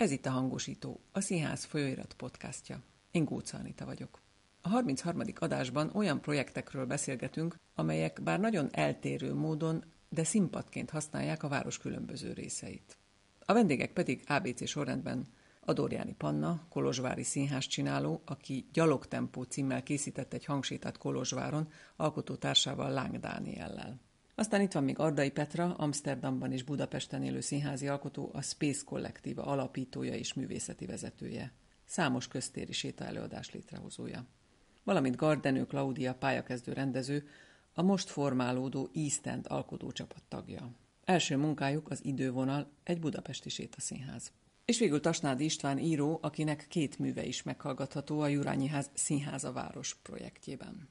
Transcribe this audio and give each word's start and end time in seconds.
Ez 0.00 0.10
itt 0.10 0.26
a 0.26 0.30
Hangosító, 0.30 1.00
a 1.12 1.20
Színház 1.20 1.64
folyóirat 1.64 2.14
podcastja. 2.14 2.82
Én 3.10 3.24
Góca 3.24 3.58
Anita 3.58 3.84
vagyok. 3.84 4.20
A 4.60 4.68
33. 4.68 5.22
adásban 5.34 5.90
olyan 5.94 6.20
projektekről 6.20 6.86
beszélgetünk, 6.86 7.54
amelyek 7.74 8.22
bár 8.22 8.40
nagyon 8.40 8.68
eltérő 8.72 9.34
módon, 9.34 9.84
de 10.08 10.24
színpadként 10.24 10.90
használják 10.90 11.42
a 11.42 11.48
város 11.48 11.78
különböző 11.78 12.32
részeit. 12.32 12.96
A 13.44 13.52
vendégek 13.52 13.92
pedig 13.92 14.22
ABC 14.26 14.68
sorrendben 14.68 15.28
Adorjáni 15.60 16.14
Panna, 16.14 16.66
Kolozsvári 16.68 17.22
színház 17.22 17.66
csináló, 17.66 18.22
aki 18.24 18.68
Gyalogtempó 18.72 19.42
címmel 19.42 19.82
készített 19.82 20.32
egy 20.32 20.44
hangsétát 20.44 20.98
Kolozsváron, 20.98 21.68
alkotótársával 21.96 22.90
Láng 22.90 23.18
Dániellel. 23.18 24.00
Aztán 24.40 24.60
itt 24.60 24.72
van 24.72 24.84
még 24.84 24.98
Ardai 24.98 25.30
Petra, 25.30 25.74
Amsterdamban 25.74 26.52
és 26.52 26.62
Budapesten 26.62 27.22
élő 27.22 27.40
színházi 27.40 27.88
alkotó, 27.88 28.30
a 28.32 28.42
Space 28.42 28.82
Kollektíva 28.84 29.42
alapítója 29.42 30.14
és 30.14 30.34
művészeti 30.34 30.86
vezetője. 30.86 31.52
Számos 31.84 32.28
köztéri 32.28 32.72
sétaelőadás 32.72 33.52
létrehozója. 33.52 34.26
Valamint 34.84 35.16
Gardenő 35.16 35.66
Claudia 35.66 36.14
pályakezdő 36.14 36.72
rendező, 36.72 37.28
a 37.74 37.82
most 37.82 38.08
formálódó 38.08 38.90
East 38.94 39.26
End 39.26 39.46
alkotócsapat 39.48 40.22
tagja. 40.28 40.70
Első 41.04 41.36
munkájuk 41.36 41.90
az 41.90 42.04
idővonal, 42.04 42.70
egy 42.82 43.00
budapesti 43.00 43.48
sétaszínház. 43.48 44.32
És 44.64 44.78
végül 44.78 45.00
Tasnádi 45.00 45.44
István 45.44 45.78
író, 45.78 46.18
akinek 46.22 46.66
két 46.68 46.98
műve 46.98 47.24
is 47.24 47.42
meghallgatható 47.42 48.20
a 48.20 48.28
Jurányi 48.28 48.66
Ház 48.66 48.90
Színháza 48.94 49.52
Város 49.52 49.96
projektjében. 50.02 50.88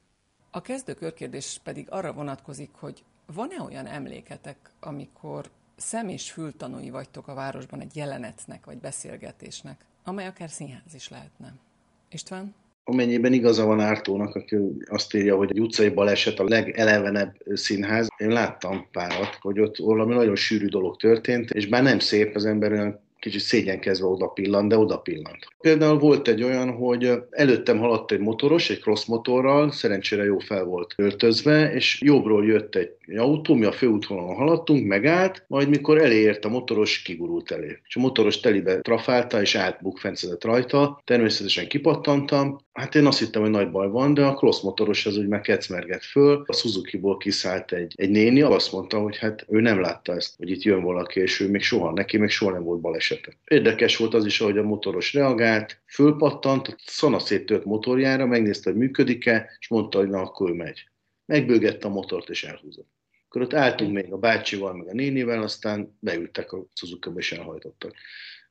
A 0.51 0.61
kezdő 0.61 0.93
körkérdés 0.93 1.59
pedig 1.63 1.91
arra 1.91 2.13
vonatkozik, 2.13 2.71
hogy 2.73 3.03
van-e 3.33 3.61
olyan 3.61 3.85
emléketek, 3.85 4.57
amikor 4.79 5.49
szem 5.75 6.07
és 6.07 6.31
fültanúi 6.31 6.89
vagytok 6.89 7.27
a 7.27 7.33
városban 7.33 7.81
egy 7.81 7.95
jelenetnek 7.95 8.65
vagy 8.65 8.77
beszélgetésnek, 8.77 9.85
amely 10.03 10.27
akár 10.27 10.49
színház 10.49 10.93
is 10.93 11.09
lehetne? 11.09 11.53
István? 12.11 12.55
amennyiben 12.89 13.33
igaza 13.33 13.65
van 13.65 13.79
Ártónak, 13.79 14.35
aki 14.35 14.55
azt 14.85 15.13
írja, 15.13 15.35
hogy 15.35 15.49
egy 15.49 15.59
utcai 15.59 15.89
baleset 15.89 16.39
a 16.39 16.43
legelevenebb 16.43 17.35
színház. 17.53 18.07
Én 18.17 18.29
láttam 18.29 18.87
párat, 18.91 19.37
hogy 19.41 19.59
ott 19.59 19.77
valami 19.77 20.13
nagyon 20.13 20.35
sűrű 20.35 20.65
dolog 20.65 20.97
történt, 20.97 21.49
és 21.51 21.67
bár 21.67 21.83
nem 21.83 21.99
szép, 21.99 22.35
az 22.35 22.45
ember 22.45 22.71
olyan 22.71 22.99
kicsit 23.19 23.41
szégyenkezve 23.41 24.05
oda 24.05 24.27
pillant, 24.27 24.69
de 24.69 24.77
oda 24.77 24.97
pillant. 24.97 25.47
Például 25.61 25.99
volt 25.99 26.27
egy 26.27 26.43
olyan, 26.43 26.71
hogy 26.71 27.11
előttem 27.29 27.77
haladt 27.77 28.11
egy 28.11 28.19
motoros, 28.19 28.69
egy 28.69 28.79
cross 28.79 29.05
motorral, 29.05 29.71
szerencsére 29.71 30.23
jó 30.23 30.39
fel 30.39 30.63
volt 30.63 30.93
öltözve, 30.97 31.73
és 31.73 32.01
jobbról 32.01 32.45
jött 32.45 32.75
egy 32.75 33.17
autó, 33.17 33.53
mi 33.53 33.65
a 33.65 33.71
főútvonalon 33.71 34.35
haladtunk, 34.35 34.87
megállt, 34.87 35.43
majd 35.47 35.69
mikor 35.69 35.97
elért 35.97 36.45
a 36.45 36.49
motoros, 36.49 37.01
kigurult 37.01 37.51
elé. 37.51 37.77
És 37.87 37.95
a 37.95 37.99
motoros 37.99 38.39
telibe 38.39 38.79
trafálta, 38.79 39.41
és 39.41 39.55
átbukfencedett 39.55 40.43
rajta. 40.43 41.01
Természetesen 41.03 41.67
kipattantam. 41.67 42.57
Hát 42.73 42.95
én 42.95 43.05
azt 43.05 43.19
hittem, 43.19 43.41
hogy 43.41 43.51
nagy 43.51 43.71
baj 43.71 43.89
van, 43.89 44.13
de 44.13 44.25
a 44.25 44.33
cross 44.33 44.61
motoros 44.61 45.05
az 45.05 45.17
úgy 45.17 45.27
meg 45.27 45.41
kecmergett 45.41 46.03
föl. 46.03 46.43
A 46.45 46.53
Suzuki-ból 46.53 47.17
kiszállt 47.17 47.71
egy, 47.71 47.93
egy 47.95 48.09
néni, 48.09 48.41
azt 48.41 48.71
mondta, 48.71 48.99
hogy 48.99 49.17
hát 49.17 49.45
ő 49.49 49.59
nem 49.59 49.79
látta 49.81 50.13
ezt, 50.13 50.33
hogy 50.37 50.49
itt 50.49 50.61
jön 50.61 50.83
valaki, 50.83 51.19
és 51.19 51.39
ő 51.39 51.49
még 51.49 51.61
soha, 51.61 51.91
neki 51.91 52.17
még 52.17 52.29
soha 52.29 52.51
nem 52.51 52.63
volt 52.63 52.79
baleset. 52.79 53.08
Érdekes 53.45 53.97
volt 53.97 54.13
az 54.13 54.25
is, 54.25 54.37
hogy 54.37 54.57
a 54.57 54.63
motoros 54.63 55.13
reagált, 55.13 55.81
fölpattant, 55.85 56.75
szanaszét 56.85 57.45
tört 57.45 57.65
motorjára, 57.65 58.25
megnézte, 58.25 58.69
hogy 58.69 58.79
működik-e, 58.79 59.49
és 59.59 59.67
mondta, 59.67 59.97
hogy 59.97 60.09
na, 60.09 60.21
akkor 60.21 60.49
ő 60.49 60.53
megy. 60.53 60.87
Megbőgette 61.25 61.87
a 61.87 61.91
motort, 61.91 62.29
és 62.29 62.43
elhúzott. 62.43 62.89
Akkor 63.27 63.41
ott 63.41 63.53
álltunk 63.53 63.93
még 63.93 64.11
a 64.11 64.17
bácsival, 64.17 64.73
meg 64.73 64.87
a 64.87 64.93
nénivel, 64.93 65.41
aztán 65.41 65.97
beültek 65.99 66.51
a 66.51 66.65
suzuki 66.73 67.09
és 67.15 67.31
elhajtottak. 67.31 67.93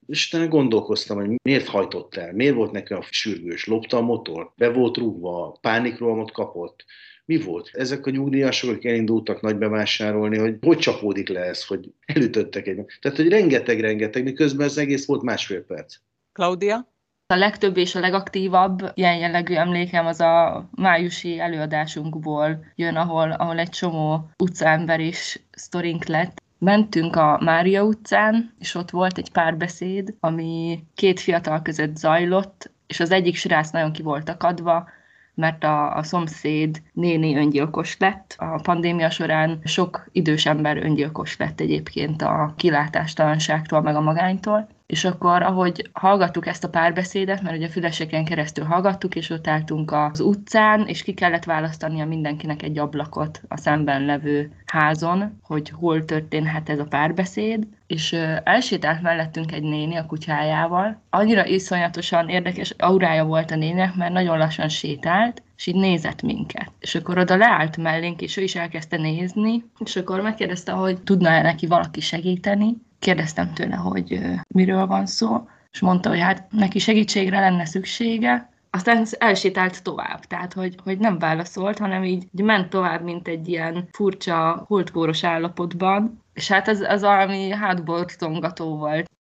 És 0.07 0.27
utána 0.27 0.49
gondolkoztam, 0.49 1.17
hogy 1.17 1.41
miért 1.43 1.67
hajtott 1.67 2.15
el, 2.15 2.33
miért 2.33 2.55
volt 2.55 2.73
neki 2.73 2.93
a 2.93 3.05
sürgős, 3.11 3.67
lopta 3.67 3.97
a 3.97 4.01
motor, 4.01 4.53
be 4.57 4.71
volt 4.71 4.97
rúgva, 4.97 5.59
pánikrohamot 5.61 6.31
kapott, 6.31 6.85
mi 7.29 7.43
volt? 7.43 7.71
Ezek 7.73 8.07
a 8.07 8.11
nyugdíjasok, 8.11 8.71
akik 8.71 8.85
elindultak 8.85 9.41
nagy 9.41 9.57
bevásárolni, 9.57 10.39
hogy 10.39 10.57
hogy 10.61 10.79
csapódik 10.79 11.29
le 11.29 11.41
ez, 11.41 11.65
hogy 11.65 11.93
elütöttek 12.07 12.67
egy. 12.67 12.85
Tehát, 13.01 13.17
hogy 13.17 13.29
rengeteg-rengeteg, 13.29 14.23
miközben 14.23 14.67
az 14.67 14.79
egész 14.79 15.07
volt 15.07 15.23
másfél 15.23 15.65
perc. 15.65 15.97
Claudia? 16.33 16.93
A 17.27 17.37
legtöbb 17.37 17.77
és 17.77 17.95
a 17.95 18.01
legaktívabb 18.01 18.93
ilyen 18.95 19.17
jellegű 19.17 19.55
emlékem 19.55 20.07
az 20.07 20.21
a 20.21 20.69
májusi 20.75 21.39
előadásunkból 21.39 22.65
jön, 22.75 22.97
ahol, 22.97 23.31
ahol 23.31 23.59
egy 23.59 23.71
csomó 23.71 24.31
utcaember 24.39 25.01
is 25.01 25.41
sztorink 25.51 26.05
lett. 26.05 26.43
Mentünk 26.59 27.17
a 27.17 27.41
Mária 27.45 27.83
utcán, 27.83 28.55
és 28.59 28.75
ott 28.75 28.91
volt 28.91 29.19
egy 29.19 29.31
párbeszéd, 29.31 30.15
ami 30.21 30.85
két 30.95 31.21
fiatal 31.21 31.63
között 31.63 31.97
zajlott, 31.97 32.71
és 32.87 33.01
az 33.01 33.11
egyik 33.11 33.37
srác 33.37 33.71
nagyon 33.71 33.93
ki 33.93 34.03
volt 34.03 34.29
akadva, 34.29 34.89
mert 35.39 35.65
a, 35.65 35.97
a 35.97 36.03
szomszéd 36.03 36.83
néni 36.93 37.37
öngyilkos 37.37 37.97
lett. 37.99 38.35
A 38.39 38.61
pandémia 38.63 39.11
során 39.11 39.59
sok 39.65 40.09
idős 40.13 40.47
ember 40.47 40.77
öngyilkos 40.77 41.37
lett 41.37 41.61
egyébként 41.61 42.23
a 42.23 42.53
kilátástalanságtól, 42.57 43.83
meg 43.83 43.97
a 43.97 44.01
magánytól 44.01 44.69
és 44.89 45.05
akkor, 45.05 45.43
ahogy 45.43 45.91
hallgattuk 45.93 46.47
ezt 46.47 46.65
a 46.65 46.69
párbeszédet, 46.69 47.43
mert 47.43 47.57
ugye 47.57 47.69
füleseken 47.69 48.25
keresztül 48.25 48.65
hallgattuk, 48.65 49.15
és 49.15 49.31
ott 49.31 49.47
álltunk 49.47 49.93
az 49.93 50.21
utcán, 50.21 50.87
és 50.87 51.03
ki 51.03 51.15
kellett 51.15 51.45
választania 51.45 52.07
mindenkinek 52.07 52.63
egy 52.63 52.79
ablakot 52.79 53.41
a 53.49 53.57
szemben 53.57 54.05
levő 54.05 54.51
házon, 54.67 55.39
hogy 55.43 55.71
hol 55.71 56.05
történhet 56.05 56.69
ez 56.69 56.79
a 56.79 56.85
párbeszéd, 56.85 57.67
és 57.89 58.13
elsétált 58.45 59.03
mellettünk 59.03 59.53
egy 59.53 59.63
néni 59.63 59.97
a 59.97 60.07
kutyájával. 60.07 61.03
Annyira 61.11 61.47
iszonyatosan 61.47 62.29
érdekes 62.29 62.75
aurája 62.79 63.25
volt 63.25 63.51
a 63.51 63.57
nének, 63.57 63.95
mert 63.95 64.13
nagyon 64.13 64.39
lassan 64.39 64.69
sétált, 64.69 65.43
és 65.57 65.67
így 65.67 65.75
nézett 65.75 66.23
minket. 66.23 66.73
És 66.79 66.95
akkor 66.95 67.19
oda 67.19 67.37
leállt 67.37 67.77
mellénk, 67.77 68.21
és 68.21 68.37
ő 68.37 68.43
is 68.43 68.55
elkezdte 68.55 68.97
nézni, 68.97 69.65
és 69.85 69.97
akkor 69.97 70.21
megkérdezte, 70.21 70.73
hogy 70.73 71.01
tudna-e 71.03 71.43
neki 71.43 71.67
valaki 71.67 72.01
segíteni, 72.01 72.77
kérdeztem 72.99 73.53
tőle, 73.55 73.77
hogy 73.77 74.21
miről 74.49 74.87
van 74.87 75.07
szó, 75.07 75.49
és 75.73 75.81
mondta, 75.81 76.09
hogy 76.09 76.21
hát 76.21 76.47
neki 76.51 76.79
segítségre 76.79 77.41
lenne 77.41 77.65
szüksége, 77.65 78.51
aztán 78.71 79.07
elsétált 79.19 79.83
tovább, 79.83 80.25
tehát 80.25 80.53
hogy, 80.53 80.75
hogy 80.85 80.99
nem 80.99 81.19
válaszolt, 81.19 81.79
hanem 81.79 82.05
így, 82.05 82.29
így 82.33 82.45
ment 82.45 82.69
tovább, 82.71 83.03
mint 83.03 83.29
egy 83.29 83.49
ilyen 83.49 83.89
furcsa, 83.93 84.65
holdkóros 84.67 85.25
állapotban, 85.25 86.25
és 86.33 86.49
hát 86.49 86.69
az, 86.69 86.81
az 86.81 87.01
valami 87.01 87.51
hátborzongató 87.51 88.77
volt. 88.77 89.11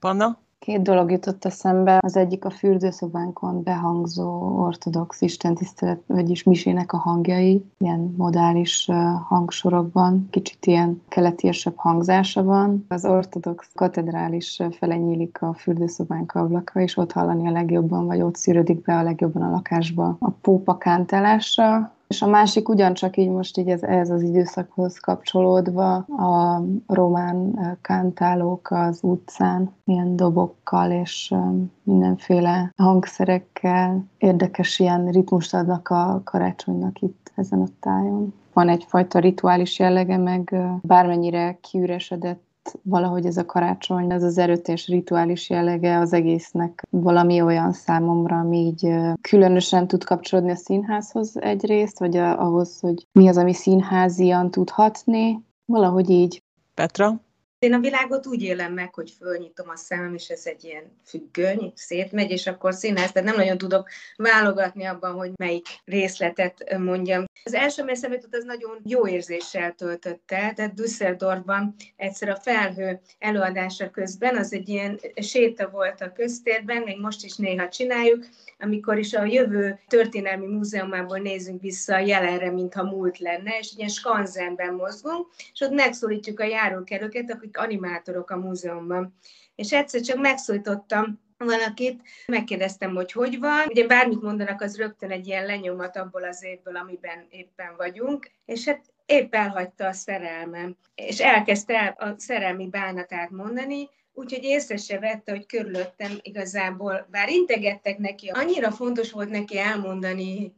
Panna? 0.00 0.38
Két 0.58 0.82
dolog 0.82 1.10
jutott 1.10 1.44
eszembe. 1.44 1.98
Az 2.00 2.16
egyik 2.16 2.44
a 2.44 2.50
fürdőszobánkon 2.50 3.62
behangzó 3.62 4.58
ortodox 4.58 5.20
istentisztelet, 5.20 6.00
vagyis 6.06 6.42
misének 6.42 6.92
a 6.92 6.96
hangjai, 6.96 7.64
ilyen 7.78 8.14
modális 8.16 8.88
hangsorokban, 9.28 10.26
kicsit 10.30 10.66
ilyen 10.66 11.02
keletiesebb 11.08 11.76
hangzása 11.76 12.42
van. 12.42 12.84
Az 12.88 13.04
ortodox 13.04 13.70
katedrális 13.74 14.62
fele 14.70 14.96
nyílik 14.96 15.42
a 15.42 15.54
fürdőszobánk 15.54 16.32
ablaka, 16.32 16.80
és 16.80 16.96
ott 16.96 17.12
hallani 17.12 17.46
a 17.46 17.50
legjobban, 17.50 18.06
vagy 18.06 18.20
ott 18.20 18.36
szűrődik 18.36 18.82
be 18.82 18.96
a 18.96 19.02
legjobban 19.02 19.42
a 19.42 19.50
lakásba 19.50 20.16
a 20.20 20.30
pópa 20.30 20.78
kántálásra, 20.78 21.92
és 22.08 22.22
a 22.22 22.26
másik 22.26 22.68
ugyancsak 22.68 23.16
így 23.16 23.28
most 23.28 23.58
így 23.58 23.68
ez, 23.68 23.82
ez 23.82 24.10
az 24.10 24.22
időszakhoz 24.22 24.98
kapcsolódva 24.98 25.94
a 25.96 26.62
román 26.86 27.58
kántálók 27.82 28.70
az 28.70 28.98
utcán, 29.02 29.74
ilyen 29.84 30.16
dobokkal 30.16 30.90
és 30.90 31.34
mindenféle 31.82 32.72
hangszerekkel 32.76 34.04
érdekes 34.18 34.78
ilyen 34.78 35.10
ritmust 35.10 35.54
adnak 35.54 35.88
a 35.88 36.20
karácsonynak 36.24 37.00
itt 37.00 37.32
ezen 37.34 37.60
a 37.60 37.66
tájon. 37.80 38.34
Van 38.52 38.68
egyfajta 38.68 39.18
rituális 39.18 39.78
jellege, 39.78 40.16
meg 40.16 40.56
bármennyire 40.82 41.58
kiüresedett 41.60 42.47
valahogy 42.82 43.26
ez 43.26 43.36
a 43.36 43.44
karácsony, 43.44 44.12
ez 44.12 44.22
az 44.22 44.38
erőteljes 44.38 44.88
rituális 44.88 45.50
jellege 45.50 45.98
az 45.98 46.12
egésznek 46.12 46.86
valami 46.90 47.40
olyan 47.40 47.72
számomra, 47.72 48.38
ami 48.38 48.58
így 48.58 48.90
különösen 49.20 49.86
tud 49.86 50.04
kapcsolódni 50.04 50.50
a 50.50 50.56
színházhoz 50.56 51.40
egyrészt, 51.40 51.98
vagy 51.98 52.16
ahhoz, 52.16 52.80
hogy 52.80 53.06
mi 53.12 53.28
az, 53.28 53.36
ami 53.36 53.54
színházian 53.54 54.50
tud 54.50 54.70
hatni, 54.70 55.44
valahogy 55.64 56.10
így. 56.10 56.42
Petra? 56.74 57.20
Én 57.58 57.72
a 57.72 57.78
világot 57.78 58.26
úgy 58.26 58.42
élem 58.42 58.72
meg, 58.72 58.94
hogy 58.94 59.10
fölnyitom 59.10 59.68
a 59.68 59.76
szemem, 59.76 60.14
és 60.14 60.28
ez 60.28 60.46
egy 60.46 60.64
ilyen 60.64 61.00
függöny, 61.04 61.72
szétmegy, 61.74 62.30
és 62.30 62.46
akkor 62.46 62.74
színház, 62.74 63.12
tehát 63.12 63.28
nem 63.28 63.38
nagyon 63.38 63.58
tudok 63.58 63.88
válogatni 64.16 64.84
abban, 64.84 65.12
hogy 65.12 65.30
melyik 65.36 65.66
részletet 65.84 66.76
mondjam. 66.78 67.24
Az 67.44 67.54
első, 67.54 67.82
ami 67.82 67.90
eszembe 67.90 68.20
az 68.30 68.44
nagyon 68.44 68.80
jó 68.84 69.08
érzéssel 69.08 69.72
töltött 69.72 70.32
el, 70.32 70.54
tehát 70.54 70.74
Düsseldorfban 70.74 71.74
egyszer 71.96 72.28
a 72.28 72.36
felhő 72.36 73.00
előadása 73.18 73.90
közben, 73.90 74.36
az 74.36 74.52
egy 74.52 74.68
ilyen 74.68 75.00
séta 75.14 75.68
volt 75.68 76.00
a 76.00 76.12
köztérben, 76.12 76.82
még 76.82 77.00
most 77.00 77.24
is 77.24 77.36
néha 77.36 77.68
csináljuk, 77.68 78.26
amikor 78.58 78.98
is 78.98 79.14
a 79.14 79.24
jövő 79.24 79.78
történelmi 79.88 80.46
múzeumából 80.46 81.18
nézünk 81.18 81.60
vissza 81.60 81.94
a 81.94 81.98
jelenre, 81.98 82.50
mintha 82.50 82.82
múlt 82.82 83.18
lenne, 83.18 83.58
és 83.58 83.72
ilyen 83.76 83.88
skanzenben 83.88 84.74
mozgunk, 84.74 85.26
és 85.52 85.60
ott 85.60 85.72
megszólítjuk 85.72 86.40
a 86.40 86.44
járókerőket, 86.44 87.30
akik 87.48 87.58
animátorok 87.58 88.30
a 88.30 88.36
múzeumban. 88.36 89.14
És 89.54 89.72
egyszer 89.72 90.00
csak 90.00 90.20
megszólítottam 90.20 91.20
valakit, 91.38 92.02
megkérdeztem, 92.26 92.94
hogy 92.94 93.12
hogy 93.12 93.38
van. 93.38 93.66
Ugye 93.68 93.86
bármit 93.86 94.22
mondanak, 94.22 94.60
az 94.60 94.76
rögtön 94.76 95.10
egy 95.10 95.26
ilyen 95.26 95.46
lenyomat 95.46 95.96
abból 95.96 96.24
az 96.24 96.44
évből, 96.44 96.76
amiben 96.76 97.26
éppen 97.30 97.74
vagyunk, 97.76 98.30
és 98.44 98.64
hát 98.64 98.80
épp 99.06 99.34
elhagyta 99.34 99.86
a 99.86 99.92
szerelmem, 99.92 100.76
és 100.94 101.20
elkezdte 101.20 101.94
a 101.98 102.14
szerelmi 102.16 102.68
bánatát 102.68 103.30
mondani, 103.30 103.88
úgyhogy 104.12 104.44
észre 104.44 104.76
se 104.76 104.98
vette, 104.98 105.32
hogy 105.32 105.46
körülöttem 105.46 106.12
igazából, 106.22 107.06
bár 107.10 107.28
integettek 107.28 107.98
neki, 107.98 108.28
annyira 108.28 108.70
fontos 108.70 109.12
volt 109.12 109.30
neki 109.30 109.58
elmondani, 109.58 110.54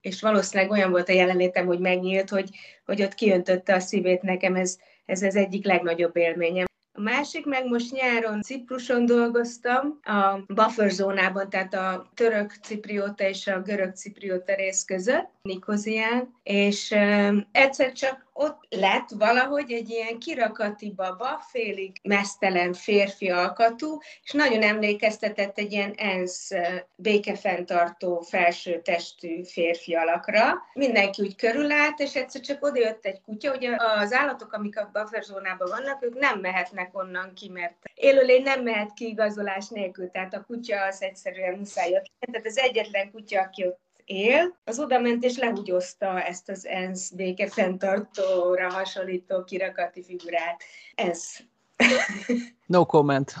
és 0.00 0.20
valószínűleg 0.20 0.70
olyan 0.70 0.90
volt 0.90 1.08
a 1.08 1.12
jelenlétem, 1.12 1.66
hogy 1.66 1.78
megnyílt, 1.78 2.30
hogy, 2.30 2.48
hogy 2.84 3.02
ott 3.02 3.14
kiöntötte 3.14 3.74
a 3.74 3.80
szívét 3.80 4.22
nekem, 4.22 4.54
ez, 4.54 4.78
ez 5.06 5.22
az 5.22 5.36
egyik 5.36 5.64
legnagyobb 5.64 6.16
élményem. 6.16 6.66
A 6.96 7.00
másik 7.00 7.46
meg 7.46 7.66
most 7.66 7.92
nyáron 7.92 8.42
Cipruson 8.42 9.06
dolgoztam, 9.06 10.00
a 10.02 10.38
buffer 10.46 10.90
zónában, 10.90 11.50
tehát 11.50 11.74
a 11.74 12.10
török 12.14 12.54
ciprióta 12.62 13.28
és 13.28 13.46
a 13.46 13.60
görög 13.60 13.94
ciprióta 13.94 14.54
rész 14.54 14.84
között, 14.84 15.28
Nikozián, 15.42 16.34
és 16.42 16.94
egyszer 17.52 17.92
csak 17.92 18.23
ott 18.36 18.66
lett 18.68 19.08
valahogy 19.18 19.72
egy 19.72 19.90
ilyen 19.90 20.18
kirakati 20.18 20.90
baba, 20.90 21.40
félig 21.50 21.96
mesztelen 22.02 22.72
férfi 22.72 23.30
alkatú, 23.30 23.98
és 24.22 24.32
nagyon 24.32 24.62
emlékeztetett 24.62 25.58
egy 25.58 25.72
ilyen 25.72 25.92
ENSZ 25.96 26.50
békefenntartó 26.96 28.20
felső 28.20 28.82
testű 28.82 29.44
férfi 29.44 29.94
alakra. 29.94 30.62
Mindenki 30.72 31.22
úgy 31.22 31.36
körülállt, 31.36 31.98
és 31.98 32.14
egyszer 32.14 32.40
csak 32.40 32.64
odajött 32.64 33.04
egy 33.04 33.20
kutya. 33.20 33.54
Ugye 33.54 33.76
az 33.76 34.12
állatok, 34.12 34.52
amik 34.52 34.78
a 34.78 34.90
bufferzónában 34.92 35.68
vannak, 35.68 36.02
ők 36.02 36.18
nem 36.18 36.40
mehetnek 36.40 36.98
onnan 36.98 37.34
ki, 37.34 37.48
mert 37.48 37.74
élőlény 37.94 38.42
nem 38.42 38.62
mehet 38.62 38.92
ki 38.92 39.06
igazolás 39.06 39.68
nélkül, 39.68 40.10
tehát 40.10 40.34
a 40.34 40.44
kutya 40.44 40.84
az 40.84 41.02
egyszerűen 41.02 41.58
muszáj 41.58 41.90
jött. 41.90 42.10
Tehát 42.18 42.46
az 42.46 42.58
egyetlen 42.58 43.10
kutya, 43.10 43.40
aki 43.40 43.66
ott 43.66 43.82
él, 44.04 44.58
az 44.64 44.78
oda 44.78 44.98
ment 45.00 45.24
és 45.24 45.36
lehúgyozta 45.36 46.22
ezt 46.22 46.48
az 46.48 46.66
ENSZ 46.66 47.10
békefenntartóra 47.10 48.72
hasonlító 48.72 49.44
kirakati 49.44 50.02
figurát. 50.02 50.62
Ez. 50.94 51.36
No 52.66 52.86
comment. 52.86 53.34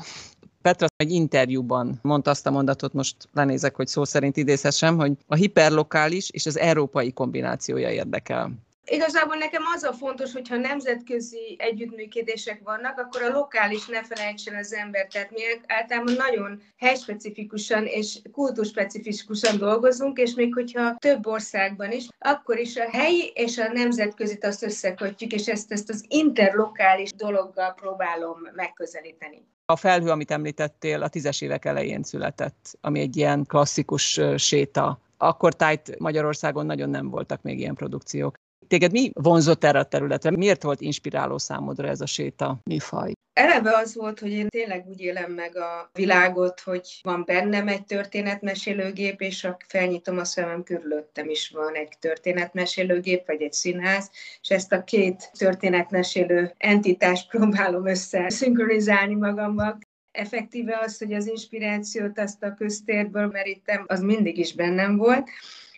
Petra 0.62 0.86
egy 0.96 1.10
interjúban 1.10 1.98
mondta 2.02 2.30
azt 2.30 2.46
a 2.46 2.50
mondatot, 2.50 2.92
most 2.92 3.16
lenézek, 3.32 3.74
hogy 3.76 3.86
szó 3.86 4.04
szerint 4.04 4.36
idézhessem, 4.36 4.96
hogy 4.96 5.12
a 5.26 5.34
hiperlokális 5.34 6.30
és 6.30 6.46
az 6.46 6.58
európai 6.58 7.12
kombinációja 7.12 7.90
érdekel. 7.90 8.52
Igazából 8.86 9.36
nekem 9.36 9.62
az 9.74 9.82
a 9.82 9.92
fontos, 9.92 10.32
hogyha 10.32 10.56
nemzetközi 10.56 11.56
együttműködések 11.58 12.60
vannak, 12.64 12.98
akkor 12.98 13.22
a 13.22 13.32
lokális 13.32 13.86
ne 13.86 14.04
felejtsen 14.04 14.54
az 14.54 14.72
ember. 14.72 15.06
Tehát 15.06 15.30
mi 15.30 15.40
általában 15.66 16.14
nagyon 16.14 16.62
helyspecifikusan 16.76 17.86
és 17.86 18.18
kultúrspecifikusan 18.32 19.58
dolgozunk, 19.58 20.18
és 20.18 20.34
még 20.34 20.54
hogyha 20.54 20.96
több 20.98 21.26
országban 21.26 21.92
is, 21.92 22.08
akkor 22.18 22.58
is 22.58 22.76
a 22.76 22.90
helyi 22.90 23.32
és 23.34 23.58
a 23.58 23.72
nemzetközit 23.72 24.44
azt 24.44 24.62
összekötjük, 24.62 25.32
és 25.32 25.48
ezt, 25.48 25.72
ezt 25.72 25.90
az 25.90 26.04
interlokális 26.08 27.12
dologgal 27.12 27.74
próbálom 27.74 28.38
megközelíteni. 28.54 29.46
A 29.66 29.76
felhő, 29.76 30.10
amit 30.10 30.30
említettél, 30.30 31.02
a 31.02 31.08
tízes 31.08 31.40
évek 31.40 31.64
elején 31.64 32.02
született, 32.02 32.78
ami 32.80 33.00
egy 33.00 33.16
ilyen 33.16 33.44
klasszikus 33.44 34.20
séta 34.36 34.98
akkor 35.16 35.54
tájt 35.54 35.98
Magyarországon 35.98 36.66
nagyon 36.66 36.90
nem 36.90 37.10
voltak 37.10 37.42
még 37.42 37.58
ilyen 37.58 37.74
produkciók. 37.74 38.36
Téged 38.68 38.92
mi 38.92 39.10
vonzott 39.12 39.64
erre 39.64 39.78
a 39.78 39.84
területre? 39.84 40.30
Miért 40.30 40.62
volt 40.62 40.80
inspiráló 40.80 41.38
számodra 41.38 41.88
ez 41.88 42.00
a 42.00 42.06
séta 42.06 42.58
műfaj? 42.64 43.12
Eleve 43.32 43.76
az 43.76 43.94
volt, 43.94 44.20
hogy 44.20 44.30
én 44.30 44.48
tényleg 44.48 44.86
úgy 44.88 45.00
élem 45.00 45.32
meg 45.32 45.56
a 45.56 45.90
világot, 45.92 46.60
hogy 46.60 47.00
van 47.02 47.22
bennem 47.26 47.68
egy 47.68 47.84
történetmesélőgép, 47.84 49.20
és 49.20 49.48
felnyitom 49.68 50.18
a 50.18 50.24
szemem, 50.24 50.62
körülöttem 50.62 51.28
is 51.28 51.50
van 51.50 51.74
egy 51.74 51.92
történetmesélőgép, 51.98 53.26
vagy 53.26 53.42
egy 53.42 53.52
színház, 53.52 54.10
és 54.40 54.50
ezt 54.50 54.72
a 54.72 54.84
két 54.84 55.30
történetmesélő 55.38 56.54
entitást 56.56 57.28
próbálom 57.28 57.86
össze 57.86 58.28
szinkronizálni 58.28 59.14
magamba 59.14 59.78
effektíve 60.10 60.78
az, 60.82 60.98
hogy 60.98 61.12
az 61.12 61.26
inspirációt 61.26 62.18
azt 62.18 62.42
a 62.42 62.54
köztérből 62.54 63.26
merítem, 63.26 63.84
az 63.86 64.00
mindig 64.00 64.38
is 64.38 64.54
bennem 64.54 64.96
volt. 64.96 65.28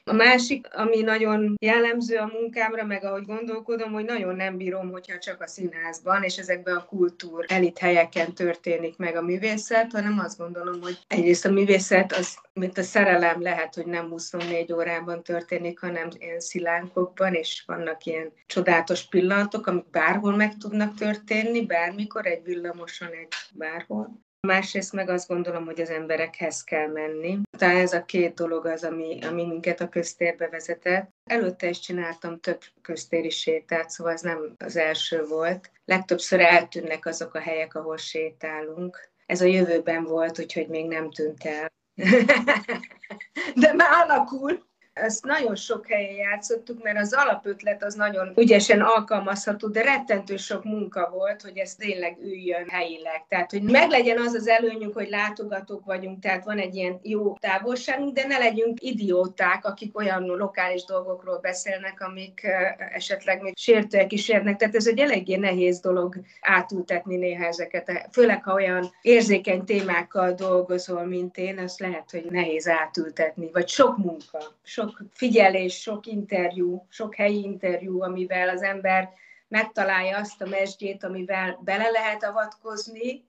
A 0.08 0.12
másik, 0.12 0.74
ami 0.74 1.00
nagyon 1.00 1.54
jellemző 1.60 2.16
a 2.16 2.30
munkámra, 2.32 2.84
meg 2.84 3.04
ahogy 3.04 3.24
gondolkodom, 3.24 3.92
hogy 3.92 4.04
nagyon 4.04 4.36
nem 4.36 4.56
bírom, 4.56 4.90
hogyha 4.90 5.18
csak 5.18 5.40
a 5.40 5.46
színházban 5.46 6.22
és 6.22 6.36
ezekben 6.36 6.76
a 6.76 6.84
kultúr 6.84 7.44
elit 7.48 7.78
helyeken 7.78 8.32
történik 8.34 8.96
meg 8.96 9.16
a 9.16 9.22
művészet, 9.22 9.92
hanem 9.92 10.18
azt 10.18 10.38
gondolom, 10.38 10.80
hogy 10.82 10.98
egyrészt 11.06 11.44
a 11.44 11.50
művészet 11.50 12.12
az, 12.12 12.38
mint 12.52 12.78
a 12.78 12.82
szerelem 12.82 13.42
lehet, 13.42 13.74
hogy 13.74 13.86
nem 13.86 14.08
24 14.08 14.72
órában 14.72 15.22
történik, 15.22 15.80
hanem 15.80 16.08
ilyen 16.18 16.40
szilánkokban, 16.40 17.34
és 17.34 17.62
vannak 17.66 18.04
ilyen 18.04 18.32
csodálatos 18.46 19.08
pillanatok, 19.08 19.66
amik 19.66 19.90
bárhol 19.90 20.36
meg 20.36 20.56
tudnak 20.56 20.94
történni, 20.94 21.66
bármikor, 21.66 22.26
egy 22.26 22.42
villamoson, 22.44 23.08
egy 23.08 23.34
bárhol. 23.52 24.25
Másrészt 24.46 24.92
meg 24.92 25.08
azt 25.08 25.28
gondolom, 25.28 25.64
hogy 25.64 25.80
az 25.80 25.90
emberekhez 25.90 26.64
kell 26.64 26.86
menni. 26.86 27.38
Tehát 27.58 27.76
ez 27.76 27.92
a 27.92 28.04
két 28.04 28.34
dolog 28.34 28.66
az, 28.66 28.84
ami, 28.84 29.18
ami 29.22 29.46
minket 29.46 29.80
a 29.80 29.88
köztérbe 29.88 30.48
vezetett. 30.48 31.10
Előtte 31.24 31.68
is 31.68 31.78
csináltam 31.78 32.40
több 32.40 32.60
köztéri 32.82 33.30
sétát, 33.30 33.90
szóval 33.90 34.12
ez 34.12 34.20
nem 34.20 34.54
az 34.64 34.76
első 34.76 35.24
volt. 35.24 35.70
Legtöbbször 35.84 36.40
eltűnnek 36.40 37.06
azok 37.06 37.34
a 37.34 37.40
helyek, 37.40 37.74
ahol 37.74 37.96
sétálunk. 37.96 39.10
Ez 39.26 39.40
a 39.40 39.46
jövőben 39.46 40.04
volt, 40.04 40.38
úgyhogy 40.38 40.68
még 40.68 40.86
nem 40.86 41.10
tűnt 41.10 41.44
el. 41.44 41.72
De 43.60 43.72
már 43.72 43.90
alakul 44.08 44.66
ezt 44.96 45.24
nagyon 45.24 45.54
sok 45.54 45.86
helyen 45.86 46.14
játszottuk, 46.14 46.82
mert 46.82 46.98
az 46.98 47.12
alapötlet 47.12 47.84
az 47.84 47.94
nagyon 47.94 48.32
ügyesen 48.36 48.80
alkalmazható, 48.80 49.68
de 49.68 49.82
rettentő 49.82 50.36
sok 50.36 50.64
munka 50.64 51.10
volt, 51.12 51.42
hogy 51.42 51.56
ez 51.58 51.74
tényleg 51.74 52.18
üljön 52.22 52.68
helyileg. 52.68 53.24
Tehát, 53.28 53.50
hogy 53.50 53.62
meglegyen 53.62 54.18
az 54.18 54.34
az 54.34 54.48
előnyünk, 54.48 54.94
hogy 54.94 55.08
látogatók 55.08 55.84
vagyunk, 55.84 56.20
tehát 56.20 56.44
van 56.44 56.58
egy 56.58 56.74
ilyen 56.74 56.98
jó 57.02 57.36
távolságunk, 57.38 58.14
de 58.14 58.26
ne 58.26 58.38
legyünk 58.38 58.82
idióták, 58.82 59.64
akik 59.64 59.98
olyan 59.98 60.22
lokális 60.22 60.84
dolgokról 60.84 61.38
beszélnek, 61.38 62.00
amik 62.00 62.46
esetleg 62.92 63.42
még 63.42 63.56
sértőek 63.56 64.12
is 64.12 64.28
érnek. 64.28 64.56
Tehát 64.56 64.74
ez 64.74 64.86
egy 64.86 64.98
eléggé 64.98 65.36
nehéz 65.36 65.80
dolog 65.80 66.16
átültetni 66.40 67.16
néha 67.16 67.44
ezeket, 67.44 68.08
főleg 68.12 68.44
ha 68.44 68.52
olyan 68.52 68.90
érzékeny 69.02 69.64
témákkal 69.64 70.32
dolgozol, 70.32 71.04
mint 71.04 71.36
én, 71.36 71.58
az 71.58 71.78
lehet, 71.78 72.10
hogy 72.10 72.26
nehéz 72.30 72.68
átültetni, 72.68 73.50
vagy 73.52 73.68
sok 73.68 73.96
munka, 73.96 74.38
sok 74.62 74.85
sok 74.88 75.02
figyelés, 75.12 75.80
sok 75.80 76.06
interjú, 76.06 76.86
sok 76.88 77.14
helyi 77.14 77.42
interjú, 77.42 78.02
amivel 78.02 78.48
az 78.48 78.62
ember 78.62 79.10
megtalálja 79.48 80.18
azt 80.18 80.42
a 80.42 80.48
mesdjét, 80.48 81.04
amivel 81.04 81.60
bele 81.64 81.90
lehet 81.90 82.24
avatkozni, 82.24 83.24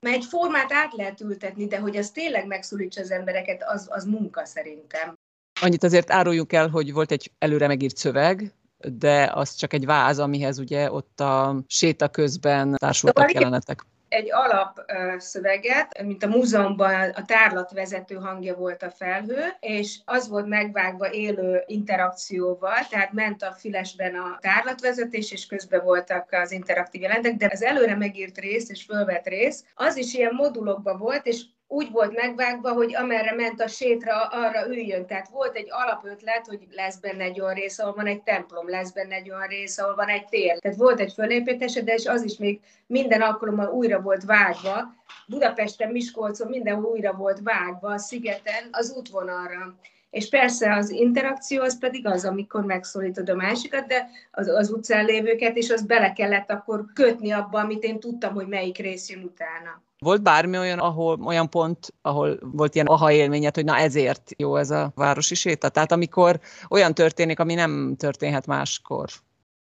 mert 0.00 0.16
egy 0.16 0.24
formát 0.24 0.72
át 0.72 0.92
lehet 0.92 1.20
ültetni, 1.20 1.66
de 1.66 1.78
hogy 1.78 1.96
az 1.96 2.10
tényleg 2.10 2.46
megszólítsa 2.46 3.00
az 3.00 3.10
embereket, 3.10 3.64
az, 3.66 3.86
az 3.90 4.04
munka 4.04 4.44
szerintem. 4.44 5.14
Annyit 5.60 5.84
azért 5.84 6.10
áruljuk 6.10 6.52
el, 6.52 6.68
hogy 6.68 6.92
volt 6.92 7.10
egy 7.10 7.32
előre 7.38 7.66
megírt 7.66 7.96
szöveg, 7.96 8.54
de 8.78 9.30
az 9.34 9.54
csak 9.54 9.72
egy 9.72 9.86
váz, 9.86 10.18
amihez 10.18 10.58
ugye 10.58 10.92
ott 10.92 11.20
a 11.20 11.62
séta 11.66 12.08
közben 12.08 12.74
társultak 12.76 13.28
szóval 13.28 13.42
jelenetek 13.42 13.86
egy 14.16 14.32
alapszöveget, 14.32 16.02
mint 16.02 16.22
a 16.22 16.28
múzeumban 16.28 17.10
a 17.10 17.24
tárlatvezető 17.24 18.14
hangja 18.14 18.54
volt 18.54 18.82
a 18.82 18.90
felhő, 18.90 19.42
és 19.60 19.98
az 20.04 20.28
volt 20.28 20.46
megvágva 20.46 21.12
élő 21.12 21.62
interakcióval, 21.66 22.86
tehát 22.90 23.12
ment 23.12 23.42
a 23.42 23.52
fülesben 23.52 24.14
a 24.14 24.38
tárlatvezetés, 24.40 25.32
és 25.32 25.46
közben 25.46 25.84
voltak 25.84 26.32
az 26.32 26.52
interaktív 26.52 27.00
jelentek, 27.00 27.34
de 27.34 27.48
az 27.52 27.62
előre 27.62 27.96
megírt 27.96 28.38
rész 28.38 28.70
és 28.70 28.84
fölvett 28.84 29.26
rész, 29.26 29.64
az 29.74 29.96
is 29.96 30.14
ilyen 30.14 30.34
modulokban 30.34 30.98
volt, 30.98 31.26
és 31.26 31.44
úgy 31.68 31.90
volt 31.90 32.14
megvágva, 32.14 32.72
hogy 32.72 32.94
amerre 32.94 33.34
ment 33.34 33.60
a 33.60 33.66
sétra, 33.66 34.22
arra 34.22 34.68
üljön. 34.68 35.06
Tehát 35.06 35.28
volt 35.28 35.56
egy 35.56 35.68
alapötlet, 35.70 36.46
hogy 36.46 36.66
lesz 36.70 36.96
benne 36.96 37.24
egy 37.24 37.40
olyan 37.40 37.54
rész, 37.54 37.78
ahol 37.78 37.94
van 37.94 38.06
egy 38.06 38.22
templom, 38.22 38.68
lesz 38.68 38.90
benne 38.90 39.14
egy 39.14 39.30
olyan 39.30 39.46
rész, 39.46 39.78
ahol 39.78 39.94
van 39.94 40.08
egy 40.08 40.26
tér. 40.26 40.58
Tehát 40.58 40.76
volt 40.76 41.00
egy 41.00 41.12
fölépítése, 41.12 41.82
de 41.82 41.94
és 41.94 42.06
az 42.06 42.24
is 42.24 42.36
még 42.36 42.60
minden 42.86 43.20
alkalommal 43.20 43.68
újra 43.68 44.00
volt 44.00 44.24
vágva. 44.24 44.94
Budapesten, 45.26 45.90
Miskolcon 45.90 46.48
minden 46.48 46.84
újra 46.84 47.12
volt 47.12 47.40
vágva, 47.42 47.92
a 47.92 47.98
szigeten, 47.98 48.68
az 48.70 48.94
útvonalra. 48.96 49.74
És 50.10 50.28
persze 50.28 50.74
az 50.74 50.90
interakció 50.90 51.62
az 51.62 51.78
pedig 51.78 52.06
az, 52.06 52.24
amikor 52.24 52.64
megszólítod 52.64 53.28
a 53.28 53.34
másikat, 53.34 53.86
de 53.86 54.08
az, 54.30 54.48
az 54.48 54.70
utcán 54.70 55.04
lévőket, 55.04 55.56
és 55.56 55.70
az 55.70 55.82
bele 55.82 56.12
kellett 56.12 56.50
akkor 56.50 56.84
kötni 56.94 57.30
abba, 57.30 57.60
amit 57.60 57.82
én 57.82 58.00
tudtam, 58.00 58.34
hogy 58.34 58.46
melyik 58.46 58.76
rész 58.76 59.10
jön 59.10 59.22
utána. 59.22 59.85
Volt 59.98 60.22
bármi 60.22 60.58
olyan, 60.58 60.78
ahol, 60.78 61.20
olyan 61.24 61.50
pont, 61.50 61.94
ahol 62.02 62.38
volt 62.42 62.74
ilyen 62.74 62.86
aha 62.86 63.12
élményed, 63.12 63.54
hogy 63.54 63.64
na 63.64 63.76
ezért 63.76 64.30
jó 64.36 64.56
ez 64.56 64.70
a 64.70 64.92
városi 64.94 65.34
séta? 65.34 65.68
Tehát 65.68 65.92
amikor 65.92 66.40
olyan 66.68 66.94
történik, 66.94 67.38
ami 67.38 67.54
nem 67.54 67.94
történhet 67.98 68.46
máskor. 68.46 69.08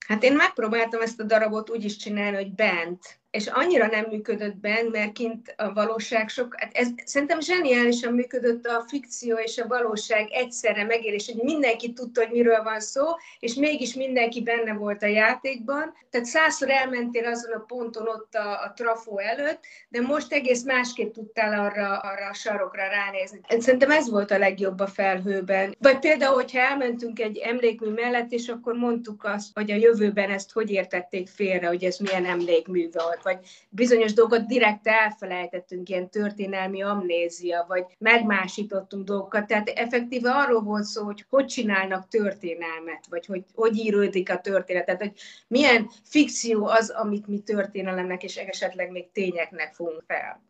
Hát 0.07 0.23
én 0.23 0.33
megpróbáltam 0.33 1.01
ezt 1.01 1.21
a 1.21 1.25
darabot 1.25 1.71
úgy 1.71 1.85
is 1.85 1.97
csinálni, 1.97 2.37
hogy 2.37 2.55
bent 2.55 3.21
és 3.33 3.47
annyira 3.47 3.87
nem 3.87 4.07
működött 4.11 4.57
benne, 4.57 4.89
mert 4.91 5.13
kint 5.13 5.55
a 5.57 5.73
valóság 5.73 6.29
sok, 6.29 6.55
hát 6.59 6.77
ez 6.77 6.89
szerintem 7.05 7.41
zseniálisan 7.41 8.13
működött 8.13 8.67
a 8.67 8.85
fikció 8.89 9.37
és 9.37 9.59
a 9.59 9.67
valóság 9.67 10.29
egyszerre 10.31 10.85
megélés, 10.85 11.27
hogy 11.27 11.43
mindenki 11.43 11.93
tudta, 11.93 12.21
hogy 12.21 12.33
miről 12.33 12.63
van 12.63 12.81
szó, 12.81 13.05
és 13.39 13.55
mégis 13.55 13.95
mindenki 13.95 14.43
benne 14.43 14.73
volt 14.73 15.03
a 15.03 15.07
játékban. 15.07 15.95
Tehát 16.11 16.27
százszor 16.27 16.71
elmentél 16.71 17.27
azon 17.27 17.53
a 17.53 17.59
ponton 17.59 18.09
ott 18.09 18.35
a, 18.35 18.51
a 18.51 18.73
trafó 18.77 19.19
előtt, 19.19 19.61
de 19.89 20.01
most 20.01 20.33
egész 20.33 20.63
másképp 20.63 21.13
tudtál 21.13 21.61
arra, 21.61 21.99
arra 21.99 22.29
a 22.29 22.35
sarokra 22.35 22.89
ránézni. 22.89 23.41
Szerintem 23.59 23.91
ez 23.91 24.11
volt 24.11 24.31
a 24.31 24.39
legjobb 24.39 24.81
a 24.81 24.87
felhőben. 24.87 25.77
Vagy 25.79 25.99
például, 25.99 26.35
hogyha 26.35 26.59
elmentünk 26.59 27.21
egy 27.21 27.39
emlékmű 27.39 27.89
mellett, 27.89 28.33
és 28.33 28.49
akkor 28.49 28.75
mondtuk 28.75 29.25
azt, 29.25 29.49
hogy 29.55 29.71
a 29.71 29.75
jövőben 29.75 30.31
ezt 30.31 30.53
hogy 30.53 30.71
értették 30.71 31.29
félre, 31.29 31.67
hogy 31.67 31.85
ez 31.85 31.99
milyen 31.99 32.25
emlékmű 32.25 32.89
volt 32.93 33.22
vagy 33.23 33.39
bizonyos 33.69 34.13
dolgot 34.13 34.47
direkt 34.47 34.87
elfelejtettünk, 34.87 35.89
ilyen 35.89 36.11
történelmi 36.11 36.83
amnézia, 36.83 37.65
vagy 37.69 37.85
megmásítottunk 37.99 39.05
dolgokat. 39.05 39.47
Tehát 39.47 39.69
effektíve 39.69 40.31
arról 40.31 40.61
volt 40.61 40.85
szó, 40.85 41.05
hogy 41.05 41.25
hogy 41.29 41.47
csinálnak 41.47 42.09
történelmet, 42.09 43.07
vagy 43.09 43.27
hogy 43.27 43.45
hogy 43.55 43.77
íródik 43.77 44.31
a 44.31 44.41
történet. 44.41 44.85
Tehát, 44.85 45.01
hogy 45.01 45.13
milyen 45.49 45.91
fikció 46.05 46.67
az, 46.67 46.91
amit 46.91 47.27
mi 47.27 47.39
történelemnek 47.39 48.23
és 48.23 48.37
esetleg 48.37 48.91
még 48.91 49.11
tényeknek 49.13 49.75
fogunk 49.75 50.03
fel. 50.07 50.43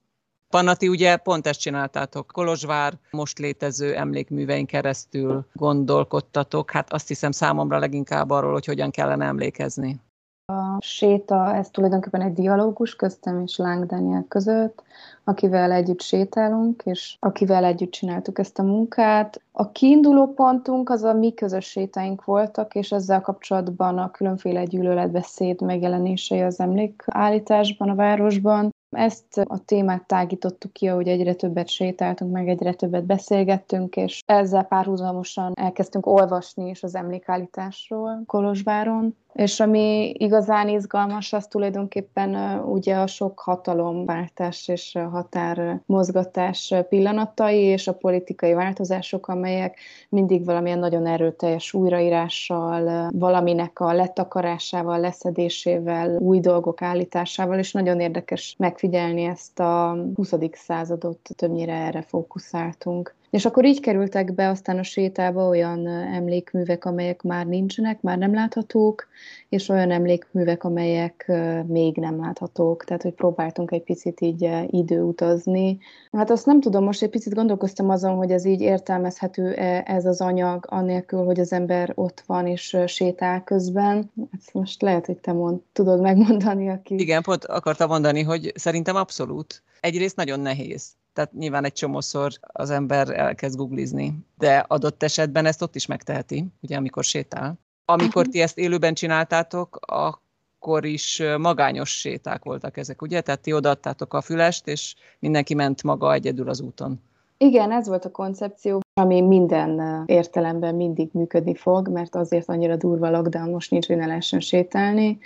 Panati, 0.52 0.88
ugye 0.88 1.16
pont 1.16 1.46
ezt 1.46 1.60
csináltátok. 1.60 2.26
Kolozsvár 2.26 2.98
most 3.10 3.38
létező 3.38 3.94
emlékművein 3.96 4.66
keresztül 4.66 5.46
gondolkodtatok. 5.52 6.70
Hát 6.70 6.92
azt 6.92 7.08
hiszem 7.08 7.30
számomra 7.30 7.78
leginkább 7.78 8.30
arról, 8.30 8.52
hogy 8.52 8.64
hogyan 8.64 8.90
kellene 8.90 9.24
emlékezni. 9.24 10.00
A 10.46 10.80
séta, 10.80 11.54
ez 11.54 11.70
tulajdonképpen 11.70 12.20
egy 12.20 12.32
dialógus 12.32 12.96
köztem 12.96 13.40
és 13.40 13.56
Láng 13.56 13.86
Daniel 13.86 14.24
között, 14.28 14.82
akivel 15.24 15.72
együtt 15.72 16.00
sétálunk, 16.00 16.82
és 16.84 17.16
akivel 17.20 17.64
együtt 17.64 17.90
csináltuk 17.90 18.38
ezt 18.38 18.58
a 18.58 18.62
munkát. 18.62 19.42
A 19.52 19.70
kiinduló 19.70 20.26
pontunk 20.26 20.90
az 20.90 21.02
a 21.02 21.12
mi 21.12 21.34
közös 21.34 21.64
sétáink 21.64 22.24
voltak, 22.24 22.74
és 22.74 22.92
ezzel 22.92 23.20
kapcsolatban 23.20 23.98
a 23.98 24.10
különféle 24.10 24.64
gyűlöletbeszéd 24.64 25.60
megjelenései 25.60 26.40
az 26.40 26.60
emlékállításban 26.60 27.88
a 27.88 27.94
városban. 27.94 28.70
Ezt 28.96 29.38
a 29.38 29.58
témát 29.64 30.06
tágítottuk 30.06 30.72
ki, 30.72 30.86
hogy 30.86 31.08
egyre 31.08 31.34
többet 31.34 31.68
sétáltunk, 31.68 32.32
meg 32.32 32.48
egyre 32.48 32.74
többet 32.74 33.04
beszélgettünk, 33.04 33.96
és 33.96 34.20
ezzel 34.26 34.64
párhuzamosan 34.64 35.52
elkezdtünk 35.54 36.06
olvasni 36.06 36.68
is 36.68 36.82
az 36.82 36.94
emlékállításról 36.94 38.22
Kolozsváron. 38.26 39.16
És 39.32 39.60
ami 39.60 40.14
igazán 40.16 40.68
izgalmas, 40.68 41.32
az 41.32 41.46
tulajdonképpen 41.46 42.60
ugye 42.64 42.96
a 42.96 43.06
sok 43.06 43.40
hatalomváltás 43.40 44.68
és 44.68 44.98
határmozgatás 45.10 46.74
pillanatai, 46.88 47.60
és 47.60 47.88
a 47.88 47.94
politikai 47.94 48.52
változások, 48.52 49.28
amelyek 49.28 49.78
mindig 50.08 50.44
valamilyen 50.44 50.78
nagyon 50.78 51.06
erőteljes 51.06 51.72
újraírással, 51.72 53.08
valaminek 53.12 53.80
a 53.80 53.92
letakarásával, 53.92 55.00
leszedésével, 55.00 56.16
új 56.18 56.40
dolgok 56.40 56.82
állításával, 56.82 57.58
és 57.58 57.72
nagyon 57.72 58.00
érdekes 58.00 58.54
megfigyelni 58.58 59.22
ezt 59.22 59.60
a 59.60 59.96
20. 60.14 60.32
századot, 60.52 61.18
többnyire 61.36 61.74
erre 61.74 62.02
fókuszáltunk. 62.02 63.14
És 63.32 63.44
akkor 63.44 63.64
így 63.64 63.80
kerültek 63.80 64.34
be 64.34 64.48
aztán 64.48 64.78
a 64.78 64.82
sétába 64.82 65.48
olyan 65.48 65.86
emlékművek, 65.86 66.84
amelyek 66.84 67.22
már 67.22 67.46
nincsenek, 67.46 68.00
már 68.00 68.18
nem 68.18 68.34
láthatók, 68.34 69.08
és 69.48 69.68
olyan 69.68 69.90
emlékművek, 69.90 70.64
amelyek 70.64 71.32
még 71.66 71.96
nem 71.96 72.20
láthatók. 72.20 72.84
Tehát, 72.84 73.02
hogy 73.02 73.12
próbáltunk 73.12 73.70
egy 73.70 73.82
picit 73.82 74.20
így 74.20 74.50
időutazni. 74.66 75.78
Hát 76.10 76.30
azt 76.30 76.46
nem 76.46 76.60
tudom, 76.60 76.84
most 76.84 77.02
egy 77.02 77.10
picit 77.10 77.34
gondolkoztam 77.34 77.90
azon, 77.90 78.14
hogy 78.14 78.30
ez 78.30 78.44
így 78.44 78.60
értelmezhető 78.60 79.52
-e 79.54 79.82
ez 79.86 80.06
az 80.06 80.20
anyag, 80.20 80.66
anélkül, 80.68 81.24
hogy 81.24 81.40
az 81.40 81.52
ember 81.52 81.92
ott 81.94 82.22
van 82.26 82.46
és 82.46 82.76
sétál 82.86 83.44
közben. 83.44 84.12
Ezt 84.38 84.52
most 84.52 84.82
lehet, 84.82 85.06
hogy 85.06 85.18
te 85.18 85.32
mond, 85.32 85.60
tudod 85.72 86.00
megmondani, 86.00 86.68
aki... 86.68 86.94
Igen, 86.94 87.22
pont 87.22 87.44
akartam 87.44 87.88
mondani, 87.88 88.22
hogy 88.22 88.52
szerintem 88.54 88.96
abszolút. 88.96 89.62
Egyrészt 89.80 90.16
nagyon 90.16 90.40
nehéz 90.40 91.00
tehát 91.12 91.32
nyilván 91.32 91.64
egy 91.64 91.72
csomószor 91.72 92.32
az 92.40 92.70
ember 92.70 93.10
elkezd 93.10 93.56
googlizni, 93.56 94.14
de 94.38 94.64
adott 94.68 95.02
esetben 95.02 95.46
ezt 95.46 95.62
ott 95.62 95.74
is 95.74 95.86
megteheti, 95.86 96.46
ugye 96.60 96.76
amikor 96.76 97.04
sétál. 97.04 97.58
Amikor 97.84 98.26
ti 98.26 98.40
ezt 98.40 98.58
élőben 98.58 98.94
csináltátok, 98.94 99.78
akkor 99.80 100.84
is 100.84 101.22
magányos 101.38 101.90
séták 101.90 102.44
voltak 102.44 102.76
ezek, 102.76 103.02
ugye? 103.02 103.20
Tehát 103.20 103.40
ti 103.40 103.52
odaadtátok 103.52 104.14
a 104.14 104.20
fülest, 104.20 104.68
és 104.68 104.94
mindenki 105.18 105.54
ment 105.54 105.82
maga 105.82 106.12
egyedül 106.12 106.48
az 106.48 106.60
úton. 106.60 107.00
Igen, 107.36 107.72
ez 107.72 107.88
volt 107.88 108.04
a 108.04 108.10
koncepció, 108.10 108.80
ami 109.00 109.20
minden 109.20 110.02
értelemben 110.06 110.74
mindig 110.74 111.08
működni 111.12 111.54
fog, 111.54 111.88
mert 111.88 112.14
azért 112.14 112.48
annyira 112.48 112.76
durva 112.76 113.10
lockdown 113.10 113.50
most 113.50 113.70
nincs, 113.70 113.86
hogy 113.86 113.96
ne 113.96 114.06
lehessen 114.06 114.40
sétálni. 114.40 115.18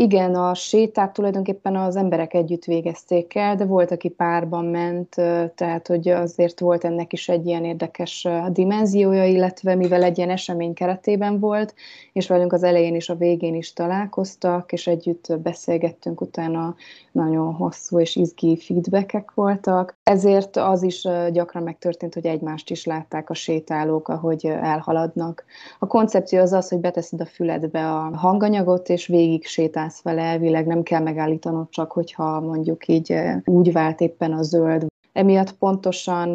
Igen, 0.00 0.34
a 0.34 0.54
sétát 0.54 1.12
tulajdonképpen 1.12 1.76
az 1.76 1.96
emberek 1.96 2.34
együtt 2.34 2.64
végezték 2.64 3.34
el, 3.34 3.56
de 3.56 3.64
volt, 3.64 3.90
aki 3.90 4.08
párban 4.08 4.64
ment, 4.64 5.08
tehát 5.54 5.86
hogy 5.86 6.08
azért 6.08 6.60
volt 6.60 6.84
ennek 6.84 7.12
is 7.12 7.28
egy 7.28 7.46
ilyen 7.46 7.64
érdekes 7.64 8.28
dimenziója, 8.50 9.24
illetve 9.24 9.74
mivel 9.74 10.02
egy 10.02 10.16
ilyen 10.18 10.30
esemény 10.30 10.74
keretében 10.74 11.38
volt, 11.40 11.74
és 12.12 12.28
velünk 12.28 12.52
az 12.52 12.62
elején 12.62 12.94
is, 12.94 13.08
a 13.08 13.14
végén 13.14 13.54
is 13.54 13.72
találkoztak, 13.72 14.72
és 14.72 14.86
együtt 14.86 15.38
beszélgettünk, 15.42 16.20
utána 16.20 16.74
nagyon 17.12 17.54
hosszú 17.54 18.00
és 18.00 18.16
izgi 18.16 18.56
feedbackek 18.56 19.32
voltak. 19.34 19.96
Ezért 20.02 20.56
az 20.56 20.82
is 20.82 21.08
gyakran 21.32 21.62
megtörtént, 21.62 22.14
hogy 22.14 22.26
egymást 22.26 22.70
is 22.70 22.84
látták 22.84 23.30
a 23.30 23.34
sétálók, 23.34 24.08
ahogy 24.08 24.46
elhaladnak. 24.46 25.44
A 25.78 25.86
koncepció 25.86 26.40
az 26.40 26.52
az, 26.52 26.68
hogy 26.68 26.78
beteszed 26.78 27.20
a 27.20 27.26
füledbe 27.26 27.90
a 27.90 28.16
hanganyagot, 28.16 28.88
és 28.88 29.06
végig 29.06 29.46
sétál 29.46 29.87
állsz 29.88 30.02
vele, 30.02 30.22
elvileg 30.22 30.66
nem 30.66 30.82
kell 30.82 31.02
megállítanod 31.02 31.68
csak, 31.70 31.92
hogyha 31.92 32.40
mondjuk 32.40 32.88
így 32.88 33.14
úgy 33.44 33.72
vált 33.72 34.00
éppen 34.00 34.32
a 34.32 34.42
zöld. 34.42 34.86
Emiatt 35.12 35.52
pontosan 35.52 36.34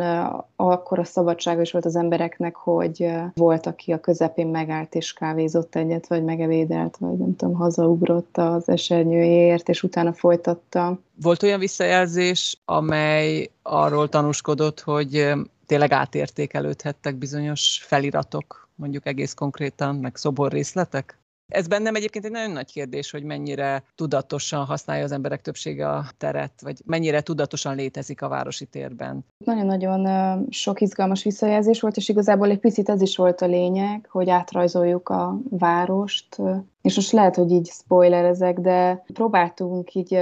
akkor 0.55 0.99
a 0.99 1.03
szabadsága 1.03 1.61
is 1.61 1.71
volt 1.71 1.85
az 1.85 1.95
embereknek, 1.95 2.55
hogy 2.55 3.11
volt, 3.33 3.65
aki 3.65 3.91
a 3.91 3.99
közepén 3.99 4.47
megállt 4.47 4.95
és 4.95 5.13
kávézott 5.13 5.75
egyet, 5.75 6.07
vagy 6.07 6.23
megevédelt, 6.23 6.97
vagy 6.97 7.17
nem 7.17 7.35
tudom, 7.35 7.53
hazaugrott 7.53 8.37
az 8.37 8.69
esernyőjéért, 8.69 9.69
és 9.69 9.83
utána 9.83 10.13
folytatta. 10.13 10.99
Volt 11.21 11.43
olyan 11.43 11.59
visszajelzés, 11.59 12.61
amely 12.65 13.49
arról 13.61 14.09
tanúskodott, 14.09 14.79
hogy 14.79 15.31
tényleg 15.65 15.91
átértékelődhettek 15.91 17.15
bizonyos 17.15 17.83
feliratok, 17.87 18.69
mondjuk 18.75 19.05
egész 19.05 19.33
konkrétan, 19.33 19.95
meg 19.95 20.15
szoborrészletek? 20.15 21.17
Ez 21.47 21.67
bennem 21.67 21.95
egyébként 21.95 22.25
egy 22.25 22.31
nagyon 22.31 22.51
nagy 22.51 22.71
kérdés, 22.71 23.11
hogy 23.11 23.23
mennyire 23.23 23.83
tudatosan 23.95 24.65
használja 24.65 25.03
az 25.03 25.11
emberek 25.11 25.41
többsége 25.41 25.89
a 25.89 26.05
teret, 26.17 26.61
vagy 26.61 26.81
mennyire 26.85 27.21
tudatosan 27.21 27.75
létezik 27.75 28.21
a 28.21 28.27
városi 28.27 28.65
térben. 28.65 29.25
Nagyon-nagyon 29.37 30.07
sok 30.49 30.81
izgalmas 30.81 31.23
visszajelzés 31.23 31.81
volt, 31.81 31.97
és 31.97 32.09
igazából 32.09 32.49
egy 32.49 32.59
picit 32.59 32.89
ez 32.89 33.01
is 33.01 33.15
volt 33.15 33.41
a 33.41 33.45
lényeg, 33.45 34.07
hogy 34.09 34.29
átrajzoljuk 34.29 35.09
a 35.09 35.39
várost, 35.49 36.37
és 36.83 36.95
most 36.95 37.11
lehet, 37.11 37.35
hogy 37.35 37.51
így 37.51 37.67
spoilerezek, 37.67 38.59
de 38.59 39.03
próbáltunk 39.13 39.93
így 39.93 40.19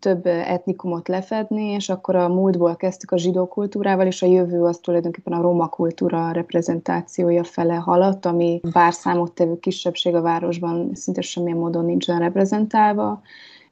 több 0.00 0.26
etnikumot 0.26 1.08
lefedni, 1.08 1.62
és 1.62 1.88
akkor 1.88 2.16
a 2.16 2.28
múltból 2.28 2.76
kezdtük 2.76 3.10
a 3.10 3.16
zsidó 3.16 3.46
kultúrával, 3.46 4.06
és 4.06 4.22
a 4.22 4.26
jövő 4.26 4.62
az 4.62 4.78
tulajdonképpen 4.78 5.32
a 5.32 5.40
roma 5.40 5.68
kultúra 5.68 6.30
reprezentációja 6.30 7.44
fele 7.44 7.74
haladt, 7.74 8.26
ami 8.26 8.60
bár 8.72 8.92
számottevő 8.92 9.58
kisebbség 9.58 10.14
a 10.14 10.20
városban 10.20 10.90
szinte 10.94 11.20
semmilyen 11.20 11.58
módon 11.58 11.84
nincsen 11.84 12.18
reprezentálva. 12.18 13.20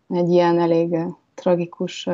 Egy 0.08 0.30
ilyen 0.30 0.58
elég 0.58 0.96
tragikus 1.36 2.08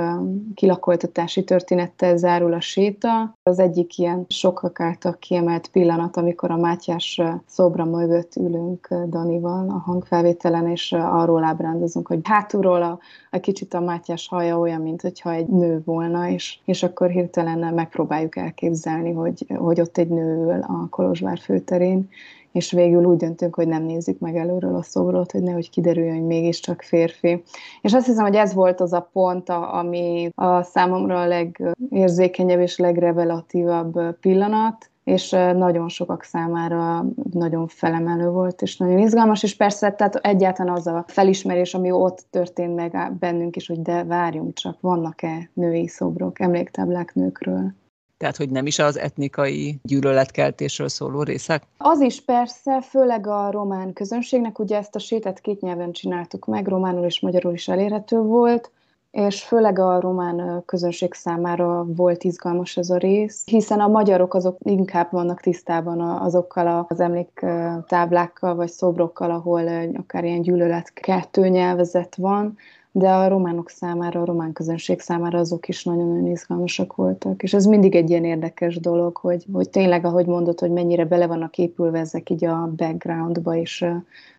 kilakoltatási 0.55 1.45
történettel 1.45 2.17
zárul 2.17 2.53
a 2.53 2.61
séta. 2.61 3.35
Az 3.43 3.59
egyik 3.59 3.99
ilyen 3.99 4.25
sokak 4.29 4.81
által 4.81 5.17
kiemelt 5.19 5.69
pillanat, 5.69 6.17
amikor 6.17 6.51
a 6.51 6.57
Mátyás 6.57 7.21
szobra 7.47 7.85
mögött 7.85 8.37
ülünk 8.37 8.89
Danival 9.07 9.69
a 9.69 9.79
hangfelvételen, 9.79 10.69
és 10.69 10.93
arról 10.93 11.45
ábrándozunk, 11.45 12.07
hogy 12.07 12.21
hátulról 12.23 12.83
a, 12.83 12.99
a 13.31 13.39
kicsit 13.39 13.75
a 13.75 13.81
Mátyás 13.81 14.29
haja 14.29 14.59
olyan, 14.59 14.81
mint 14.81 15.01
hogyha 15.01 15.33
egy 15.33 15.47
nő 15.47 15.83
volna, 15.85 16.29
és, 16.29 16.59
és 16.65 16.83
akkor 16.83 17.11
hirtelen 17.11 17.75
megpróbáljuk 17.75 18.37
elképzelni, 18.37 19.13
hogy, 19.13 19.47
hogy 19.57 19.81
ott 19.81 19.99
egy 19.99 20.09
nő 20.09 20.45
ül 20.45 20.61
a 20.61 20.87
Kolozsvár 20.91 21.39
főterén, 21.39 22.09
és 22.53 22.73
végül 22.73 23.05
úgy 23.05 23.17
döntünk, 23.17 23.55
hogy 23.55 23.69
nem 23.69 23.83
nézzük 23.83 24.19
meg 24.19 24.37
előről 24.37 24.75
a 24.75 24.83
szobrot, 24.83 25.33
hogy 25.33 25.43
nehogy 25.43 25.71
kiderüljön, 25.71 26.15
hogy 26.15 26.27
mégiscsak 26.27 26.83
férfi. 26.83 27.43
És 27.81 27.93
azt 27.93 28.07
hiszem, 28.07 28.25
hogy 28.25 28.35
ez 28.35 28.55
volt 28.55 28.81
az 28.81 28.93
a 28.93 29.09
pont, 29.13 29.49
ami 29.49 30.31
a 30.35 30.63
számomra 30.63 31.21
a 31.21 31.27
legérzékenyebb 31.27 32.61
és 32.61 32.79
legrevelatívabb 32.79 34.19
pillanat, 34.21 34.91
és 35.05 35.31
nagyon 35.31 35.89
sokak 35.89 36.23
számára 36.23 37.05
nagyon 37.33 37.67
felemelő 37.67 38.29
volt, 38.29 38.63
és 38.63 38.77
nagyon 38.77 38.99
izgalmas, 38.99 39.43
és 39.43 39.57
persze 39.57 39.93
tehát 39.93 40.15
egyáltalán 40.15 40.75
az 40.75 40.87
a 40.87 41.05
felismerés, 41.07 41.75
ami 41.75 41.91
ott 41.91 42.25
történt 42.31 42.75
meg 42.75 43.17
bennünk 43.19 43.57
is, 43.57 43.67
hogy 43.67 43.83
de 43.83 44.05
várjunk 44.05 44.55
csak, 44.55 44.81
vannak-e 44.81 45.51
női 45.53 45.89
szobrok, 45.89 46.41
emléktáblák 46.41 47.15
nőkről. 47.15 47.73
Tehát, 48.23 48.37
hogy 48.37 48.51
nem 48.51 48.67
is 48.67 48.79
az 48.79 48.99
etnikai 48.99 49.79
gyűlöletkeltésről 49.83 50.89
szóló 50.89 51.23
részek? 51.23 51.63
Az 51.77 52.01
is 52.01 52.21
persze, 52.21 52.81
főleg 52.81 53.27
a 53.27 53.51
román 53.51 53.93
közönségnek, 53.93 54.59
ugye 54.59 54.77
ezt 54.77 54.95
a 54.95 54.99
sétát 54.99 55.41
két 55.41 55.61
nyelven 55.61 55.93
csináltuk 55.93 56.47
meg, 56.47 56.67
románul 56.67 57.05
és 57.05 57.21
magyarul 57.21 57.53
is 57.53 57.69
elérhető 57.69 58.19
volt, 58.19 58.71
és 59.11 59.43
főleg 59.43 59.79
a 59.79 60.01
román 60.01 60.63
közönség 60.67 61.15
számára 61.15 61.85
volt 61.85 62.25
izgalmas 62.25 62.77
ez 62.77 62.91
a 62.91 62.97
rész, 62.97 63.43
hiszen 63.45 63.81
a 63.81 63.89
magyarok 63.89 64.35
azok 64.35 64.57
inkább 64.61 65.13
vannak 65.13 65.41
tisztában 65.41 66.01
azokkal 66.01 66.87
az 66.89 67.01
emléktáblákkal 67.01 68.55
vagy 68.55 68.71
szobrokkal, 68.71 69.31
ahol 69.31 69.69
akár 69.95 70.25
ilyen 70.25 70.43
gyűlöletkeltő 70.43 71.49
nyelvezet 71.49 72.15
van, 72.17 72.57
de 72.93 73.11
a 73.11 73.29
románok 73.29 73.71
számára, 73.71 74.21
a 74.21 74.25
román 74.25 74.53
közönség 74.53 75.01
számára 75.01 75.39
azok 75.39 75.69
is 75.69 75.85
nagyon-nagyon 75.85 76.27
izgalmasak 76.27 76.95
voltak. 76.95 77.43
És 77.43 77.55
ez 77.55 77.65
mindig 77.65 77.95
egy 77.95 78.11
ilyen 78.11 78.25
érdekes 78.25 78.81
dolog, 78.81 79.17
hogy, 79.17 79.45
hogy 79.53 79.71
tényleg, 79.71 80.05
ahogy 80.05 80.27
mondod, 80.27 80.61
hogy 80.61 80.71
mennyire 80.71 81.05
bele 81.05 81.27
vannak 81.27 81.59
épülve 81.59 81.99
ezek 81.99 82.31
így 82.31 82.45
a 82.45 82.73
backgroundba, 82.77 83.57
és 83.57 83.79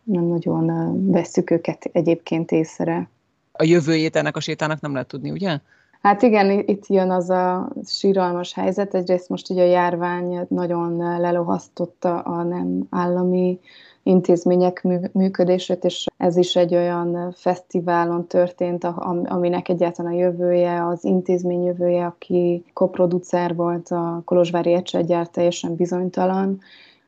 nem 0.02 0.24
nagyon 0.24 0.66
vesszük 1.10 1.50
őket 1.50 1.88
egyébként 1.92 2.50
észre. 2.50 3.08
A 3.52 3.64
jövőjét 3.64 4.16
ennek 4.16 4.36
a 4.36 4.40
sétának 4.40 4.80
nem 4.80 4.92
lehet 4.92 5.08
tudni, 5.08 5.30
ugye? 5.30 5.58
Hát 6.02 6.22
igen, 6.22 6.50
itt 6.50 6.86
jön 6.86 7.10
az 7.10 7.30
a 7.30 7.72
síralmas 7.86 8.54
helyzet. 8.54 8.94
Egyrészt 8.94 9.28
most 9.28 9.50
ugye 9.50 9.62
a 9.62 9.66
járvány 9.66 10.46
nagyon 10.48 11.20
lelohasztotta 11.20 12.18
a 12.20 12.42
nem 12.42 12.86
állami 12.90 13.60
intézmények 14.04 14.86
működését, 15.12 15.84
és 15.84 16.06
ez 16.16 16.36
is 16.36 16.56
egy 16.56 16.74
olyan 16.74 17.32
fesztiválon 17.36 18.26
történt, 18.26 18.84
aminek 19.24 19.68
egyáltalán 19.68 20.12
a 20.12 20.16
jövője, 20.16 20.86
az 20.86 21.04
intézmény 21.04 21.64
jövője, 21.64 22.04
aki 22.06 22.64
koproducer 22.72 23.54
volt 23.54 23.88
a 23.88 24.22
Kolozsvári 24.24 24.72
Ecsetgyár, 24.72 25.28
teljesen 25.28 25.74
bizonytalan, 25.74 26.60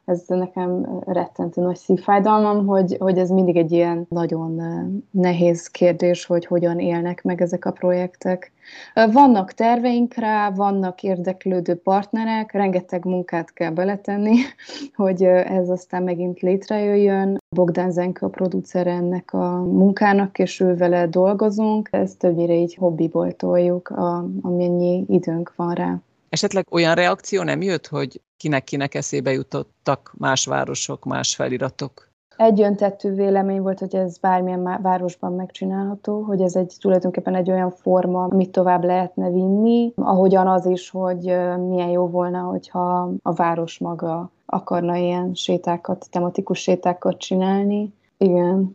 ez 0.07 0.25
nekem 0.27 1.03
rettentő 1.07 1.63
nagy 1.63 1.77
szívfájdalmam, 1.77 2.67
hogy, 2.67 2.97
hogy 2.99 3.19
ez 3.19 3.31
mindig 3.31 3.57
egy 3.57 3.73
ilyen 3.73 4.07
nagyon 4.09 4.61
nehéz 5.11 5.67
kérdés, 5.67 6.25
hogy 6.25 6.47
hogyan 6.47 6.79
élnek 6.79 7.23
meg 7.23 7.41
ezek 7.41 7.65
a 7.65 7.71
projektek. 7.71 8.53
Vannak 9.13 9.53
terveink 9.53 10.15
rá, 10.15 10.51
vannak 10.51 11.03
érdeklődő 11.03 11.75
partnerek, 11.75 12.53
rengeteg 12.53 13.05
munkát 13.05 13.53
kell 13.53 13.71
beletenni, 13.71 14.37
hogy 14.95 15.23
ez 15.23 15.69
aztán 15.69 16.03
megint 16.03 16.41
létrejöjjön. 16.41 17.39
Bogdán 17.57 17.91
Zenke 17.91 18.27
a 18.27 18.29
producer 18.29 18.87
ennek 18.87 19.33
a 19.33 19.63
munkának, 19.63 20.39
és 20.39 20.61
ő 20.61 20.77
vele 20.77 21.07
dolgozunk. 21.07 21.89
Ezt 21.93 22.19
többnyire 22.19 22.55
így 22.55 22.75
hobbiból 22.75 23.33
toljuk, 23.33 23.89
amennyi 24.41 25.05
időnk 25.09 25.53
van 25.57 25.75
rá. 25.75 26.01
Esetleg 26.29 26.67
olyan 26.71 26.95
reakció 26.95 27.43
nem 27.43 27.63
jött, 27.63 27.87
hogy 27.87 28.21
kinek-kinek 28.37 28.95
eszébe 28.95 29.33
jutottak 29.33 30.15
más 30.19 30.47
városok, 30.47 31.05
más 31.05 31.35
feliratok? 31.35 32.15
Egyöntetű 32.37 33.15
vélemény 33.15 33.61
volt, 33.61 33.79
hogy 33.79 33.95
ez 33.95 34.19
bármilyen 34.19 34.83
városban 34.83 35.33
megcsinálható, 35.33 36.21
hogy 36.21 36.41
ez 36.41 36.57
egy 36.57 36.77
tulajdonképpen 36.81 37.35
egy 37.35 37.51
olyan 37.51 37.71
forma, 37.71 38.25
amit 38.25 38.51
tovább 38.51 38.85
lehetne 38.85 39.31
vinni, 39.31 39.93
ahogyan 39.95 40.49
az 40.49 40.67
is, 40.67 40.91
hogy 40.91 41.23
milyen 41.69 41.89
jó 41.89 42.09
volna, 42.09 42.41
hogyha 42.41 43.13
a 43.23 43.33
város 43.33 43.79
maga 43.79 44.31
akarna 44.47 44.97
ilyen 44.97 45.35
sétákat, 45.35 46.07
tematikus 46.11 46.59
sétákat 46.59 47.19
csinálni. 47.19 47.95
Igen. 48.17 48.75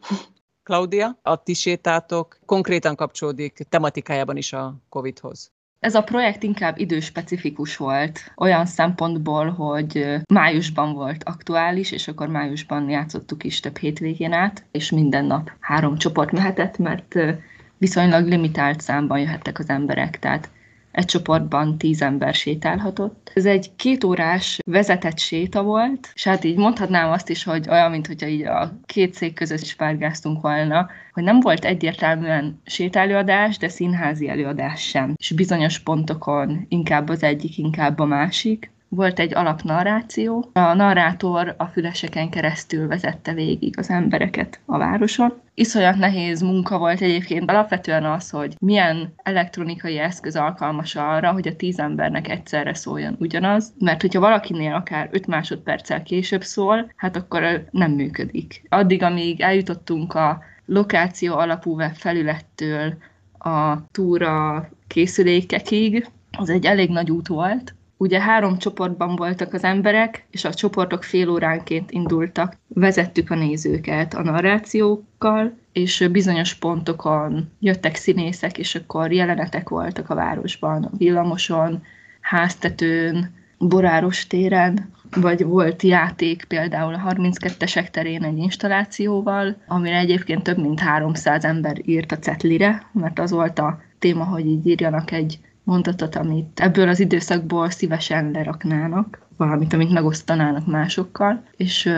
Claudia, 0.63 1.17
a 1.21 1.43
ti 1.43 1.53
sétátok 1.53 2.37
konkrétan 2.45 2.95
kapcsolódik 2.95 3.65
tematikájában 3.69 4.37
is 4.37 4.53
a 4.53 4.73
COVID-hoz. 4.89 5.51
Ez 5.81 5.95
a 5.95 6.03
projekt 6.03 6.43
inkább 6.43 6.79
időspecifikus 6.79 7.77
volt, 7.77 8.31
olyan 8.37 8.65
szempontból, 8.65 9.49
hogy 9.49 10.19
májusban 10.33 10.93
volt 10.93 11.23
aktuális, 11.23 11.91
és 11.91 12.07
akkor 12.07 12.27
májusban 12.27 12.89
játszottuk 12.89 13.43
is 13.43 13.59
több 13.59 13.77
hétvégén 13.77 14.33
át, 14.33 14.65
és 14.71 14.91
minden 14.91 15.25
nap 15.25 15.51
három 15.59 15.97
csoport 15.97 16.31
mehetett, 16.31 16.77
mert 16.77 17.15
viszonylag 17.77 18.27
limitált 18.27 18.81
számban 18.81 19.19
jöhettek 19.19 19.59
az 19.59 19.69
emberek, 19.69 20.19
tehát 20.19 20.49
egy 20.91 21.05
csoportban 21.05 21.77
tíz 21.77 22.01
ember 22.01 22.33
sétálhatott. 22.33 23.31
Ez 23.33 23.45
egy 23.45 23.75
kétórás 23.75 24.59
vezetett 24.65 25.19
séta 25.19 25.63
volt, 25.63 26.11
és 26.13 26.23
hát 26.23 26.43
így 26.43 26.57
mondhatnám 26.57 27.11
azt 27.11 27.29
is, 27.29 27.43
hogy 27.43 27.69
olyan, 27.69 27.91
mint 27.91 28.07
hogyha 28.07 28.27
így 28.27 28.43
a 28.43 28.79
két 28.85 29.13
szék 29.13 29.33
között 29.33 29.61
is 29.61 29.75
párgáztunk 29.75 30.41
volna, 30.41 30.89
hogy 31.13 31.23
nem 31.23 31.39
volt 31.39 31.65
egyértelműen 31.65 32.61
sétálőadás, 32.65 33.57
de 33.57 33.67
színházi 33.67 34.29
előadás 34.29 34.81
sem. 34.81 35.13
És 35.17 35.31
bizonyos 35.31 35.79
pontokon 35.79 36.65
inkább 36.69 37.09
az 37.09 37.23
egyik, 37.23 37.57
inkább 37.57 37.99
a 37.99 38.05
másik 38.05 38.71
volt 38.95 39.19
egy 39.19 39.35
alapnarráció. 39.35 40.49
A 40.53 40.73
narrátor 40.73 41.55
a 41.57 41.65
füleseken 41.65 42.29
keresztül 42.29 42.87
vezette 42.87 43.33
végig 43.33 43.77
az 43.77 43.89
embereket 43.89 44.59
a 44.65 44.77
városon. 44.77 45.33
Iszonyat 45.53 45.95
nehéz 45.95 46.41
munka 46.41 46.77
volt 46.77 47.01
egyébként 47.01 47.49
alapvetően 47.49 48.05
az, 48.05 48.29
hogy 48.29 48.55
milyen 48.59 49.13
elektronikai 49.23 49.97
eszköz 49.97 50.35
alkalmas 50.35 50.95
arra, 50.95 51.31
hogy 51.31 51.47
a 51.47 51.55
tíz 51.55 51.79
embernek 51.79 52.27
egyszerre 52.27 52.73
szóljon 52.73 53.15
ugyanaz, 53.19 53.73
mert 53.79 54.01
hogyha 54.01 54.19
valakinél 54.19 54.73
akár 54.73 55.09
5 55.11 55.27
másodperccel 55.27 56.03
később 56.03 56.43
szól, 56.43 56.91
hát 56.95 57.15
akkor 57.15 57.65
nem 57.71 57.91
működik. 57.91 58.63
Addig, 58.69 59.03
amíg 59.03 59.41
eljutottunk 59.41 60.13
a 60.13 60.41
lokáció 60.65 61.35
alapú 61.35 61.77
felülettől 61.93 62.93
a 63.37 63.85
túra 63.91 64.69
készülékekig, 64.87 66.07
az 66.37 66.49
egy 66.49 66.65
elég 66.65 66.89
nagy 66.89 67.11
út 67.11 67.27
volt, 67.27 67.75
Ugye 68.01 68.21
három 68.21 68.57
csoportban 68.57 69.15
voltak 69.15 69.53
az 69.53 69.63
emberek, 69.63 70.25
és 70.31 70.45
a 70.45 70.53
csoportok 70.53 71.03
fél 71.03 71.29
óránként 71.29 71.91
indultak. 71.91 72.57
Vezettük 72.67 73.29
a 73.29 73.35
nézőket 73.35 74.13
a 74.13 74.23
narrációkkal, 74.23 75.57
és 75.71 76.07
bizonyos 76.11 76.53
pontokon 76.53 77.49
jöttek 77.59 77.95
színészek, 77.95 78.57
és 78.57 78.75
akkor 78.75 79.11
jelenetek 79.11 79.69
voltak 79.69 80.09
a 80.09 80.15
városban, 80.15 80.83
a 80.83 80.89
villamoson, 80.97 81.83
háztetőn, 82.21 83.33
Boráros 83.57 84.27
téren, 84.27 84.89
vagy 85.15 85.43
volt 85.43 85.81
játék 85.81 86.43
például 86.43 86.93
a 86.93 87.13
32-esek 87.13 87.89
terén 87.89 88.23
egy 88.23 88.37
installációval, 88.37 89.57
amire 89.67 89.97
egyébként 89.97 90.43
több 90.43 90.57
mint 90.57 90.79
300 90.79 91.45
ember 91.45 91.77
írt 91.85 92.11
a 92.11 92.19
cetlire, 92.19 92.89
mert 92.91 93.19
az 93.19 93.31
volt 93.31 93.59
a 93.59 93.81
téma, 93.99 94.23
hogy 94.23 94.45
így 94.45 94.67
írjanak 94.67 95.11
egy 95.11 95.39
mondatot, 95.63 96.15
amit 96.15 96.59
ebből 96.59 96.87
az 96.87 96.99
időszakból 96.99 97.69
szívesen 97.69 98.31
leraknának, 98.31 99.19
valamit, 99.37 99.73
amit 99.73 99.91
megosztanának 99.91 100.65
másokkal, 100.65 101.43
és 101.57 101.89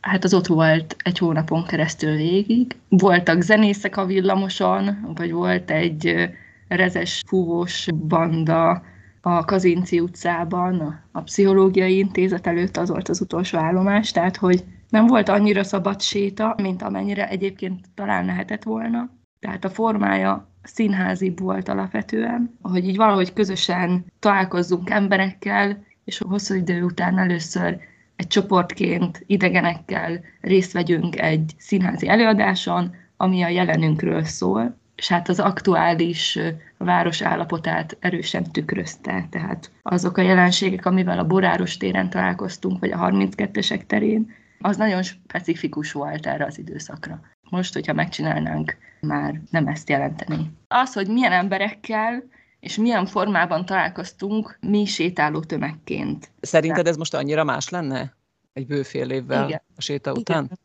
hát 0.00 0.24
az 0.24 0.34
ott 0.34 0.46
volt 0.46 0.96
egy 1.04 1.18
hónapon 1.18 1.64
keresztül 1.64 2.16
végig. 2.16 2.76
Voltak 2.88 3.40
zenészek 3.40 3.96
a 3.96 4.06
villamoson, 4.06 5.12
vagy 5.14 5.32
volt 5.32 5.70
egy 5.70 6.30
rezes 6.68 7.22
fúvós 7.26 7.88
banda 7.94 8.82
a 9.20 9.44
Kazinci 9.44 10.00
utcában, 10.00 11.00
a 11.12 11.20
Pszichológiai 11.20 11.98
Intézet 11.98 12.46
előtt 12.46 12.76
az 12.76 12.88
volt 12.88 13.08
az 13.08 13.20
utolsó 13.20 13.58
állomás, 13.58 14.12
tehát 14.12 14.36
hogy 14.36 14.64
nem 14.90 15.06
volt 15.06 15.28
annyira 15.28 15.64
szabad 15.64 16.00
séta, 16.00 16.54
mint 16.62 16.82
amennyire 16.82 17.28
egyébként 17.28 17.86
talán 17.94 18.24
lehetett 18.24 18.62
volna. 18.62 19.10
Tehát 19.40 19.64
a 19.64 19.70
formája 19.70 20.48
színházi 20.66 21.34
volt 21.36 21.68
alapvetően, 21.68 22.58
hogy 22.62 22.88
így 22.88 22.96
valahogy 22.96 23.32
közösen 23.32 24.04
találkozzunk 24.18 24.90
emberekkel, 24.90 25.84
és 26.04 26.18
hosszú 26.18 26.54
idő 26.54 26.82
után 26.82 27.18
először 27.18 27.78
egy 28.16 28.26
csoportként 28.26 29.22
idegenekkel 29.26 30.20
részt 30.40 30.72
vegyünk 30.72 31.20
egy 31.20 31.52
színházi 31.58 32.08
előadáson, 32.08 32.94
ami 33.16 33.42
a 33.42 33.48
jelenünkről 33.48 34.24
szól, 34.24 34.76
és 34.96 35.08
hát 35.08 35.28
az 35.28 35.40
aktuális 35.40 36.38
város 36.78 37.22
állapotát 37.22 37.96
erősen 38.00 38.52
tükrözte. 38.52 39.26
Tehát 39.30 39.70
azok 39.82 40.16
a 40.16 40.22
jelenségek, 40.22 40.86
amivel 40.86 41.18
a 41.18 41.26
Boráros 41.26 41.76
téren 41.76 42.10
találkoztunk, 42.10 42.80
vagy 42.80 42.90
a 42.90 42.98
32-esek 42.98 43.86
terén, 43.86 44.34
az 44.60 44.76
nagyon 44.76 45.02
specifikus 45.02 45.92
volt 45.92 46.26
erre 46.26 46.44
az 46.44 46.58
időszakra. 46.58 47.20
Most, 47.50 47.72
hogyha 47.72 47.92
megcsinálnánk, 47.92 48.76
már 49.00 49.40
nem 49.50 49.66
ezt 49.66 49.88
jelenteni. 49.88 50.52
Az, 50.68 50.92
hogy 50.92 51.08
milyen 51.08 51.32
emberekkel 51.32 52.22
és 52.60 52.76
milyen 52.76 53.06
formában 53.06 53.64
találkoztunk 53.66 54.58
mi 54.60 54.84
sétáló 54.84 55.40
tömegként. 55.40 56.30
Szerinted 56.40 56.86
ez 56.86 56.96
most 56.96 57.14
annyira 57.14 57.44
más 57.44 57.68
lenne? 57.68 58.14
Egy 58.52 58.66
bőfél 58.66 59.10
évvel 59.10 59.48
Igen. 59.48 59.62
a 59.76 59.80
séta 59.80 60.12
után? 60.12 60.44
Igen. 60.44 60.58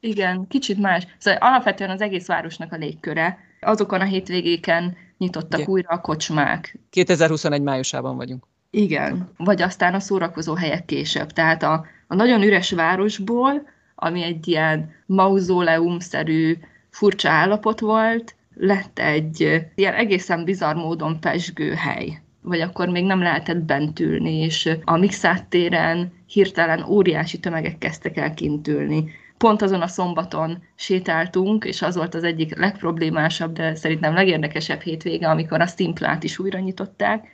Igen, 0.00 0.46
kicsit 0.48 0.78
más. 0.78 1.06
Szóval 1.18 1.40
alapvetően 1.40 1.90
az 1.90 2.00
egész 2.00 2.26
városnak 2.26 2.72
a 2.72 2.76
légköre. 2.76 3.38
Azokon 3.60 4.00
a 4.00 4.04
hétvégéken 4.04 4.96
nyitottak 5.18 5.60
Igen. 5.60 5.70
újra 5.70 5.88
a 5.88 6.00
kocsmák. 6.00 6.78
2021 6.90 7.62
májusában 7.62 8.16
vagyunk. 8.16 8.46
Igen, 8.70 9.30
vagy 9.36 9.62
aztán 9.62 9.94
a 9.94 10.00
szórakozó 10.00 10.54
helyek 10.54 10.84
később. 10.84 11.32
Tehát 11.32 11.62
a, 11.62 11.86
a 12.06 12.14
nagyon 12.14 12.42
üres 12.42 12.70
városból, 12.70 13.68
ami 13.96 14.22
egy 14.22 14.48
ilyen 14.48 14.94
mauzóleum-szerű 15.06 16.58
furcsa 16.90 17.30
állapot 17.30 17.80
volt, 17.80 18.34
lett 18.54 18.98
egy 18.98 19.64
ilyen 19.74 19.94
egészen 19.94 20.44
bizarr 20.44 20.74
módon 20.74 21.20
pesgő 21.20 21.72
hely 21.72 22.20
vagy 22.46 22.60
akkor 22.60 22.88
még 22.88 23.04
nem 23.04 23.22
lehetett 23.22 23.62
bent 23.62 24.00
ülni, 24.00 24.32
és 24.32 24.70
a 24.84 24.96
Mixát 24.96 25.46
téren 25.46 26.12
hirtelen 26.26 26.84
óriási 26.88 27.40
tömegek 27.40 27.78
kezdtek 27.78 28.16
el 28.16 28.34
kint 28.34 28.68
ülni. 28.68 29.10
Pont 29.36 29.62
azon 29.62 29.80
a 29.82 29.86
szombaton 29.86 30.62
sétáltunk, 30.74 31.64
és 31.64 31.82
az 31.82 31.96
volt 31.96 32.14
az 32.14 32.24
egyik 32.24 32.56
legproblémásabb, 32.56 33.52
de 33.52 33.74
szerintem 33.74 34.14
legérdekesebb 34.14 34.80
hétvége, 34.80 35.28
amikor 35.28 35.60
a 35.60 35.66
Stimplát 35.66 36.24
is 36.24 36.38
újra 36.38 36.58
nyitották, 36.58 37.28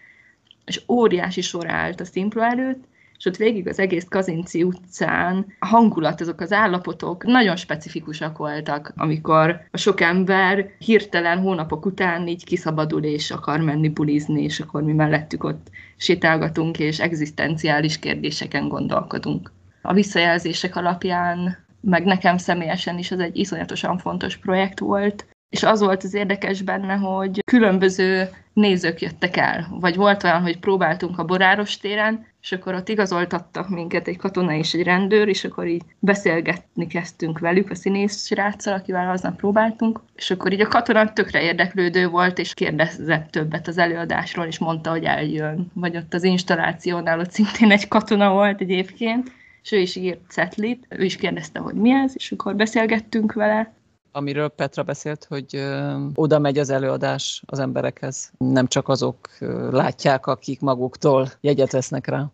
és 0.64 0.82
óriási 0.88 1.40
sor 1.40 1.70
állt 1.70 2.00
a 2.00 2.04
Stimpla 2.04 2.44
előtt, 2.44 2.84
ott 3.26 3.36
végig 3.36 3.68
az 3.68 3.78
egész 3.78 4.06
Kazinci 4.08 4.62
utcán 4.62 5.46
a 5.58 5.66
hangulat, 5.66 6.20
azok 6.20 6.40
az 6.40 6.52
állapotok 6.52 7.24
nagyon 7.24 7.56
specifikusak 7.56 8.38
voltak, 8.38 8.92
amikor 8.96 9.60
a 9.70 9.76
sok 9.76 10.00
ember 10.00 10.70
hirtelen 10.78 11.38
hónapok 11.38 11.86
után 11.86 12.26
így 12.26 12.44
kiszabadul 12.44 13.04
és 13.04 13.30
akar 13.30 13.60
menni 13.60 13.88
bulizni, 13.88 14.42
és 14.42 14.60
akkor 14.60 14.82
mi 14.82 14.92
mellettük 14.92 15.44
ott 15.44 15.70
sétálgatunk, 15.96 16.78
és 16.78 17.00
egzisztenciális 17.00 17.98
kérdéseken 17.98 18.68
gondolkodunk. 18.68 19.52
A 19.82 19.92
visszajelzések 19.92 20.76
alapján, 20.76 21.56
meg 21.80 22.04
nekem 22.04 22.36
személyesen 22.36 22.98
is 22.98 23.10
ez 23.10 23.18
egy 23.18 23.36
iszonyatosan 23.36 23.98
fontos 23.98 24.36
projekt 24.36 24.78
volt, 24.78 25.26
és 25.48 25.62
az 25.62 25.80
volt 25.80 26.02
az 26.02 26.14
érdekes 26.14 26.62
benne, 26.62 26.94
hogy 26.94 27.42
különböző 27.44 28.28
nézők 28.52 29.00
jöttek 29.00 29.36
el. 29.36 29.66
Vagy 29.80 29.96
volt 29.96 30.24
olyan, 30.24 30.42
hogy 30.42 30.58
próbáltunk 30.58 31.18
a 31.18 31.24
Boráros 31.24 31.76
téren, 31.76 32.26
és 32.42 32.52
akkor 32.52 32.74
ott 32.74 32.88
igazoltattak 32.88 33.68
minket 33.68 34.08
egy 34.08 34.16
katona 34.16 34.54
és 34.54 34.74
egy 34.74 34.82
rendőr, 34.82 35.28
és 35.28 35.44
akkor 35.44 35.66
így 35.66 35.82
beszélgetni 35.98 36.86
kezdtünk 36.86 37.38
velük, 37.38 37.70
a 37.70 37.74
színész 37.74 38.26
sráccal, 38.26 38.74
akivel 38.74 39.10
aznap 39.10 39.36
próbáltunk, 39.36 40.00
és 40.14 40.30
akkor 40.30 40.52
így 40.52 40.60
a 40.60 40.68
katona 40.68 41.12
tökre 41.12 41.42
érdeklődő 41.42 42.08
volt, 42.08 42.38
és 42.38 42.54
kérdezett 42.54 43.30
többet 43.30 43.68
az 43.68 43.78
előadásról, 43.78 44.46
és 44.46 44.58
mondta, 44.58 44.90
hogy 44.90 45.04
eljön. 45.04 45.70
Vagy 45.74 45.96
ott 45.96 46.14
az 46.14 46.24
installációnál 46.24 47.18
ott 47.18 47.30
szintén 47.30 47.70
egy 47.70 47.88
katona 47.88 48.30
volt 48.30 48.60
egyébként, 48.60 49.32
és 49.62 49.72
ő 49.72 49.78
is 49.78 49.96
írt 49.96 50.30
cetlit, 50.30 50.86
ő 50.88 51.04
is 51.04 51.16
kérdezte, 51.16 51.60
hogy 51.60 51.74
mi 51.74 51.90
ez, 51.90 52.12
és 52.14 52.32
akkor 52.32 52.56
beszélgettünk 52.56 53.32
vele, 53.32 53.72
amiről 54.12 54.48
Petra 54.48 54.82
beszélt, 54.82 55.24
hogy 55.28 55.56
ö, 55.56 55.96
oda 56.14 56.38
megy 56.38 56.58
az 56.58 56.70
előadás 56.70 57.42
az 57.46 57.58
emberekhez. 57.58 58.32
Nem 58.38 58.66
csak 58.66 58.88
azok 58.88 59.28
ö, 59.40 59.70
látják, 59.70 60.26
akik 60.26 60.60
maguktól 60.60 61.28
jegyet 61.40 61.72
vesznek 61.72 62.06
rá. 62.06 62.30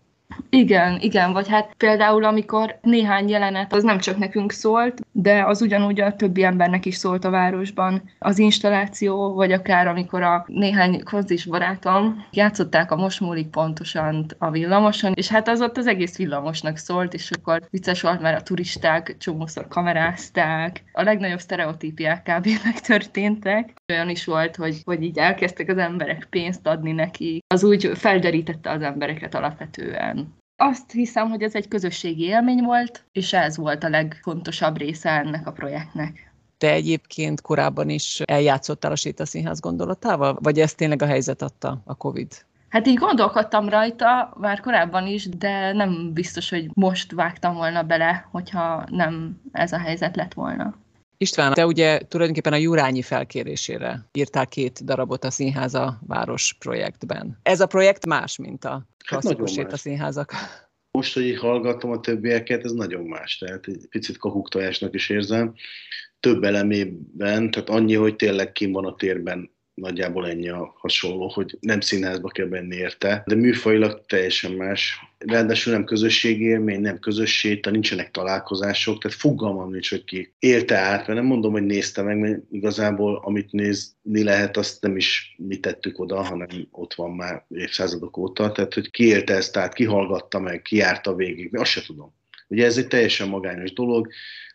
Igen, 0.50 0.98
igen, 1.00 1.32
vagy 1.32 1.48
hát 1.48 1.74
például 1.76 2.24
amikor 2.24 2.78
néhány 2.82 3.28
jelenet 3.28 3.72
az 3.72 3.82
nem 3.82 3.98
csak 3.98 4.18
nekünk 4.18 4.52
szólt, 4.52 5.00
de 5.12 5.44
az 5.44 5.62
ugyanúgy 5.62 6.00
a 6.00 6.16
többi 6.16 6.44
embernek 6.44 6.86
is 6.86 6.96
szólt 6.96 7.24
a 7.24 7.30
városban. 7.30 8.02
Az 8.18 8.38
installáció, 8.38 9.34
vagy 9.34 9.52
akár 9.52 9.86
amikor 9.86 10.22
a 10.22 10.44
néhány 10.46 11.02
konzis 11.04 11.44
barátom 11.44 12.26
játszották 12.30 12.90
a 12.90 12.96
Most 12.96 13.20
múlik 13.20 13.48
pontosan 13.48 14.26
a 14.38 14.50
villamoson, 14.50 15.12
és 15.14 15.28
hát 15.28 15.48
az 15.48 15.60
ott 15.60 15.76
az 15.76 15.86
egész 15.86 16.16
villamosnak 16.16 16.76
szólt, 16.76 17.14
és 17.14 17.30
akkor 17.30 17.62
vicces 17.70 18.00
volt, 18.00 18.20
mert 18.20 18.40
a 18.40 18.42
turisták 18.42 19.16
csomószor 19.18 19.68
kamerázták, 19.68 20.84
a 20.92 21.02
legnagyobb 21.02 21.40
sztereotípiák 21.40 22.22
kb. 22.22 22.48
megtörténtek. 22.64 23.77
Olyan 23.92 24.08
is 24.08 24.24
volt, 24.24 24.56
hogy, 24.56 24.82
hogy 24.84 25.02
így 25.02 25.18
elkezdtek 25.18 25.68
az 25.68 25.78
emberek 25.78 26.26
pénzt 26.30 26.66
adni 26.66 26.92
neki. 26.92 27.40
Az 27.46 27.64
úgy 27.64 27.90
felderítette 27.94 28.70
az 28.70 28.82
embereket 28.82 29.34
alapvetően. 29.34 30.34
Azt 30.56 30.90
hiszem, 30.90 31.28
hogy 31.28 31.42
ez 31.42 31.54
egy 31.54 31.68
közösségi 31.68 32.24
élmény 32.24 32.62
volt, 32.62 33.04
és 33.12 33.32
ez 33.32 33.56
volt 33.56 33.84
a 33.84 33.88
legfontosabb 33.88 34.76
része 34.76 35.10
ennek 35.10 35.46
a 35.46 35.52
projektnek. 35.52 36.32
Te 36.58 36.72
egyébként 36.72 37.40
korábban 37.40 37.88
is 37.88 38.20
eljátszottál 38.20 38.92
a 38.92 38.96
sétaszínház 38.96 39.60
gondolatával, 39.60 40.38
vagy 40.42 40.58
ez 40.60 40.74
tényleg 40.74 41.02
a 41.02 41.06
helyzet 41.06 41.42
adta 41.42 41.82
a 41.84 41.94
Covid? 41.94 42.32
Hát 42.68 42.86
így 42.86 42.98
gondolkodtam 42.98 43.68
rajta 43.68 44.36
már 44.40 44.60
korábban 44.60 45.06
is, 45.06 45.28
de 45.28 45.72
nem 45.72 46.12
biztos, 46.12 46.50
hogy 46.50 46.70
most 46.74 47.12
vágtam 47.12 47.54
volna 47.54 47.82
bele, 47.82 48.28
hogyha 48.30 48.84
nem 48.90 49.40
ez 49.52 49.72
a 49.72 49.78
helyzet 49.78 50.16
lett 50.16 50.34
volna. 50.34 50.74
István, 51.20 51.54
te 51.54 51.66
ugye 51.66 51.98
tulajdonképpen 51.98 52.52
a 52.52 52.56
Jurányi 52.56 53.02
felkérésére 53.02 54.08
írtál 54.12 54.46
két 54.46 54.84
darabot 54.84 55.24
a 55.24 55.30
Színháza 55.30 56.00
Város 56.06 56.56
projektben. 56.58 57.38
Ez 57.42 57.60
a 57.60 57.66
projekt 57.66 58.06
más, 58.06 58.36
mint 58.36 58.64
a 58.64 58.70
hát 58.70 58.86
klasszikus 59.06 59.56
hát 59.56 59.76
színházak. 59.76 60.32
Most, 60.90 61.14
hogy 61.14 61.26
így 61.26 61.38
hallgatom 61.38 61.90
a 61.90 62.00
többieket, 62.00 62.64
ez 62.64 62.72
nagyon 62.72 63.04
más. 63.04 63.38
Tehát 63.38 63.66
egy 63.66 63.86
picit 63.88 64.18
kahuktojásnak 64.18 64.94
is 64.94 65.08
érzem. 65.08 65.54
Több 66.20 66.44
elemében, 66.44 67.50
tehát 67.50 67.68
annyi, 67.68 67.94
hogy 67.94 68.16
tényleg 68.16 68.52
kim 68.52 68.72
van 68.72 68.84
a 68.84 68.94
térben 68.94 69.50
nagyjából 69.80 70.28
ennyi 70.28 70.48
a 70.48 70.74
hasonló, 70.78 71.28
hogy 71.28 71.56
nem 71.60 71.80
színházba 71.80 72.28
kell 72.28 72.46
benni 72.46 72.76
érte, 72.76 73.22
de 73.26 73.34
műfajilag 73.34 74.04
teljesen 74.06 74.52
más. 74.52 75.00
Ráadásul 75.18 75.72
nem 75.72 75.84
közösségi 75.84 76.44
élmény, 76.44 76.80
nem 76.80 76.98
közösség, 76.98 77.60
tehát 77.60 77.78
nincsenek 77.78 78.10
találkozások, 78.10 79.02
tehát 79.02 79.16
fogalmam 79.16 79.70
nincs, 79.70 79.90
hogy 79.90 80.04
ki 80.04 80.34
élte 80.38 80.76
át, 80.76 81.06
mert 81.06 81.18
nem 81.18 81.28
mondom, 81.28 81.52
hogy 81.52 81.62
nézte 81.62 82.02
meg, 82.02 82.18
mert 82.18 82.40
igazából 82.50 83.20
amit 83.24 83.52
nézni 83.52 84.22
lehet, 84.22 84.56
azt 84.56 84.82
nem 84.82 84.96
is 84.96 85.34
mi 85.38 85.56
tettük 85.56 85.98
oda, 85.98 86.22
hanem 86.22 86.48
ott 86.70 86.94
van 86.94 87.10
már 87.10 87.44
évszázadok 87.48 88.16
óta, 88.16 88.52
tehát 88.52 88.74
hogy 88.74 88.90
ki 88.90 89.06
élte 89.06 89.34
ezt 89.34 89.56
át, 89.56 89.72
ki 89.72 89.84
hallgatta 89.84 90.40
meg, 90.40 90.62
ki 90.62 90.76
járta 90.76 91.14
végig, 91.14 91.56
azt 91.56 91.70
se 91.70 91.82
tudom. 91.82 92.16
Ugye 92.48 92.64
ez 92.64 92.76
egy 92.76 92.86
teljesen 92.86 93.28
magányos 93.28 93.72
dolog, 93.72 94.08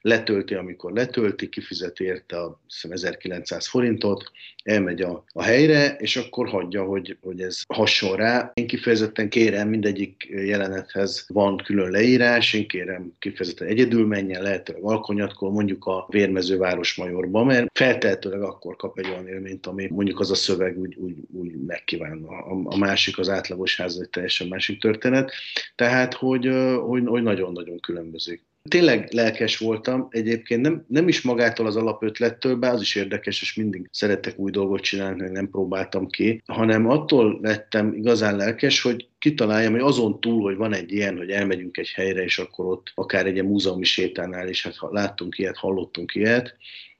letölti, 0.03 0.53
amikor 0.53 0.93
letölti, 0.93 1.49
kifizet 1.49 1.99
érte 1.99 2.39
a 2.39 2.59
1900 2.89 3.67
forintot, 3.67 4.31
elmegy 4.63 5.01
a, 5.01 5.23
a 5.33 5.43
helyre, 5.43 5.95
és 5.95 6.15
akkor 6.15 6.47
hagyja, 6.47 6.83
hogy, 6.83 7.17
hogy 7.21 7.41
ez 7.41 7.61
hasonl 7.67 8.15
rá. 8.15 8.51
Én 8.53 8.67
kifejezetten 8.67 9.29
kérem, 9.29 9.69
mindegyik 9.69 10.27
jelenethez 10.29 11.25
van 11.27 11.57
külön 11.57 11.91
leírás, 11.91 12.53
én 12.53 12.67
kérem 12.67 13.13
kifejezetten 13.19 13.67
egyedül 13.67 14.07
menjen, 14.07 14.41
lehetőleg 14.41 14.83
alkonyatkor, 14.83 15.51
mondjuk 15.51 15.85
a 15.85 16.07
Vérmezőváros 16.09 16.95
Majorba, 16.95 17.43
mert 17.43 17.67
feltehetőleg 17.73 18.41
akkor 18.41 18.75
kap 18.75 18.99
egy 18.99 19.09
olyan 19.09 19.27
élményt, 19.27 19.67
ami 19.67 19.87
mondjuk 19.91 20.19
az 20.19 20.31
a 20.31 20.35
szöveg 20.35 20.77
úgy, 20.79 20.95
úgy, 20.95 21.15
úgy 21.31 21.51
megkíván. 21.65 22.23
A, 22.23 22.61
a 22.63 22.77
másik, 22.77 23.17
az 23.17 23.29
átlagos 23.29 23.77
ház 23.77 23.97
egy 24.01 24.09
teljesen 24.09 24.47
másik 24.47 24.79
történet. 24.79 25.31
Tehát, 25.75 26.13
hogy, 26.13 26.49
hogy, 26.85 27.05
hogy 27.05 27.23
nagyon-nagyon 27.23 27.79
különbözik. 27.79 28.41
Tényleg 28.69 29.12
lelkes 29.12 29.58
voltam, 29.58 30.08
egyébként 30.10 30.62
nem, 30.62 30.86
nem 30.88 31.08
is 31.08 31.21
magától 31.21 31.65
az 31.65 31.76
alapötlettől, 31.76 32.56
bár 32.56 32.73
az 32.73 32.82
is 32.82 32.95
érdekes, 32.95 33.41
és 33.41 33.54
mindig 33.54 33.89
szeretek 33.91 34.39
új 34.39 34.52
dolgot 34.52 34.82
csinálni, 34.82 35.21
hogy 35.21 35.32
nem 35.32 35.49
próbáltam 35.49 36.08
ki, 36.08 36.41
hanem 36.45 36.89
attól 36.89 37.39
lettem 37.41 37.93
igazán 37.93 38.36
lelkes, 38.36 38.82
hogy 38.82 39.08
kitaláljam, 39.19 39.71
hogy 39.71 39.82
azon 39.82 40.19
túl, 40.19 40.41
hogy 40.41 40.56
van 40.56 40.73
egy 40.73 40.91
ilyen, 40.91 41.17
hogy 41.17 41.30
elmegyünk 41.30 41.78
egy 41.78 41.89
helyre, 41.89 42.23
és 42.23 42.39
akkor 42.39 42.65
ott 42.65 42.91
akár 42.95 43.26
egy 43.26 43.34
ilyen 43.34 43.45
múzeumi 43.45 43.84
sétánál 43.84 44.49
is, 44.49 44.63
hát 44.63 44.76
láttunk 44.80 45.38
ilyet, 45.38 45.58
hallottunk 45.58 46.15
ilyet, 46.15 46.56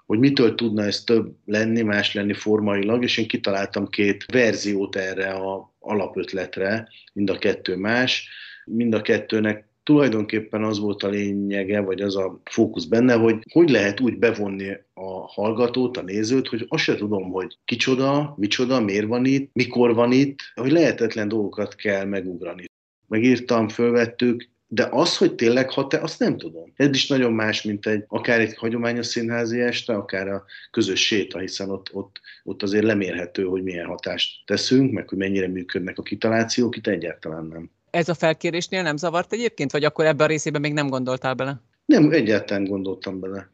hogy 0.06 0.19
mitől 0.19 0.56
tudna 0.56 0.84
ez 0.84 1.04
több 1.04 1.36
lenni, 1.45 1.82
más 1.82 2.13
lenni 2.13 2.34
formailag, 2.34 3.04
és 3.04 3.17
én 3.17 3.28
kitaláltam 3.28 3.88
két 3.88 4.26
verziót 4.32 4.95
erre 4.95 5.30
a 5.30 5.73
alapötletre, 5.80 6.89
mind 7.13 7.30
a 7.30 7.38
kettő 7.38 7.76
más, 7.76 8.30
mind 8.65 8.93
a 8.93 9.02
kettőnek 9.02 9.71
tulajdonképpen 9.84 10.63
az 10.63 10.80
volt 10.80 11.04
a 11.04 11.08
lényege, 11.08 11.80
vagy 11.80 12.02
az 12.02 12.15
a 12.15 12.41
fókusz 12.43 12.86
benne, 12.86 13.13
hogy 13.13 13.38
hogy 13.52 13.69
lehet 13.69 14.00
úgy 14.00 14.17
bevonni 14.17 14.69
a 14.93 15.28
hallgatót, 15.28 15.98
a 15.98 16.02
nézőt, 16.02 16.48
hogy 16.48 16.65
azt 16.67 16.84
se 16.84 16.96
tudom, 16.96 17.32
hogy 17.32 17.58
kicsoda, 17.65 18.34
micsoda, 18.38 18.80
miért 18.80 19.08
van 19.08 19.26
itt, 19.26 19.50
mikor 19.54 19.93
van 19.93 20.12
itt, 20.12 20.39
hogy 20.56 20.72
lehetetlen 20.72 21.28
dolgokat 21.28 21.76
kell 21.76 22.06
megugrani. 22.06 22.65
Megírtam, 23.08 23.67
fölvettük, 23.67 24.52
de 24.67 24.88
az, 24.91 25.17
hogy 25.17 25.36
tényleg 25.36 25.69
hat-e, 25.69 26.02
azt 26.02 26.19
nem 26.19 26.38
tudom. 26.38 26.74
Ez 26.76 26.89
is 26.89 27.08
nagyon 27.08 27.34
más, 27.34 27.62
mint 27.62 27.86
egy, 27.86 28.04
akár 28.08 28.39
egy 28.39 28.56
hagyományos 28.56 29.06
színházi 29.06 29.60
este, 29.60 29.93
akár 29.93 30.28
a 30.28 30.46
közös 30.72 31.06
séta, 31.06 31.39
hiszen 31.39 31.69
ott, 31.69 31.89
ott, 31.93 32.22
ott 32.43 32.63
azért 32.63 32.84
lemérhető, 32.84 33.43
hogy 33.43 33.63
milyen 33.63 33.86
hatást 33.86 34.46
teszünk, 34.46 34.91
meg 34.91 35.10
hogy 35.10 35.17
mennyire 35.17 35.48
működnek 35.48 35.98
a 35.98 36.04
kitalációk, 36.04 36.76
itt 36.76 36.88
egyáltalán 36.88 37.46
nem. 37.46 37.69
Ez 37.93 38.10
a 38.10 38.13
felkérésnél 38.13 38.82
nem 38.82 38.97
zavart 38.97 39.34
egyébként, 39.34 39.71
vagy 39.71 39.84
akkor 39.84 40.06
ebben 40.06 40.25
a 40.25 40.29
részében 40.29 40.62
még 40.62 40.73
nem 40.73 40.89
gondoltál 40.89 41.34
bele? 41.34 41.62
Nem, 41.86 42.12
egyáltalán 42.12 42.63
gondoltam 42.63 43.19
bele. 43.19 43.51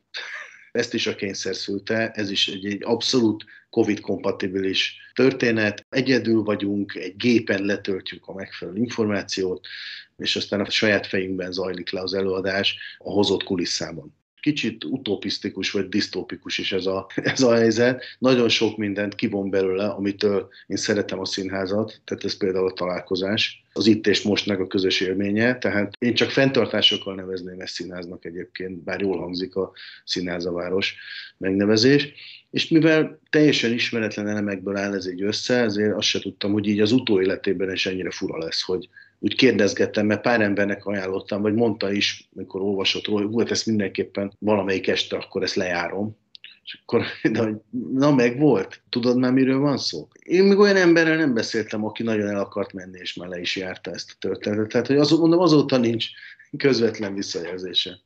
Ezt 0.72 0.94
is 0.94 1.08
a 1.08 1.16
kényszer 1.16 1.56
szülte, 1.56 2.12
ez 2.12 2.30
is 2.30 2.48
egy, 2.48 2.66
egy 2.66 2.84
abszolút 2.84 3.46
COVID-kompatibilis 3.70 4.98
történet. 5.14 5.86
Egyedül 5.90 6.44
vagyunk, 6.44 6.96
egy 6.96 7.16
gépen 7.16 7.66
letöltjük 7.66 8.28
a 8.28 8.34
megfelelő 8.34 8.78
információt, 8.78 9.68
és 10.18 10.36
aztán 10.36 10.60
a 10.60 10.70
saját 10.70 11.08
fejünkben 11.08 11.52
zajlik 11.52 11.92
le 11.92 12.02
az 12.02 12.14
előadás 12.14 12.78
a 12.98 13.12
hozott 13.12 13.44
kulisszában. 13.44 14.19
Kicsit 14.42 14.84
utopisztikus 14.84 15.72
vagy 15.72 15.90
disztópikus 15.90 16.58
is 16.58 16.72
ez 16.72 16.86
a, 16.86 17.08
ez 17.16 17.42
a 17.42 17.54
helyzet. 17.54 18.04
Nagyon 18.20 18.50
sok 18.50 18.78
mindent 18.78 19.16
kivon 19.16 19.50
belőle, 19.50 19.86
amitől 19.86 20.50
én 20.68 20.78
szeretem 20.78 21.20
a 21.20 21.26
színházat, 21.26 22.02
tehát 22.06 22.24
ez 22.24 22.38
például 22.38 22.68
a 22.68 22.74
találkozás, 22.74 23.64
az 23.74 23.88
itt 23.88 24.08
és 24.08 24.22
mostnak 24.22 24.60
a 24.60 24.68
közös 24.68 25.02
élménye, 25.02 25.58
tehát 25.58 25.94
én 26.00 26.14
csak 26.14 26.30
fenntartásokkal 26.30 27.16
nevezném 27.16 27.60
ezt 27.60 27.74
színháznak 27.74 28.26
egyébként, 28.26 28.84
bár 28.84 29.02
jól 29.02 29.18
hangzik 29.18 29.56
a 29.56 29.72
színházaváros 30.04 30.96
megnevezés. 31.38 32.14
És 32.52 32.68
mivel 32.68 33.20
teljesen 33.30 33.72
ismeretlen 33.72 34.28
elemekből 34.28 34.76
áll 34.76 34.94
ez 34.94 35.06
egy 35.06 35.22
össze, 35.22 35.56
ezért 35.56 35.96
azt 35.96 36.08
se 36.08 36.20
tudtam, 36.20 36.52
hogy 36.52 36.68
így 36.68 36.80
az 36.80 36.92
utóéletében 36.92 37.72
is 37.72 37.86
ennyire 37.86 38.12
fura 38.12 38.38
lesz, 38.38 38.62
hogy 38.62 38.90
úgy 39.20 39.36
kérdezgettem, 39.36 40.06
mert 40.06 40.22
pár 40.22 40.42
embernek 40.42 40.86
ajánlottam, 40.86 41.42
vagy 41.42 41.54
mondta 41.54 41.92
is, 41.92 42.30
amikor 42.36 42.62
olvasott 42.62 43.08
róla, 43.08 43.28
volt 43.28 43.52
ezt 43.52 43.66
mindenképpen 43.66 44.34
valamelyik 44.40 44.88
este, 44.88 45.18
akkor 45.18 45.44
ezt 45.44 45.56
lejárom. 45.56 46.18
És 46.64 46.80
akkor, 46.82 47.06
de, 47.32 47.62
na 47.94 48.16
meg 48.16 48.40
volt, 48.40 48.82
tudod 48.90 49.18
már 49.18 49.32
miről 49.32 49.60
van 49.60 49.78
szó? 49.78 50.08
Én 50.20 50.44
még 50.44 50.58
olyan 50.58 50.76
emberrel 50.76 51.18
nem 51.18 51.34
beszéltem, 51.34 51.86
aki 51.86 52.04
nagyon 52.04 52.28
el 52.28 52.40
akart 52.40 52.74
menni, 52.74 52.98
és 53.00 53.14
már 53.14 53.30
le 53.30 53.40
is 53.40 53.56
járta 53.56 53.92
ezt 53.92 54.12
a 54.12 54.16
történetet. 54.20 54.70
Tehát, 54.72 54.88
hogy 54.88 54.98
az, 54.98 55.12
mondom, 55.12 55.40
azóta 55.40 55.78
nincs 55.78 56.06
közvetlen 56.58 57.14
visszajelzése. 57.14 58.00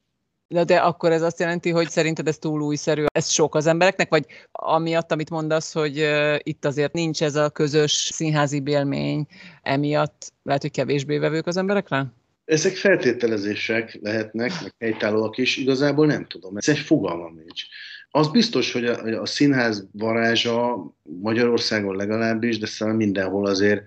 De, 0.47 0.63
de 0.63 0.77
akkor 0.77 1.11
ez 1.11 1.21
azt 1.21 1.39
jelenti, 1.39 1.69
hogy 1.69 1.89
szerinted 1.89 2.27
ez 2.27 2.37
túl 2.37 2.61
újszerű, 2.61 3.05
ez 3.13 3.29
sok 3.29 3.55
az 3.55 3.65
embereknek, 3.65 4.09
vagy 4.09 4.25
amiatt, 4.51 5.11
amit 5.11 5.29
mondasz, 5.29 5.73
hogy 5.73 6.09
itt 6.37 6.65
azért 6.65 6.93
nincs 6.93 7.23
ez 7.23 7.35
a 7.35 7.49
közös 7.49 7.91
színházi 7.91 8.61
élmény, 8.65 9.27
emiatt 9.61 10.31
lehet, 10.43 10.61
hogy 10.61 10.71
kevésbé 10.71 11.17
vevők 11.17 11.47
az 11.47 11.57
emberekre? 11.57 12.13
Ezek 12.45 12.75
feltételezések 12.75 13.99
lehetnek, 14.01 14.51
meg 14.61 14.73
helytállóak 14.79 15.37
is, 15.37 15.57
igazából 15.57 16.05
nem 16.05 16.25
tudom, 16.25 16.57
ez 16.57 16.69
egy 16.69 16.77
fogalmam 16.77 17.33
nincs. 17.35 17.63
Az 18.09 18.27
biztos, 18.27 18.71
hogy 18.71 18.85
a, 18.85 19.21
a 19.21 19.25
színház 19.25 19.87
varázsa 19.91 20.85
Magyarországon 21.21 21.95
legalábbis, 21.95 22.57
de 22.57 22.65
szerintem 22.65 23.05
mindenhol 23.05 23.45
azért 23.45 23.83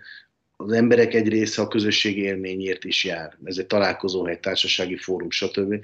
az 0.57 0.73
emberek 0.73 1.15
egy 1.15 1.29
része 1.29 1.63
a 1.63 1.69
közösségi 1.69 2.21
élményért 2.21 2.85
is 2.85 3.05
jár. 3.05 3.37
Ez 3.45 3.59
egy 3.59 3.67
találkozóhely, 3.67 4.39
társasági 4.41 4.97
fórum, 4.97 5.31
stb. 5.31 5.75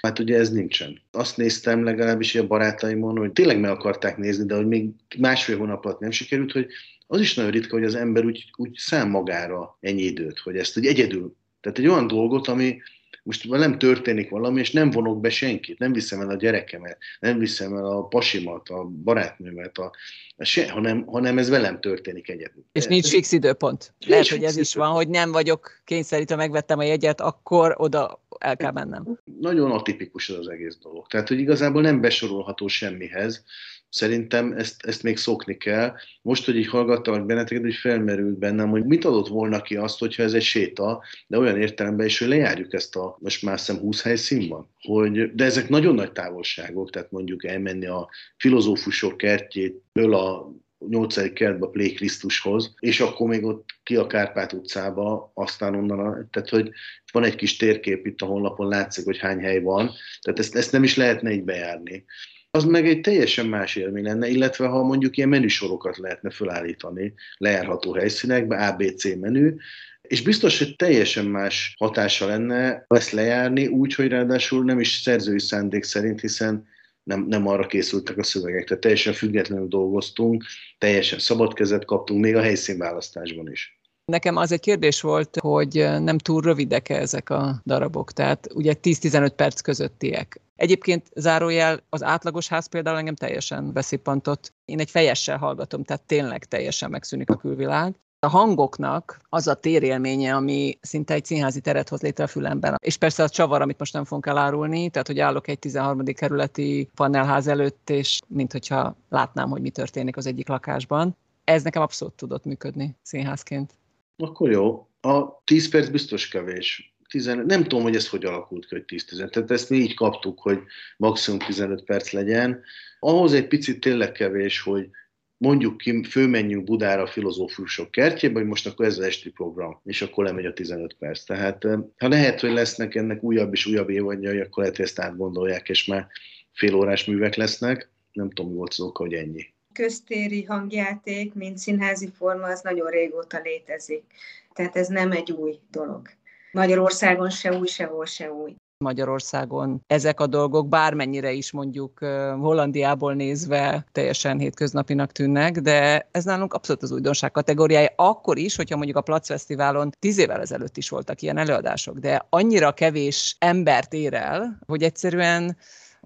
Hát 0.00 0.18
ugye 0.18 0.38
ez 0.38 0.50
nincsen. 0.50 1.00
Azt 1.10 1.36
néztem 1.36 1.84
legalábbis 1.84 2.34
a 2.34 2.46
barátaimon, 2.46 3.16
hogy 3.16 3.32
tényleg 3.32 3.60
meg 3.60 3.70
akarták 3.70 4.16
nézni, 4.16 4.46
de 4.46 4.54
hogy 4.54 4.66
még 4.66 4.88
másfél 5.18 5.58
hónap 5.58 5.84
alatt 5.84 6.00
nem 6.00 6.10
sikerült, 6.10 6.52
hogy 6.52 6.66
az 7.06 7.20
is 7.20 7.34
nagyon 7.34 7.50
ritka, 7.50 7.76
hogy 7.76 7.84
az 7.84 7.94
ember 7.94 8.24
úgy, 8.24 8.50
úgy 8.56 8.74
szám 8.76 9.08
magára 9.08 9.76
ennyi 9.80 10.02
időt, 10.02 10.38
hogy 10.38 10.56
ezt 10.56 10.74
hogy 10.74 10.86
egyedül. 10.86 11.36
Tehát 11.60 11.78
egy 11.78 11.86
olyan 11.86 12.06
dolgot, 12.06 12.48
ami, 12.48 12.82
most 13.22 13.48
nem 13.48 13.78
történik 13.78 14.30
valami, 14.30 14.60
és 14.60 14.70
nem 14.70 14.90
vonok 14.90 15.20
be 15.20 15.30
senkit, 15.30 15.78
nem 15.78 15.92
viszem 15.92 16.20
el 16.20 16.28
a 16.28 16.36
gyerekemet, 16.36 16.98
nem 17.20 17.38
viszem 17.38 17.76
el 17.76 17.86
a 17.86 18.02
pasimat, 18.02 18.68
a 18.68 18.84
barátnőmet, 18.84 19.78
a, 19.78 19.92
a 20.36 20.44
se, 20.44 20.70
hanem, 20.70 21.06
hanem 21.06 21.38
ez 21.38 21.48
velem 21.48 21.80
történik 21.80 22.28
egyedül. 22.28 22.64
És 22.72 22.86
nincs 22.86 23.08
fix 23.08 23.32
időpont. 23.32 23.94
Nincs 23.98 24.10
Lehet, 24.10 24.28
hogy 24.28 24.44
ez 24.44 24.56
is 24.56 24.74
van, 24.74 24.90
hogy 24.90 25.08
nem 25.08 25.32
vagyok 25.32 25.80
kényszerítve, 25.84 26.36
megvettem 26.36 26.78
a 26.78 26.82
jegyet, 26.82 27.20
akkor 27.20 27.74
oda 27.78 28.22
el 28.38 28.56
kell 28.56 28.72
mennem. 28.72 29.18
Nagyon 29.40 29.70
atipikus 29.70 30.28
az 30.28 30.48
egész 30.48 30.76
dolog. 30.76 31.06
Tehát, 31.06 31.28
hogy 31.28 31.38
igazából 31.38 31.82
nem 31.82 32.00
besorolható 32.00 32.66
semmihez, 32.66 33.44
Szerintem 33.92 34.52
ezt, 34.52 34.86
ezt 34.86 35.02
még 35.02 35.16
szokni 35.16 35.56
kell. 35.56 35.94
Most, 36.22 36.44
hogy 36.44 36.56
így 36.56 36.68
hallgattalak 36.68 37.26
benneteket, 37.26 37.62
hogy 37.62 37.74
felmerült 37.74 38.38
bennem, 38.38 38.68
hogy 38.68 38.84
mit 38.84 39.04
adott 39.04 39.28
volna 39.28 39.62
ki 39.62 39.76
azt, 39.76 39.98
hogyha 39.98 40.22
ez 40.22 40.32
egy 40.32 40.42
séta, 40.42 41.02
de 41.26 41.38
olyan 41.38 41.60
értelemben 41.60 42.06
is, 42.06 42.18
hogy 42.18 42.28
lejárjuk 42.28 42.72
ezt 42.72 42.96
a, 42.96 43.16
most 43.20 43.42
már 43.42 43.60
szem 43.60 43.76
20 43.76 44.02
helyszínban. 44.02 44.70
Hogy, 44.80 45.34
de 45.34 45.44
ezek 45.44 45.68
nagyon 45.68 45.94
nagy 45.94 46.12
távolságok, 46.12 46.90
tehát 46.90 47.10
mondjuk 47.10 47.44
elmenni 47.44 47.86
a 47.86 48.08
filozófusok 48.36 49.16
kertjétől 49.16 50.14
a 50.14 50.52
8. 50.88 51.32
kertbe 51.32 51.66
Plé 51.66 51.92
Krisztushoz, 51.92 52.74
és 52.78 53.00
akkor 53.00 53.28
még 53.28 53.44
ott 53.44 53.68
ki 53.82 53.96
a 53.96 54.06
Kárpát 54.06 54.52
utcába, 54.52 55.30
aztán 55.34 55.74
onnan, 55.74 55.98
a, 55.98 56.28
tehát 56.30 56.48
hogy 56.48 56.70
van 57.12 57.24
egy 57.24 57.34
kis 57.34 57.56
térkép 57.56 58.06
itt 58.06 58.20
a 58.20 58.26
honlapon, 58.26 58.68
látszik, 58.68 59.04
hogy 59.04 59.18
hány 59.18 59.38
hely 59.38 59.60
van, 59.60 59.90
tehát 60.20 60.38
ezt, 60.38 60.54
ezt 60.56 60.72
nem 60.72 60.82
is 60.82 60.96
lehetne 60.96 61.32
így 61.32 61.44
bejárni 61.44 62.04
az 62.54 62.64
meg 62.64 62.88
egy 62.88 63.00
teljesen 63.00 63.46
más 63.46 63.76
élmény 63.76 64.04
lenne, 64.04 64.28
illetve 64.28 64.66
ha 64.66 64.82
mondjuk 64.82 65.16
ilyen 65.16 65.28
menüsorokat 65.28 65.96
lehetne 65.96 66.30
felállítani 66.30 67.14
lejárható 67.36 67.92
helyszínekbe, 67.92 68.66
ABC 68.66 69.04
menü, 69.04 69.54
és 70.02 70.22
biztos, 70.22 70.58
hogy 70.58 70.76
teljesen 70.76 71.26
más 71.26 71.74
hatása 71.78 72.26
lenne 72.26 72.84
ezt 72.88 73.10
lejárni, 73.10 73.66
úgy, 73.66 73.94
hogy 73.94 74.08
ráadásul 74.08 74.64
nem 74.64 74.80
is 74.80 75.00
szerzői 75.00 75.40
szándék 75.40 75.82
szerint, 75.82 76.20
hiszen 76.20 76.66
nem, 77.02 77.24
nem 77.28 77.46
arra 77.46 77.66
készültek 77.66 78.18
a 78.18 78.22
szövegek, 78.22 78.64
tehát 78.64 78.82
teljesen 78.82 79.12
függetlenül 79.12 79.68
dolgoztunk, 79.68 80.44
teljesen 80.78 81.18
szabad 81.18 81.54
kezet 81.54 81.84
kaptunk, 81.84 82.20
még 82.20 82.36
a 82.36 82.42
helyszínválasztásban 82.42 83.50
is. 83.50 83.80
Nekem 84.04 84.36
az 84.36 84.52
egy 84.52 84.60
kérdés 84.60 85.00
volt, 85.00 85.36
hogy 85.40 85.74
nem 86.00 86.18
túl 86.18 86.40
rövidek 86.40 86.88
-e 86.88 86.96
ezek 86.96 87.30
a 87.30 87.60
darabok, 87.64 88.12
tehát 88.12 88.48
ugye 88.54 88.74
10-15 88.82 89.32
perc 89.36 89.60
közöttiek. 89.60 90.40
Egyébként 90.56 91.10
zárójel 91.14 91.80
az 91.88 92.02
átlagos 92.02 92.48
ház 92.48 92.66
például 92.66 92.96
engem 92.96 93.14
teljesen 93.14 93.72
beszippantott. 93.72 94.52
Én 94.64 94.80
egy 94.80 94.90
fejessel 94.90 95.38
hallgatom, 95.38 95.84
tehát 95.84 96.02
tényleg 96.02 96.44
teljesen 96.44 96.90
megszűnik 96.90 97.30
a 97.30 97.36
külvilág. 97.36 97.94
A 98.26 98.28
hangoknak 98.28 99.20
az 99.28 99.46
a 99.46 99.54
térélménye, 99.54 100.34
ami 100.34 100.78
szinte 100.80 101.14
egy 101.14 101.24
színházi 101.24 101.60
teret 101.60 101.88
hoz 101.88 102.00
létre 102.00 102.24
a 102.24 102.26
fülemben. 102.26 102.76
És 102.82 102.96
persze 102.96 103.22
a 103.22 103.28
csavar, 103.28 103.62
amit 103.62 103.78
most 103.78 103.92
nem 103.92 104.04
fogunk 104.04 104.26
elárulni, 104.26 104.90
tehát 104.90 105.06
hogy 105.06 105.18
állok 105.18 105.48
egy 105.48 105.58
13. 105.58 106.04
kerületi 106.04 106.88
panelház 106.94 107.46
előtt, 107.46 107.90
és 107.90 108.20
mintha 108.26 108.96
látnám, 109.08 109.50
hogy 109.50 109.60
mi 109.60 109.70
történik 109.70 110.16
az 110.16 110.26
egyik 110.26 110.48
lakásban. 110.48 111.16
Ez 111.44 111.62
nekem 111.62 111.82
abszolút 111.82 112.14
tudott 112.14 112.44
működni 112.44 112.96
színházként. 113.02 113.74
Akkor 114.22 114.50
jó. 114.50 114.88
A 115.00 115.42
10 115.44 115.68
perc 115.68 115.88
biztos 115.88 116.28
kevés 116.28 116.94
15, 117.08 117.46
nem 117.46 117.62
tudom, 117.62 117.82
hogy 117.82 117.94
ez 117.94 118.08
hogy 118.08 118.24
alakult 118.24 118.66
ki, 118.66 118.74
hogy 118.74 118.84
10-15, 118.86 119.30
tehát 119.30 119.50
ezt 119.50 119.70
mi 119.70 119.76
így 119.76 119.94
kaptuk, 119.94 120.40
hogy 120.40 120.58
maximum 120.96 121.38
15 121.38 121.84
perc 121.84 122.10
legyen. 122.10 122.62
Ahhoz 123.00 123.32
egy 123.32 123.46
picit 123.46 123.80
tényleg 123.80 124.12
kevés, 124.12 124.60
hogy 124.60 124.88
mondjuk 125.36 125.76
ki, 125.76 126.02
főmenjünk 126.04 126.64
Budára 126.64 127.02
a 127.02 127.06
filozófusok 127.06 127.90
kertjébe, 127.90 128.38
hogy 128.38 128.48
most 128.48 128.66
akkor 128.66 128.86
ez 128.86 128.98
az 128.98 129.04
esti 129.04 129.30
program, 129.30 129.80
és 129.84 130.02
akkor 130.02 130.24
lemegy 130.24 130.46
a 130.46 130.52
15 130.52 130.96
perc. 130.98 131.24
Tehát 131.24 131.64
ha 131.98 132.08
lehet, 132.08 132.40
hogy 132.40 132.52
lesznek 132.52 132.94
ennek 132.94 133.22
újabb 133.22 133.52
és 133.52 133.66
újabb 133.66 133.90
évadjai, 133.90 134.38
akkor 134.38 134.62
lehet, 134.62 134.76
hogy 134.76 134.86
ezt 134.86 135.00
átgondolják, 135.00 135.68
és 135.68 135.84
már 135.84 136.06
félórás 136.52 137.04
művek 137.04 137.34
lesznek. 137.34 137.90
Nem 138.12 138.30
tudom, 138.30 138.50
mi 138.50 138.56
volt 138.56 138.70
az 138.70 138.80
oka, 138.80 139.02
hogy 139.02 139.14
ennyi 139.14 139.52
köztéri 139.72 140.44
hangjáték, 140.44 141.34
mint 141.34 141.58
színházi 141.58 142.10
forma, 142.16 142.46
az 142.46 142.60
nagyon 142.60 142.90
régóta 142.90 143.40
létezik. 143.44 144.04
Tehát 144.52 144.76
ez 144.76 144.88
nem 144.88 145.12
egy 145.12 145.32
új 145.32 145.58
dolog. 145.70 146.08
Magyarországon 146.52 147.30
se 147.30 147.52
új, 147.52 147.66
sehol 147.66 148.06
se 148.06 148.32
új. 148.32 148.54
Magyarországon 148.82 149.82
ezek 149.86 150.20
a 150.20 150.26
dolgok 150.26 150.68
bármennyire 150.68 151.32
is 151.32 151.52
mondjuk 151.52 151.98
Hollandiából 152.40 153.14
nézve 153.14 153.86
teljesen 153.92 154.38
hétköznapinak 154.38 155.12
tűnnek, 155.12 155.58
de 155.58 156.08
ez 156.10 156.24
nálunk 156.24 156.54
abszolút 156.54 156.82
az 156.82 156.92
újdonság 156.92 157.30
kategóriája. 157.30 157.88
Akkor 157.96 158.38
is, 158.38 158.56
hogyha 158.56 158.76
mondjuk 158.76 158.96
a 158.96 159.00
Plac 159.00 159.26
Fesztiválon 159.26 159.90
tíz 159.98 160.18
évvel 160.18 160.40
ezelőtt 160.40 160.76
is 160.76 160.88
voltak 160.88 161.22
ilyen 161.22 161.36
előadások, 161.36 161.98
de 161.98 162.26
annyira 162.28 162.72
kevés 162.72 163.36
embert 163.38 163.92
ér 163.92 164.14
el, 164.14 164.58
hogy 164.66 164.82
egyszerűen 164.82 165.56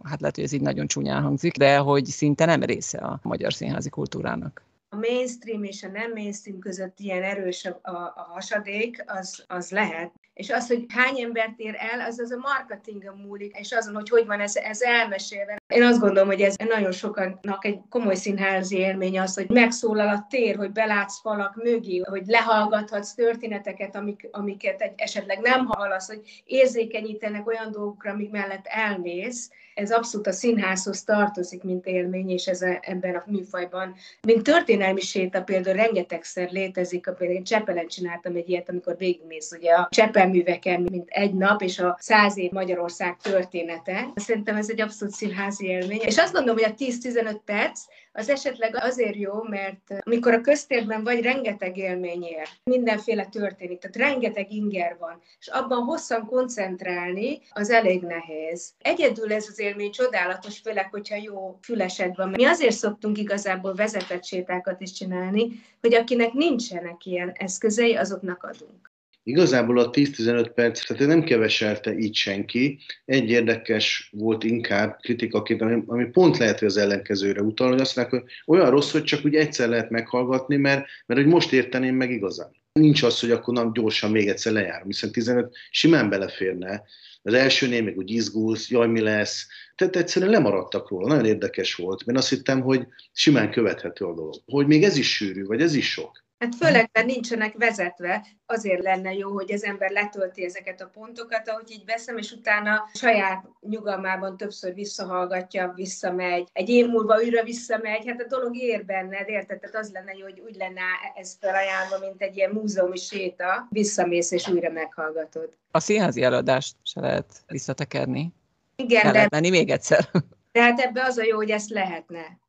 hát 0.04 0.20
lehet, 0.20 0.35
hogy 0.35 0.44
ez 0.44 0.52
így 0.52 0.61
nagyon 0.61 0.87
csúnyán 0.87 1.22
hangzik, 1.22 1.56
de 1.56 1.76
hogy 1.76 2.04
szinte 2.04 2.44
nem 2.44 2.62
része 2.62 2.98
a 2.98 3.18
magyar 3.22 3.52
színházi 3.52 3.88
kultúrának 3.88 4.64
a 4.88 4.96
mainstream 4.96 5.64
és 5.64 5.82
a 5.82 5.88
nem 5.88 6.12
mainstream 6.12 6.59
között 6.59 6.98
ilyen 6.98 7.22
erős 7.22 7.64
a, 7.64 7.78
a, 7.82 7.96
a 7.96 8.26
hasadék, 8.32 9.04
az, 9.06 9.44
az 9.46 9.70
lehet. 9.70 10.12
És 10.35 10.50
az, 10.50 10.66
hogy 10.66 10.85
hány 10.88 11.20
embert 11.20 11.59
ér 11.59 11.74
el, 11.78 12.00
az 12.00 12.18
az 12.18 12.30
a 12.30 12.37
marketingon 12.37 13.16
múlik, 13.18 13.59
és 13.59 13.72
azon, 13.72 13.94
hogy 13.94 14.09
hogy 14.09 14.26
van 14.26 14.40
ez, 14.40 14.56
ez 14.56 14.82
elmesélve. 14.82 15.56
Én 15.68 15.83
azt 15.83 16.00
gondolom, 16.00 16.29
hogy 16.29 16.40
ez 16.40 16.55
nagyon 16.68 16.92
sokannak 16.92 17.64
egy 17.64 17.79
komoly 17.88 18.14
színházi 18.14 18.76
élmény 18.76 19.18
az, 19.18 19.35
hogy 19.35 19.48
megszólal 19.48 20.09
a 20.09 20.26
tér, 20.31 20.57
hogy 20.57 20.72
belátsz 20.72 21.20
falak 21.20 21.55
mögé, 21.62 21.98
hogy 21.98 22.26
lehallgathatsz 22.26 23.14
történeteket, 23.14 23.96
amik, 23.96 24.29
amiket 24.31 24.81
egy, 24.81 24.92
esetleg 24.96 25.40
nem 25.40 25.66
hallasz, 25.66 26.07
hogy 26.07 26.42
érzékenyítenek 26.44 27.46
olyan 27.46 27.70
dolgokra, 27.70 28.11
amik 28.11 28.31
mellett 28.31 28.66
elmész. 28.66 29.50
Ez 29.74 29.92
abszolút 29.92 30.26
a 30.26 30.33
színházhoz 30.33 31.05
tartozik, 31.05 31.62
mint 31.62 31.87
élmény, 31.87 32.31
és 32.31 32.46
ez 32.46 32.62
a, 32.62 32.79
ebben 32.81 33.14
a 33.14 33.24
műfajban. 33.26 33.94
Mint 34.22 34.42
történelmi 34.42 35.00
séta 35.00 35.42
például 35.42 35.76
rengetegszer 35.76 36.50
létezik, 36.50 37.02
például 37.02 37.38
én 37.38 37.44
Csepelen 37.44 37.87
csináltam 37.87 38.37
egy 38.37 38.48
ilyet, 38.48 38.68
amikor 38.68 38.96
végigmész 38.96 39.52
ugye 39.52 39.72
a 39.72 39.88
Csepel 39.90 40.29
műveken, 40.29 40.81
mint 40.90 41.09
egy 41.09 41.35
nap, 41.35 41.62
és 41.62 41.79
a 41.79 41.96
száz 42.00 42.38
év 42.38 42.50
Magyarország 42.50 43.16
története. 43.16 44.09
Szerintem 44.14 44.57
ez 44.57 44.70
egy 44.70 44.81
abszolút 44.81 45.14
színház 45.14 45.56
színházi 45.57 45.66
élmény. 45.66 46.01
És 46.01 46.19
azt 46.19 46.33
gondolom, 46.33 46.62
hogy 46.62 46.73
a 46.73 46.85
10-15 46.85 47.37
perc 47.45 47.81
az 48.12 48.29
esetleg 48.29 48.77
azért 48.81 49.16
jó, 49.16 49.42
mert 49.42 49.95
amikor 50.01 50.35
a 50.35 50.40
köztérben 50.40 51.05
vagy, 51.05 51.23
rengeteg 51.23 51.77
élmény 51.77 52.23
ér, 52.23 52.49
mindenféle 52.64 53.27
történik, 53.27 53.79
tehát 53.79 54.11
rengeteg 54.11 54.53
inger 54.53 54.97
van, 54.99 55.23
és 55.38 55.47
abban 55.47 55.83
hosszan 55.83 56.27
koncentrálni, 56.27 57.40
az 57.51 57.71
elég 57.71 58.03
nehéz. 58.03 58.73
Egyedül 58.79 59.33
ez 59.33 59.47
az 59.49 59.59
élmény 59.59 59.90
csodálatos, 59.90 60.59
főleg, 60.59 60.90
hogyha 60.90 61.16
jó 61.16 61.59
fülesed 61.62 62.16
van. 62.16 62.29
Mi 62.29 62.45
azért 62.45 62.77
szoktunk 62.77 63.19
igazából 63.19 63.75
vezetett 63.75 64.25
sétákat 64.25 64.81
is 64.81 64.92
csinálni, 64.92 65.49
hogy 65.81 65.95
akinek 65.95 66.33
nincsenek 66.33 67.05
ilyen 67.05 67.33
eszközei, 67.35 67.95
azoknak 67.97 68.42
adunk. 68.42 68.95
Igazából 69.28 69.78
a 69.78 69.90
10-15 69.90 70.50
perc, 70.54 70.86
tehát 70.86 71.06
nem 71.06 71.24
keveselte 71.24 71.96
így 71.98 72.14
senki. 72.14 72.78
Egy 73.04 73.30
érdekes 73.30 74.08
volt 74.12 74.44
inkább 74.44 74.98
kritikaként, 75.00 75.60
ami, 75.60 75.82
ami 75.86 76.04
pont 76.04 76.38
lehet, 76.38 76.58
hogy 76.58 76.68
az 76.68 76.76
ellenkezőre 76.76 77.40
utal, 77.40 77.68
hogy 77.68 77.80
azt 77.80 77.96
mondják, 77.96 78.22
hogy 78.22 78.32
olyan 78.56 78.70
rossz, 78.70 78.92
hogy 78.92 79.04
csak 79.04 79.24
úgy 79.24 79.34
egyszer 79.34 79.68
lehet 79.68 79.90
meghallgatni, 79.90 80.56
mert, 80.56 80.86
mert 81.06 81.20
hogy 81.20 81.30
most 81.30 81.52
érteném 81.52 81.94
meg 81.94 82.10
igazán. 82.10 82.50
Nincs 82.72 83.02
az, 83.02 83.20
hogy 83.20 83.30
akkor 83.30 83.54
nem 83.54 83.72
gyorsan 83.72 84.10
még 84.10 84.28
egyszer 84.28 84.52
lejárom, 84.52 84.86
hiszen 84.86 85.12
15 85.12 85.56
simán 85.70 86.08
beleférne. 86.08 86.82
Az 87.22 87.34
elsőnél 87.34 87.82
még 87.82 87.96
úgy 87.96 88.10
izgulsz, 88.10 88.70
jaj, 88.70 88.88
mi 88.88 89.00
lesz. 89.00 89.46
Tehát 89.74 89.96
egyszerűen 89.96 90.30
lemaradtak 90.30 90.90
róla. 90.90 91.08
Nagyon 91.08 91.26
érdekes 91.26 91.74
volt. 91.74 92.02
Én 92.06 92.16
azt 92.16 92.28
hittem, 92.28 92.60
hogy 92.60 92.86
simán 93.12 93.50
követhető 93.50 94.04
a 94.04 94.14
dolog. 94.14 94.34
Hogy 94.46 94.66
még 94.66 94.82
ez 94.82 94.96
is 94.96 95.14
sűrű, 95.14 95.44
vagy 95.44 95.60
ez 95.60 95.74
is 95.74 95.90
sok. 95.90 96.25
Hát 96.38 96.55
főleg, 96.55 96.90
mert 96.92 97.07
nincsenek 97.07 97.55
vezetve, 97.57 98.27
azért 98.46 98.83
lenne 98.83 99.12
jó, 99.12 99.33
hogy 99.33 99.53
az 99.53 99.64
ember 99.64 99.90
letölti 99.90 100.44
ezeket 100.44 100.81
a 100.81 100.90
pontokat, 100.92 101.49
ahogy 101.49 101.70
így 101.70 101.85
veszem, 101.85 102.18
és 102.18 102.33
utána 102.33 102.88
saját 102.94 103.44
nyugalmában 103.61 104.37
többször 104.37 104.75
visszahallgatja, 104.75 105.72
visszamegy, 105.75 106.49
egy 106.53 106.68
év 106.68 106.87
múlva 106.87 107.16
újra 107.16 107.42
visszamegy, 107.42 108.07
hát 108.07 108.20
a 108.20 108.27
dolog 108.27 108.57
ér 108.57 108.85
benned, 108.85 109.29
érted? 109.29 109.59
Tehát 109.59 109.77
az 109.77 109.90
lenne 109.92 110.12
jó, 110.12 110.25
hogy 110.25 110.40
úgy 110.40 110.57
lenne 110.57 110.83
ez 111.14 111.37
felajánlva, 111.40 111.99
mint 111.99 112.22
egy 112.22 112.37
ilyen 112.37 112.51
múzeumi 112.51 112.96
séta, 112.96 113.66
visszamész 113.70 114.31
és 114.31 114.49
újra 114.49 114.70
meghallgatod. 114.70 115.57
A 115.70 115.81
színházi 115.81 116.22
eladást 116.22 116.77
se 116.83 117.01
lehet 117.01 117.42
visszatekerni. 117.46 118.33
Igen, 118.77 119.03
Kell 119.03 119.12
de, 119.12 119.27
menni 119.31 119.51
még 119.51 119.70
egyszer. 119.70 120.09
de 120.53 120.62
hát 120.62 120.81
ebbe 120.81 121.05
az 121.05 121.18
a 121.18 121.22
jó, 121.25 121.37
hogy 121.37 121.51
ezt 121.51 121.70
lehetne 121.70 122.44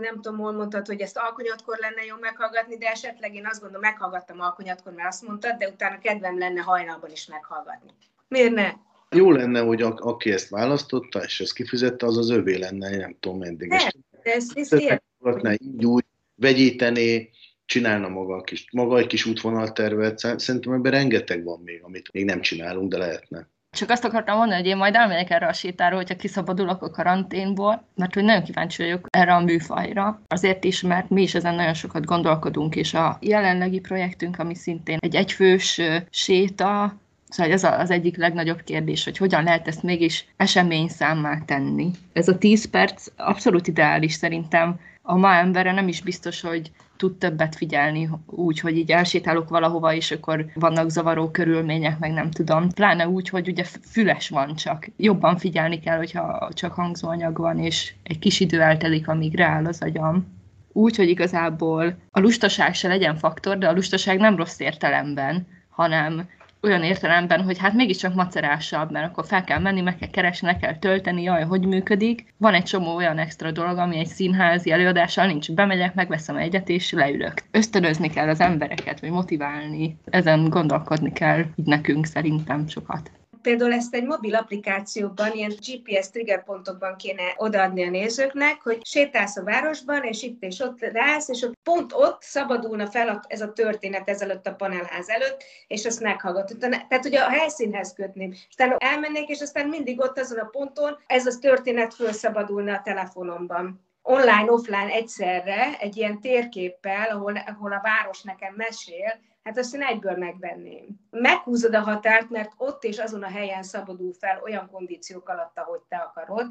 nem 0.00 0.14
tudom, 0.14 0.38
hol 0.38 0.52
mondtad, 0.52 0.86
hogy 0.86 1.00
ezt 1.00 1.16
alkonyatkor 1.16 1.78
lenne 1.78 2.04
jó 2.04 2.16
meghallgatni, 2.20 2.76
de 2.76 2.90
esetleg 2.90 3.34
én 3.34 3.46
azt 3.46 3.60
gondolom, 3.60 3.82
meghallgattam 3.82 4.40
alkonyatkor, 4.40 4.92
mert 4.92 5.08
azt 5.08 5.26
mondtad, 5.26 5.56
de 5.56 5.68
utána 5.68 5.98
kedvem 5.98 6.38
lenne 6.38 6.60
hajnalban 6.60 7.10
is 7.10 7.26
meghallgatni. 7.26 7.90
Miért 8.28 8.54
ne? 8.54 8.72
Jó 9.10 9.30
lenne, 9.30 9.60
hogy 9.60 9.82
a, 9.82 9.94
aki 9.96 10.32
ezt 10.32 10.48
választotta, 10.48 11.22
és 11.22 11.40
ezt 11.40 11.52
kifizette, 11.52 12.06
az 12.06 12.16
az 12.16 12.30
övé 12.30 12.56
lenne, 12.56 12.90
én 12.90 12.98
nem 12.98 13.16
tudom 13.20 13.38
meddig. 13.38 13.68
Ne, 13.68 13.88
de 14.22 14.34
ezt 14.34 14.70
Meghallgatná 14.70 15.52
így 15.52 15.84
úgy, 15.84 16.04
vegyítené, 16.34 17.30
csinálna 17.64 18.08
maga, 18.08 18.34
a 18.34 18.40
kis, 18.40 18.66
maga 18.72 18.98
egy 18.98 19.06
kis 19.06 19.24
útvonaltervet. 19.24 20.18
Szerintem 20.18 20.72
ebben 20.72 20.92
rengeteg 20.92 21.44
van 21.44 21.60
még, 21.64 21.82
amit 21.82 22.12
még 22.12 22.24
nem 22.24 22.40
csinálunk, 22.40 22.90
de 22.90 22.98
lehetne. 22.98 23.48
Csak 23.70 23.90
azt 23.90 24.04
akartam 24.04 24.36
mondani, 24.36 24.60
hogy 24.60 24.70
én 24.70 24.76
majd 24.76 24.94
elmegyek 24.94 25.30
erre 25.30 25.46
a 25.46 25.52
sétára, 25.52 25.96
hogyha 25.96 26.16
kiszabadulok 26.16 26.82
a 26.82 26.90
karanténból, 26.90 27.84
mert 27.94 28.14
hogy 28.14 28.24
nagyon 28.24 28.42
kíváncsi 28.42 28.82
vagyok 28.82 29.06
erre 29.10 29.34
a 29.34 29.40
műfajra. 29.40 30.20
Azért 30.28 30.64
is, 30.64 30.80
mert 30.80 31.10
mi 31.10 31.22
is 31.22 31.34
ezen 31.34 31.54
nagyon 31.54 31.74
sokat 31.74 32.04
gondolkodunk, 32.04 32.76
és 32.76 32.94
a 32.94 33.18
jelenlegi 33.20 33.80
projektünk, 33.80 34.38
ami 34.38 34.54
szintén 34.54 34.98
egy 35.00 35.14
egyfős 35.14 35.80
séta, 36.10 36.98
Szóval 37.28 37.52
ez 37.52 37.64
az 37.64 37.90
egyik 37.90 38.16
legnagyobb 38.16 38.62
kérdés, 38.62 39.04
hogy 39.04 39.16
hogyan 39.16 39.44
lehet 39.44 39.68
ezt 39.68 39.82
mégis 39.82 40.26
esemény 40.36 40.88
számmá 40.88 41.38
tenni. 41.44 41.90
Ez 42.12 42.28
a 42.28 42.38
10 42.38 42.70
perc 42.70 43.06
abszolút 43.16 43.66
ideális 43.66 44.12
szerintem. 44.12 44.80
A 45.02 45.16
ma 45.16 45.34
embere 45.34 45.72
nem 45.72 45.88
is 45.88 46.02
biztos, 46.02 46.40
hogy 46.40 46.70
tud 47.00 47.18
többet 47.18 47.54
figyelni 47.54 48.08
úgy, 48.26 48.60
hogy 48.60 48.76
így 48.76 48.90
elsétálok 48.90 49.48
valahova, 49.48 49.94
és 49.94 50.10
akkor 50.10 50.46
vannak 50.54 50.90
zavaró 50.90 51.30
körülmények, 51.30 51.98
meg 51.98 52.12
nem 52.12 52.30
tudom. 52.30 52.68
Pláne 52.68 53.08
úgy, 53.08 53.28
hogy 53.28 53.48
ugye 53.48 53.64
füles 53.64 54.28
van 54.28 54.54
csak. 54.54 54.88
Jobban 54.96 55.36
figyelni 55.36 55.78
kell, 55.78 55.96
hogyha 55.96 56.48
csak 56.52 56.72
hangzóanyag 56.72 57.38
van, 57.38 57.58
és 57.58 57.94
egy 58.02 58.18
kis 58.18 58.40
idő 58.40 58.60
eltelik, 58.60 59.08
amíg 59.08 59.34
rááll 59.34 59.66
az 59.66 59.82
agyam. 59.82 60.26
Úgy, 60.72 60.96
hogy 60.96 61.08
igazából 61.08 61.96
a 62.10 62.20
lustaság 62.20 62.74
se 62.74 62.88
legyen 62.88 63.16
faktor, 63.16 63.58
de 63.58 63.68
a 63.68 63.72
lustaság 63.72 64.18
nem 64.18 64.36
rossz 64.36 64.58
értelemben, 64.58 65.46
hanem 65.68 66.28
olyan 66.62 66.82
értelemben, 66.82 67.42
hogy 67.42 67.58
hát 67.58 67.72
mégiscsak 67.72 68.14
macerásabb, 68.14 68.90
mert 68.90 69.10
akkor 69.10 69.26
fel 69.26 69.44
kell 69.44 69.58
menni, 69.58 69.80
meg 69.80 69.96
kell 69.96 70.08
keresni, 70.08 70.46
le 70.46 70.56
kell 70.56 70.78
tölteni, 70.78 71.22
jaj, 71.22 71.44
hogy 71.44 71.66
működik. 71.66 72.34
Van 72.36 72.54
egy 72.54 72.64
csomó 72.64 72.94
olyan 72.94 73.18
extra 73.18 73.50
dolog, 73.50 73.78
ami 73.78 73.98
egy 73.98 74.06
színházi 74.06 74.70
előadással 74.70 75.26
nincs. 75.26 75.52
Bemegyek, 75.52 75.94
megveszem 75.94 76.36
egyet, 76.36 76.68
és 76.68 76.92
leülök. 76.92 77.42
Ösztönözni 77.50 78.08
kell 78.08 78.28
az 78.28 78.40
embereket, 78.40 79.00
vagy 79.00 79.10
motiválni. 79.10 79.96
Ezen 80.04 80.48
gondolkodni 80.48 81.12
kell 81.12 81.38
így 81.56 81.66
nekünk 81.66 82.06
szerintem 82.06 82.68
sokat 82.68 83.10
például 83.42 83.72
ezt 83.72 83.94
egy 83.94 84.04
mobil 84.04 84.34
applikációban, 84.34 85.32
ilyen 85.32 85.54
GPS 85.66 86.10
triggerpontokban 86.10 86.96
kéne 86.96 87.22
odaadni 87.36 87.84
a 87.84 87.90
nézőknek, 87.90 88.62
hogy 88.62 88.86
sétálsz 88.86 89.36
a 89.36 89.44
városban, 89.44 90.02
és 90.02 90.22
itt 90.22 90.42
és 90.42 90.60
ott 90.60 90.80
rász, 90.80 91.28
és 91.28 91.42
ott 91.42 91.54
pont 91.62 91.92
ott 91.92 92.22
szabadulna 92.22 92.86
fel 92.86 93.24
ez 93.28 93.40
a 93.40 93.52
történet 93.52 94.08
ezelőtt 94.08 94.46
a 94.46 94.54
panelház 94.54 95.08
előtt, 95.08 95.44
és 95.66 95.84
azt 95.84 96.00
meghallgatod. 96.00 96.58
Tehát 96.58 97.04
ugye 97.04 97.20
a 97.20 97.30
helyszínhez 97.30 97.92
kötném. 97.92 98.34
Aztán 98.48 98.76
elmennék, 98.78 99.28
és 99.28 99.40
aztán 99.40 99.68
mindig 99.68 100.00
ott 100.00 100.18
azon 100.18 100.38
a 100.38 100.44
ponton 100.44 100.98
ez 101.06 101.26
a 101.26 101.38
történet 101.38 101.94
felszabadulna 101.94 102.74
a 102.74 102.82
telefonomban 102.84 103.88
online, 104.02 104.52
offline 104.52 104.90
egyszerre, 104.92 105.78
egy 105.78 105.96
ilyen 105.96 106.20
térképpel, 106.20 107.08
ahol, 107.10 107.36
ahol 107.36 107.72
a 107.72 107.80
város 107.82 108.22
nekem 108.22 108.54
mesél, 108.56 109.20
hát 109.42 109.58
azt 109.58 109.74
én 109.74 109.82
egyből 109.82 110.16
megvenném. 110.16 110.86
Meghúzod 111.10 111.74
a 111.74 111.80
határt, 111.80 112.30
mert 112.30 112.52
ott 112.56 112.84
és 112.84 112.98
azon 112.98 113.22
a 113.22 113.30
helyen 113.30 113.62
szabadul 113.62 114.12
fel 114.12 114.40
olyan 114.42 114.68
kondíciók 114.72 115.28
alatt, 115.28 115.58
ahogy 115.58 115.80
te 115.88 115.96
akarod, 115.96 116.46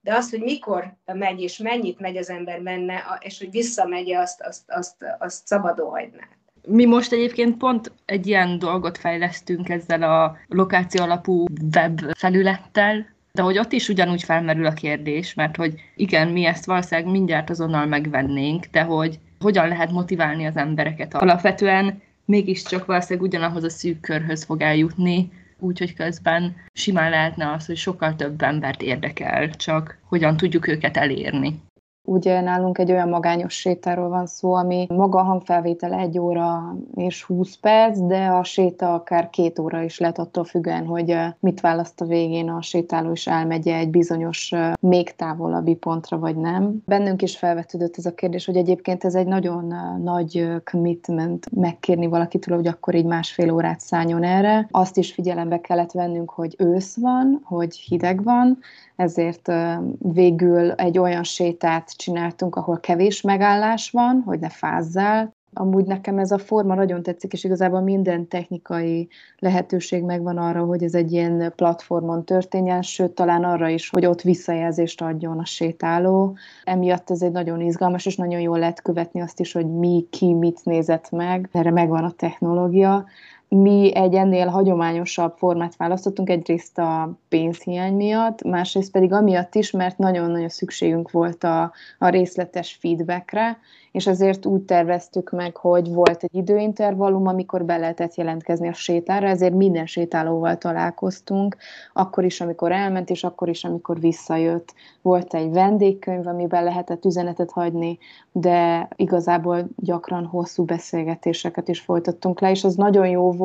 de 0.00 0.14
az, 0.14 0.30
hogy 0.30 0.40
mikor 0.40 0.94
megy 1.04 1.40
és 1.40 1.58
mennyit 1.58 2.00
megy 2.00 2.16
az 2.16 2.30
ember 2.30 2.60
menne, 2.60 3.18
és 3.20 3.38
hogy 3.38 3.50
visszamegy, 3.50 4.12
azt, 4.12 4.42
azt, 4.42 4.62
azt, 4.66 4.96
azt 5.18 5.46
szabadon 5.46 5.90
hagynád. 5.90 6.28
Mi 6.66 6.84
most 6.84 7.12
egyébként 7.12 7.56
pont 7.56 7.92
egy 8.04 8.26
ilyen 8.26 8.58
dolgot 8.58 8.98
fejlesztünk 8.98 9.68
ezzel 9.68 10.02
a 10.02 10.36
lokáció 10.48 11.02
alapú 11.02 11.44
web 11.74 12.00
felülettel, 12.16 13.06
de 13.32 13.42
hogy 13.42 13.58
ott 13.58 13.72
is 13.72 13.88
ugyanúgy 13.88 14.22
felmerül 14.22 14.66
a 14.66 14.72
kérdés, 14.72 15.34
mert 15.34 15.56
hogy 15.56 15.74
igen, 15.96 16.28
mi 16.28 16.44
ezt 16.44 16.64
valószínűleg 16.64 17.10
mindjárt 17.10 17.50
azonnal 17.50 17.86
megvennénk, 17.86 18.64
de 18.64 18.82
hogy 18.82 19.18
hogyan 19.40 19.68
lehet 19.68 19.90
motiválni 19.90 20.46
az 20.46 20.56
embereket. 20.56 21.14
Alapvetően 21.14 22.02
mégiscsak 22.24 22.84
valószínűleg 22.84 23.28
ugyanahoz 23.28 23.64
a 23.64 23.68
szűk 23.68 24.00
körhöz 24.00 24.44
fog 24.44 24.60
eljutni, 24.60 25.32
úgyhogy 25.58 25.94
közben 25.94 26.56
simán 26.72 27.10
lehetne 27.10 27.52
az, 27.52 27.66
hogy 27.66 27.76
sokkal 27.76 28.16
több 28.16 28.42
embert 28.42 28.82
érdekel, 28.82 29.50
csak 29.50 29.98
hogyan 30.08 30.36
tudjuk 30.36 30.66
őket 30.66 30.96
elérni. 30.96 31.62
Ugye 32.06 32.40
nálunk 32.40 32.78
egy 32.78 32.90
olyan 32.90 33.08
magányos 33.08 33.54
sétáról 33.54 34.08
van 34.08 34.26
szó, 34.26 34.54
ami 34.54 34.86
maga 34.88 35.18
a 35.18 35.22
hangfelvétele 35.22 35.96
egy 35.96 36.18
óra 36.18 36.76
és 36.94 37.22
20 37.22 37.56
perc, 37.56 37.98
de 37.98 38.26
a 38.26 38.44
séta 38.44 38.94
akár 38.94 39.30
két 39.30 39.58
óra 39.58 39.82
is 39.82 39.98
lehet 39.98 40.18
attól 40.18 40.44
függően, 40.44 40.86
hogy 40.86 41.16
mit 41.40 41.60
választ 41.60 42.00
a 42.00 42.04
végén 42.04 42.48
a 42.48 42.62
sétáló 42.62 43.12
is 43.12 43.26
elmegy 43.26 43.68
egy 43.68 43.90
bizonyos 43.90 44.52
még 44.80 45.16
távolabbi 45.16 45.74
pontra, 45.74 46.18
vagy 46.18 46.36
nem. 46.36 46.82
Bennünk 46.86 47.22
is 47.22 47.38
felvetődött 47.38 47.96
ez 47.96 48.06
a 48.06 48.14
kérdés, 48.14 48.46
hogy 48.46 48.56
egyébként 48.56 49.04
ez 49.04 49.14
egy 49.14 49.26
nagyon 49.26 49.74
nagy 50.02 50.48
commitment 50.70 51.46
megkérni 51.54 52.06
valakitől, 52.06 52.56
hogy 52.56 52.66
akkor 52.66 52.94
így 52.94 53.06
másfél 53.06 53.52
órát 53.52 53.80
szálljon 53.80 54.22
erre. 54.22 54.68
Azt 54.70 54.96
is 54.96 55.12
figyelembe 55.12 55.60
kellett 55.60 55.92
vennünk, 55.92 56.30
hogy 56.30 56.54
ősz 56.58 56.96
van, 56.96 57.40
hogy 57.44 57.76
hideg 57.76 58.24
van, 58.24 58.58
ezért 58.96 59.52
végül 59.98 60.70
egy 60.70 60.98
olyan 60.98 61.22
sétát 61.22 61.93
csináltunk, 61.96 62.56
ahol 62.56 62.80
kevés 62.80 63.20
megállás 63.20 63.90
van, 63.90 64.22
hogy 64.26 64.38
ne 64.38 64.48
fázzál. 64.48 65.34
Amúgy 65.56 65.84
nekem 65.84 66.18
ez 66.18 66.30
a 66.30 66.38
forma 66.38 66.74
nagyon 66.74 67.02
tetszik, 67.02 67.32
és 67.32 67.44
igazából 67.44 67.80
minden 67.80 68.28
technikai 68.28 69.08
lehetőség 69.38 70.02
megvan 70.02 70.38
arra, 70.38 70.64
hogy 70.64 70.82
ez 70.82 70.94
egy 70.94 71.12
ilyen 71.12 71.52
platformon 71.56 72.24
történjen, 72.24 72.82
sőt 72.82 73.10
talán 73.10 73.44
arra 73.44 73.68
is, 73.68 73.90
hogy 73.90 74.06
ott 74.06 74.22
visszajelzést 74.22 75.00
adjon 75.02 75.38
a 75.38 75.44
sétáló. 75.44 76.36
Emiatt 76.64 77.10
ez 77.10 77.22
egy 77.22 77.32
nagyon 77.32 77.60
izgalmas, 77.60 78.06
és 78.06 78.16
nagyon 78.16 78.40
jól 78.40 78.58
lehet 78.58 78.82
követni 78.82 79.20
azt 79.20 79.40
is, 79.40 79.52
hogy 79.52 79.66
mi, 79.66 80.06
ki, 80.10 80.32
mit 80.32 80.64
nézett 80.64 81.10
meg. 81.10 81.48
Erre 81.52 81.70
megvan 81.70 82.04
a 82.04 82.10
technológia 82.10 83.04
mi 83.48 83.94
egy 83.94 84.14
ennél 84.14 84.46
hagyományosabb 84.46 85.36
formát 85.36 85.76
választottunk, 85.76 86.30
egyrészt 86.30 86.78
a 86.78 87.18
pénzhiány 87.28 87.94
miatt, 87.94 88.42
másrészt 88.42 88.92
pedig 88.92 89.12
amiatt 89.12 89.54
is, 89.54 89.70
mert 89.70 89.98
nagyon-nagyon 89.98 90.48
szükségünk 90.48 91.10
volt 91.10 91.44
a, 91.44 91.72
a 91.98 92.08
részletes 92.08 92.78
feedbackre, 92.80 93.58
és 93.94 94.06
ezért 94.06 94.46
úgy 94.46 94.62
terveztük 94.62 95.30
meg, 95.30 95.56
hogy 95.56 95.92
volt 95.92 96.22
egy 96.22 96.34
időintervallum, 96.34 97.26
amikor 97.26 97.64
be 97.64 97.76
lehetett 97.76 98.14
jelentkezni 98.14 98.68
a 98.68 98.72
sétára, 98.72 99.28
ezért 99.28 99.54
minden 99.54 99.86
sétálóval 99.86 100.58
találkoztunk, 100.58 101.56
akkor 101.92 102.24
is, 102.24 102.40
amikor 102.40 102.72
elment, 102.72 103.10
és 103.10 103.24
akkor 103.24 103.48
is, 103.48 103.64
amikor 103.64 104.00
visszajött. 104.00 104.74
Volt 105.02 105.34
egy 105.34 105.52
vendégkönyv, 105.52 106.26
amiben 106.26 106.64
lehetett 106.64 107.04
üzenetet 107.04 107.50
hagyni, 107.50 107.98
de 108.32 108.88
igazából 108.96 109.68
gyakran 109.76 110.24
hosszú 110.24 110.64
beszélgetéseket 110.64 111.68
is 111.68 111.80
folytattunk 111.80 112.40
le, 112.40 112.50
és 112.50 112.64
az 112.64 112.74
nagyon 112.74 113.08
jó 113.08 113.32
volt, 113.32 113.43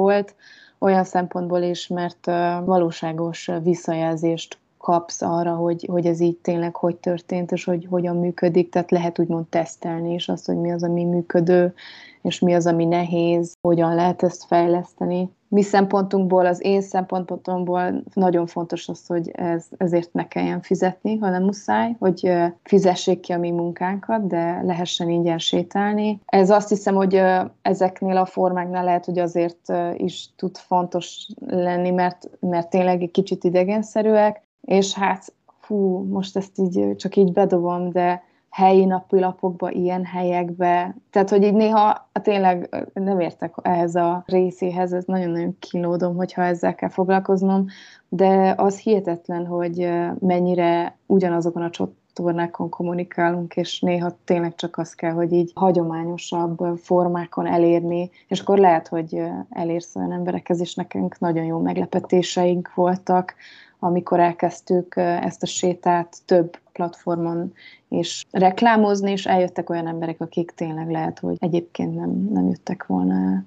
olyan 0.80 1.04
szempontból 1.04 1.62
is, 1.62 1.88
mert 1.88 2.26
valóságos 2.66 3.50
visszajelzést 3.64 4.58
kapsz 4.78 5.22
arra, 5.22 5.56
hogy, 5.56 5.88
hogy 5.92 6.06
ez 6.06 6.20
így 6.20 6.38
tényleg 6.38 6.76
hogy 6.76 6.96
történt, 6.96 7.52
és 7.52 7.64
hogy 7.64 7.88
hogyan 7.90 8.18
működik, 8.18 8.70
tehát 8.70 8.92
lehet 8.92 9.20
úgymond 9.20 9.48
tesztelni 9.48 10.14
is 10.14 10.30
azt, 10.30 10.46
hogy 10.46 10.58
mi 10.58 10.72
az, 10.72 10.84
ami 10.84 11.04
működő, 11.04 11.74
és 12.22 12.40
mi 12.40 12.54
az, 12.54 12.68
ami 12.68 12.86
nehéz, 12.86 13.58
hogyan 13.62 13.96
lehet 13.96 14.24
ezt 14.24 14.44
fejleszteni. 14.44 15.30
Mi 15.52 15.62
szempontunkból, 15.62 16.46
az 16.46 16.64
én 16.64 16.82
szempontomból 16.82 18.04
nagyon 18.14 18.48
fontos 18.48 18.88
az, 18.88 19.06
hogy 19.08 19.30
ez, 19.30 19.66
ezért 19.78 20.14
ne 20.14 20.28
kelljen 20.28 20.62
fizetni, 20.62 21.18
hanem 21.18 21.44
muszáj, 21.44 21.96
hogy 22.00 22.32
fizessék 22.64 23.20
ki 23.20 23.32
a 23.32 23.38
mi 23.38 23.52
munkánkat, 23.52 24.28
de 24.28 24.62
lehessen 24.64 25.10
ingyen 25.10 25.38
sétálni. 25.38 26.22
Ez 26.26 26.50
azt 26.50 26.70
hiszem, 26.70 26.96
hogy 26.96 27.22
ezeknél 27.62 28.18
a 28.18 28.26
formáknál 28.26 28.84
lehet, 28.84 29.06
hogy 29.06 29.20
azért 29.20 29.74
is 29.96 30.30
tud 30.36 30.58
fontos 30.58 31.28
lenni, 31.46 31.92
mert, 31.92 32.30
mert 32.40 32.70
tényleg 32.70 33.02
egy 33.02 33.12
kicsit 33.12 33.44
idegenszerűek, 33.44 34.42
és 34.62 34.94
hát 34.94 35.34
fú, 35.60 36.06
most 36.10 36.38
ezt 36.38 36.60
így 36.60 36.96
csak 36.96 37.16
így 37.16 37.32
bedobom, 37.32 37.92
de 37.92 38.24
helyi 38.50 38.86
napilapokba, 38.86 39.72
ilyen 39.72 40.06
helyekbe, 40.06 40.96
tehát 41.12 41.30
hogy 41.30 41.44
így 41.44 41.54
néha 41.54 42.10
tényleg 42.14 42.88
nem 42.94 43.20
értek 43.20 43.54
ehhez 43.62 43.96
a 43.96 44.24
részéhez, 44.26 44.94
ez 44.94 45.04
nagyon-nagyon 45.06 45.58
kínlódom, 45.60 46.16
hogyha 46.16 46.44
ezzel 46.44 46.76
kell 46.76 46.90
foglalkoznom, 46.90 47.66
de 48.10 48.54
az 48.58 48.80
hihetetlen, 48.80 49.46
hogy 49.46 49.90
mennyire 50.20 50.98
ugyanazokon 51.06 51.62
a 51.62 51.70
csatornákon 51.70 52.70
kommunikálunk, 52.70 53.56
és 53.56 53.80
néha 53.80 54.18
tényleg 54.24 54.56
csak 54.56 54.78
az 54.78 54.94
kell, 54.94 55.12
hogy 55.12 55.32
így 55.32 55.52
hagyományosabb 55.56 56.78
formákon 56.78 57.48
elérni, 57.48 58.10
és 58.28 58.40
akkor 58.40 58.58
lehet, 58.58 58.88
hogy 58.88 59.22
elérsz 59.50 59.96
olyan 59.96 60.12
emberekhez, 60.12 60.60
és 60.60 60.76
nekünk 60.76 61.20
nagyon 61.20 61.46
jó 61.46 61.60
meglepetéseink 61.60 62.74
voltak, 62.74 63.36
amikor 63.80 64.20
elkezdtük 64.20 64.94
ezt 64.96 65.44
a 65.44 65.46
sétát 65.46 66.18
több 66.26 66.58
platformon 66.72 67.54
és 67.90 68.26
reklámozni, 68.32 69.12
és 69.12 69.26
eljöttek 69.26 69.70
olyan 69.70 69.88
emberek, 69.88 70.22
akik 70.22 70.52
tényleg 70.52 70.90
lehet, 70.90 71.20
hogy 71.20 71.38
egyébként 71.40 71.96
nem, 71.96 72.10
nem 72.10 72.48
jöttek 72.48 72.86
volna 72.86 73.14
el. 73.14 73.46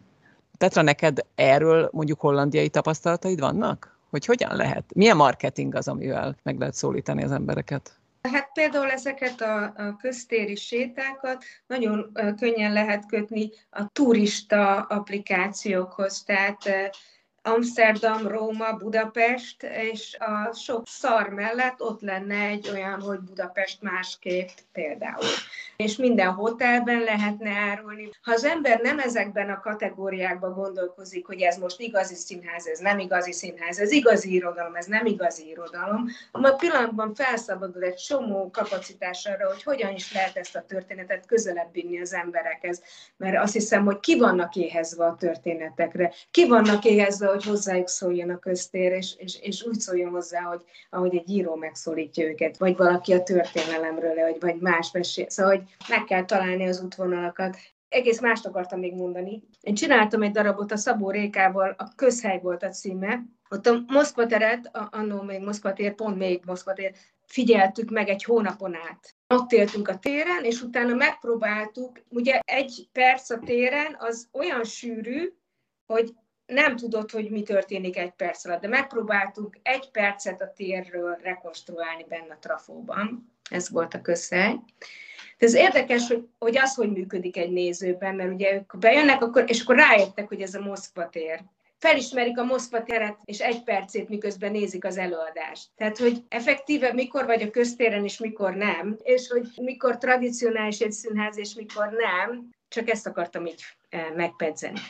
Tetra, 0.58 0.82
neked 0.82 1.18
erről 1.34 1.88
mondjuk 1.92 2.20
hollandiai 2.20 2.68
tapasztalataid 2.68 3.40
vannak? 3.40 3.98
Hogy 4.10 4.24
hogyan 4.24 4.56
lehet? 4.56 4.84
Milyen 4.94 5.16
marketing 5.16 5.74
az, 5.74 5.88
amivel 5.88 6.36
meg 6.42 6.58
lehet 6.58 6.74
szólítani 6.74 7.22
az 7.22 7.32
embereket? 7.32 7.96
Hát 8.22 8.50
például 8.52 8.90
ezeket 8.90 9.40
a, 9.40 9.62
a 9.62 9.96
köztéri 10.00 10.54
sétákat 10.54 11.44
nagyon 11.66 12.12
könnyen 12.38 12.72
lehet 12.72 13.06
kötni 13.06 13.50
a 13.70 13.86
turista 13.92 14.80
applikációkhoz, 14.80 16.22
tehát 16.22 16.58
Amsterdam, 17.44 18.26
Róma, 18.26 18.72
Budapest, 18.72 19.62
és 19.62 20.16
a 20.18 20.54
sok 20.54 20.86
szar 20.86 21.28
mellett 21.28 21.80
ott 21.80 22.00
lenne 22.00 22.46
egy 22.46 22.68
olyan, 22.72 23.00
hogy 23.00 23.18
Budapest 23.18 23.82
másképp 23.82 24.48
például. 24.72 25.26
És 25.76 25.96
minden 25.96 26.32
hotelben 26.32 27.00
lehetne 27.00 27.50
árulni. 27.50 28.10
Ha 28.22 28.32
az 28.32 28.44
ember 28.44 28.80
nem 28.80 28.98
ezekben 28.98 29.50
a 29.50 29.60
kategóriákban 29.60 30.52
gondolkozik, 30.52 31.26
hogy 31.26 31.40
ez 31.40 31.56
most 31.56 31.80
igazi 31.80 32.14
színház, 32.14 32.66
ez 32.66 32.78
nem 32.78 32.98
igazi 32.98 33.32
színház, 33.32 33.78
ez 33.78 33.92
igazi 33.92 34.32
irodalom, 34.32 34.74
ez 34.74 34.86
nem 34.86 35.06
igazi 35.06 35.48
irodalom, 35.48 36.08
a 36.32 36.50
pillanatban 36.50 37.14
felszabadul 37.14 37.82
egy 37.82 37.94
csomó 37.94 38.50
kapacitás 38.50 39.26
arra, 39.26 39.48
hogy 39.48 39.62
hogyan 39.62 39.94
is 39.94 40.12
lehet 40.12 40.36
ezt 40.36 40.56
a 40.56 40.64
történetet 40.68 41.26
közelebb 41.26 41.72
vinni 41.72 42.00
az 42.00 42.12
emberekhez. 42.12 42.82
Mert 43.16 43.42
azt 43.42 43.52
hiszem, 43.52 43.84
hogy 43.84 44.00
ki 44.00 44.18
vannak 44.18 44.54
éhezve 44.54 45.04
a 45.04 45.16
történetekre, 45.18 46.12
ki 46.30 46.46
vannak 46.46 46.84
éhezve 46.84 47.31
hogy 47.32 47.44
hozzájuk 47.44 47.88
szóljon 47.88 48.30
a 48.30 48.38
köztér, 48.38 48.92
és, 48.92 49.14
és, 49.16 49.40
és 49.40 49.64
úgy 49.64 49.80
szóljon 49.80 50.10
hozzá, 50.10 50.40
hogy 50.40 50.60
ahogy 50.90 51.16
egy 51.16 51.30
író 51.30 51.54
megszólítja 51.54 52.26
őket, 52.26 52.56
vagy 52.56 52.76
valaki 52.76 53.12
a 53.12 53.22
történelemről, 53.22 54.14
vagy, 54.14 54.36
vagy 54.40 54.60
más 54.60 54.90
mesél. 54.92 55.28
Szóval, 55.28 55.56
hogy 55.56 55.68
meg 55.88 56.04
kell 56.04 56.24
találni 56.24 56.68
az 56.68 56.82
útvonalakat. 56.82 57.56
Egész 57.88 58.20
mást 58.20 58.46
akartam 58.46 58.78
még 58.78 58.94
mondani. 58.94 59.42
Én 59.60 59.74
csináltam 59.74 60.22
egy 60.22 60.30
darabot 60.30 60.72
a 60.72 60.76
Szabó 60.76 61.10
Rékával, 61.10 61.74
a 61.78 61.94
Közhely 61.94 62.40
volt 62.42 62.62
a 62.62 62.68
címe, 62.68 63.22
ott 63.50 63.66
a 63.66 63.82
Moszkva 63.86 64.26
teret, 64.26 64.70
annó 64.90 65.22
még 65.22 65.40
Moszkva 65.40 65.72
tér, 65.72 65.94
pont 65.94 66.16
még 66.16 66.42
Moszkva 66.46 66.72
tér, 66.72 66.92
figyeltük 67.26 67.90
meg 67.90 68.08
egy 68.08 68.24
hónapon 68.24 68.74
át. 68.74 69.14
Ott 69.34 69.52
éltünk 69.52 69.88
a 69.88 69.98
téren, 69.98 70.44
és 70.44 70.62
utána 70.62 70.94
megpróbáltuk, 70.94 72.02
ugye 72.08 72.40
egy 72.44 72.88
perc 72.92 73.30
a 73.30 73.38
téren 73.38 73.96
az 73.98 74.28
olyan 74.32 74.64
sűrű, 74.64 75.32
hogy 75.86 76.14
nem 76.52 76.76
tudod, 76.76 77.10
hogy 77.10 77.30
mi 77.30 77.42
történik 77.42 77.96
egy 77.96 78.10
perc 78.10 78.44
alatt, 78.44 78.60
de 78.60 78.68
megpróbáltuk 78.68 79.56
egy 79.62 79.90
percet 79.90 80.40
a 80.40 80.52
térről 80.56 81.18
rekonstruálni 81.22 82.04
benne 82.08 82.32
a 82.32 82.38
trafóban. 82.40 83.32
Ez 83.50 83.70
volt 83.70 83.94
a 83.94 84.00
közhely. 84.00 84.58
De 85.38 85.46
ez 85.46 85.54
érdekes, 85.54 86.08
hogy, 86.08 86.26
hogy 86.38 86.58
az, 86.58 86.74
hogy 86.74 86.92
működik 86.92 87.36
egy 87.36 87.50
nézőben, 87.50 88.14
mert 88.14 88.32
ugye 88.32 88.54
ők 88.54 88.78
bejönnek, 88.78 89.22
akkor, 89.22 89.44
és 89.46 89.60
akkor 89.62 89.76
rájöttek, 89.76 90.28
hogy 90.28 90.40
ez 90.40 90.54
a 90.54 90.60
Moszkva 90.60 91.08
tér. 91.08 91.40
Felismerik 91.78 92.38
a 92.38 92.44
Moszkva 92.44 92.82
teret, 92.82 93.16
és 93.24 93.38
egy 93.38 93.62
percét 93.62 94.08
miközben 94.08 94.52
nézik 94.52 94.84
az 94.84 94.96
előadást. 94.96 95.68
Tehát, 95.76 95.98
hogy 95.98 96.22
effektíve 96.28 96.92
mikor 96.92 97.26
vagy 97.26 97.42
a 97.42 97.50
köztéren, 97.50 98.04
és 98.04 98.18
mikor 98.18 98.54
nem, 98.54 98.96
és 99.02 99.28
hogy 99.28 99.48
mikor 99.56 99.98
tradicionális 99.98 100.78
egy 100.78 100.92
színház, 100.92 101.38
és 101.38 101.54
mikor 101.54 101.88
nem, 101.90 102.50
csak 102.68 102.88
ezt 102.90 103.06
akartam 103.06 103.46
így 103.46 103.62
eh, 103.88 104.06
megpedzeni 104.14 104.80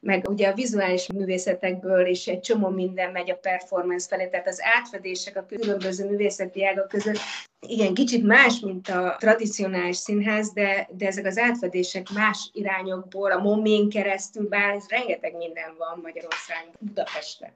meg 0.00 0.28
ugye 0.28 0.48
a 0.48 0.54
vizuális 0.54 1.06
művészetekből 1.06 2.06
is 2.06 2.26
egy 2.26 2.40
csomó 2.40 2.68
minden 2.68 3.12
megy 3.12 3.30
a 3.30 3.36
performance 3.36 4.06
felé, 4.08 4.28
tehát 4.28 4.48
az 4.48 4.58
átfedések 4.62 5.36
a 5.36 5.46
különböző 5.46 6.08
művészeti 6.08 6.66
ágak 6.66 6.88
között 6.88 7.18
igen, 7.66 7.94
kicsit 7.94 8.26
más, 8.26 8.60
mint 8.60 8.88
a 8.88 9.16
tradicionális 9.18 9.96
színház, 9.96 10.52
de, 10.52 10.88
de 10.90 11.06
ezek 11.06 11.26
az 11.26 11.38
átfedések 11.38 12.10
más 12.14 12.50
irányokból, 12.52 13.32
a 13.32 13.42
momén 13.42 13.88
keresztül, 13.88 14.48
bár 14.48 14.74
ez 14.74 14.88
rengeteg 14.88 15.36
minden 15.36 15.74
van 15.78 16.00
Magyarországon, 16.02 16.72
Budapesten 16.78 17.50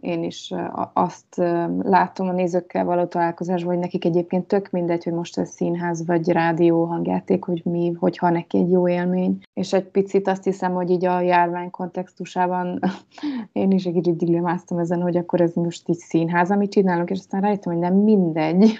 én 0.00 0.22
is 0.22 0.54
azt 0.92 1.36
látom 1.82 2.28
a 2.28 2.32
nézőkkel 2.32 2.84
való 2.84 3.04
találkozásban, 3.04 3.72
hogy 3.72 3.82
nekik 3.82 4.04
egyébként 4.04 4.46
tök 4.46 4.70
mindegy, 4.70 5.04
hogy 5.04 5.12
most 5.12 5.38
ez 5.38 5.50
színház 5.50 6.06
vagy 6.06 6.28
rádió 6.28 6.84
hangjáték, 6.84 7.44
hogy 7.44 7.62
mi, 7.64 7.92
hogyha 7.98 8.30
neki 8.30 8.58
egy 8.58 8.70
jó 8.70 8.88
élmény. 8.88 9.38
És 9.54 9.72
egy 9.72 9.84
picit 9.84 10.28
azt 10.28 10.44
hiszem, 10.44 10.72
hogy 10.72 10.90
így 10.90 11.04
a 11.04 11.20
járvány 11.20 11.70
kontextusában 11.70 12.80
én 13.52 13.70
is 13.70 13.84
egy 13.84 13.92
kicsit 13.92 14.16
dilemmáztam 14.16 14.78
ezen, 14.78 15.02
hogy 15.02 15.16
akkor 15.16 15.40
ez 15.40 15.54
most 15.54 15.88
így 15.88 15.98
színház, 15.98 16.50
amit 16.50 16.70
csinálunk, 16.70 17.10
és 17.10 17.18
aztán 17.18 17.40
rájöttem, 17.40 17.72
hogy 17.72 17.82
nem 17.82 17.94
mindegy. 17.94 18.78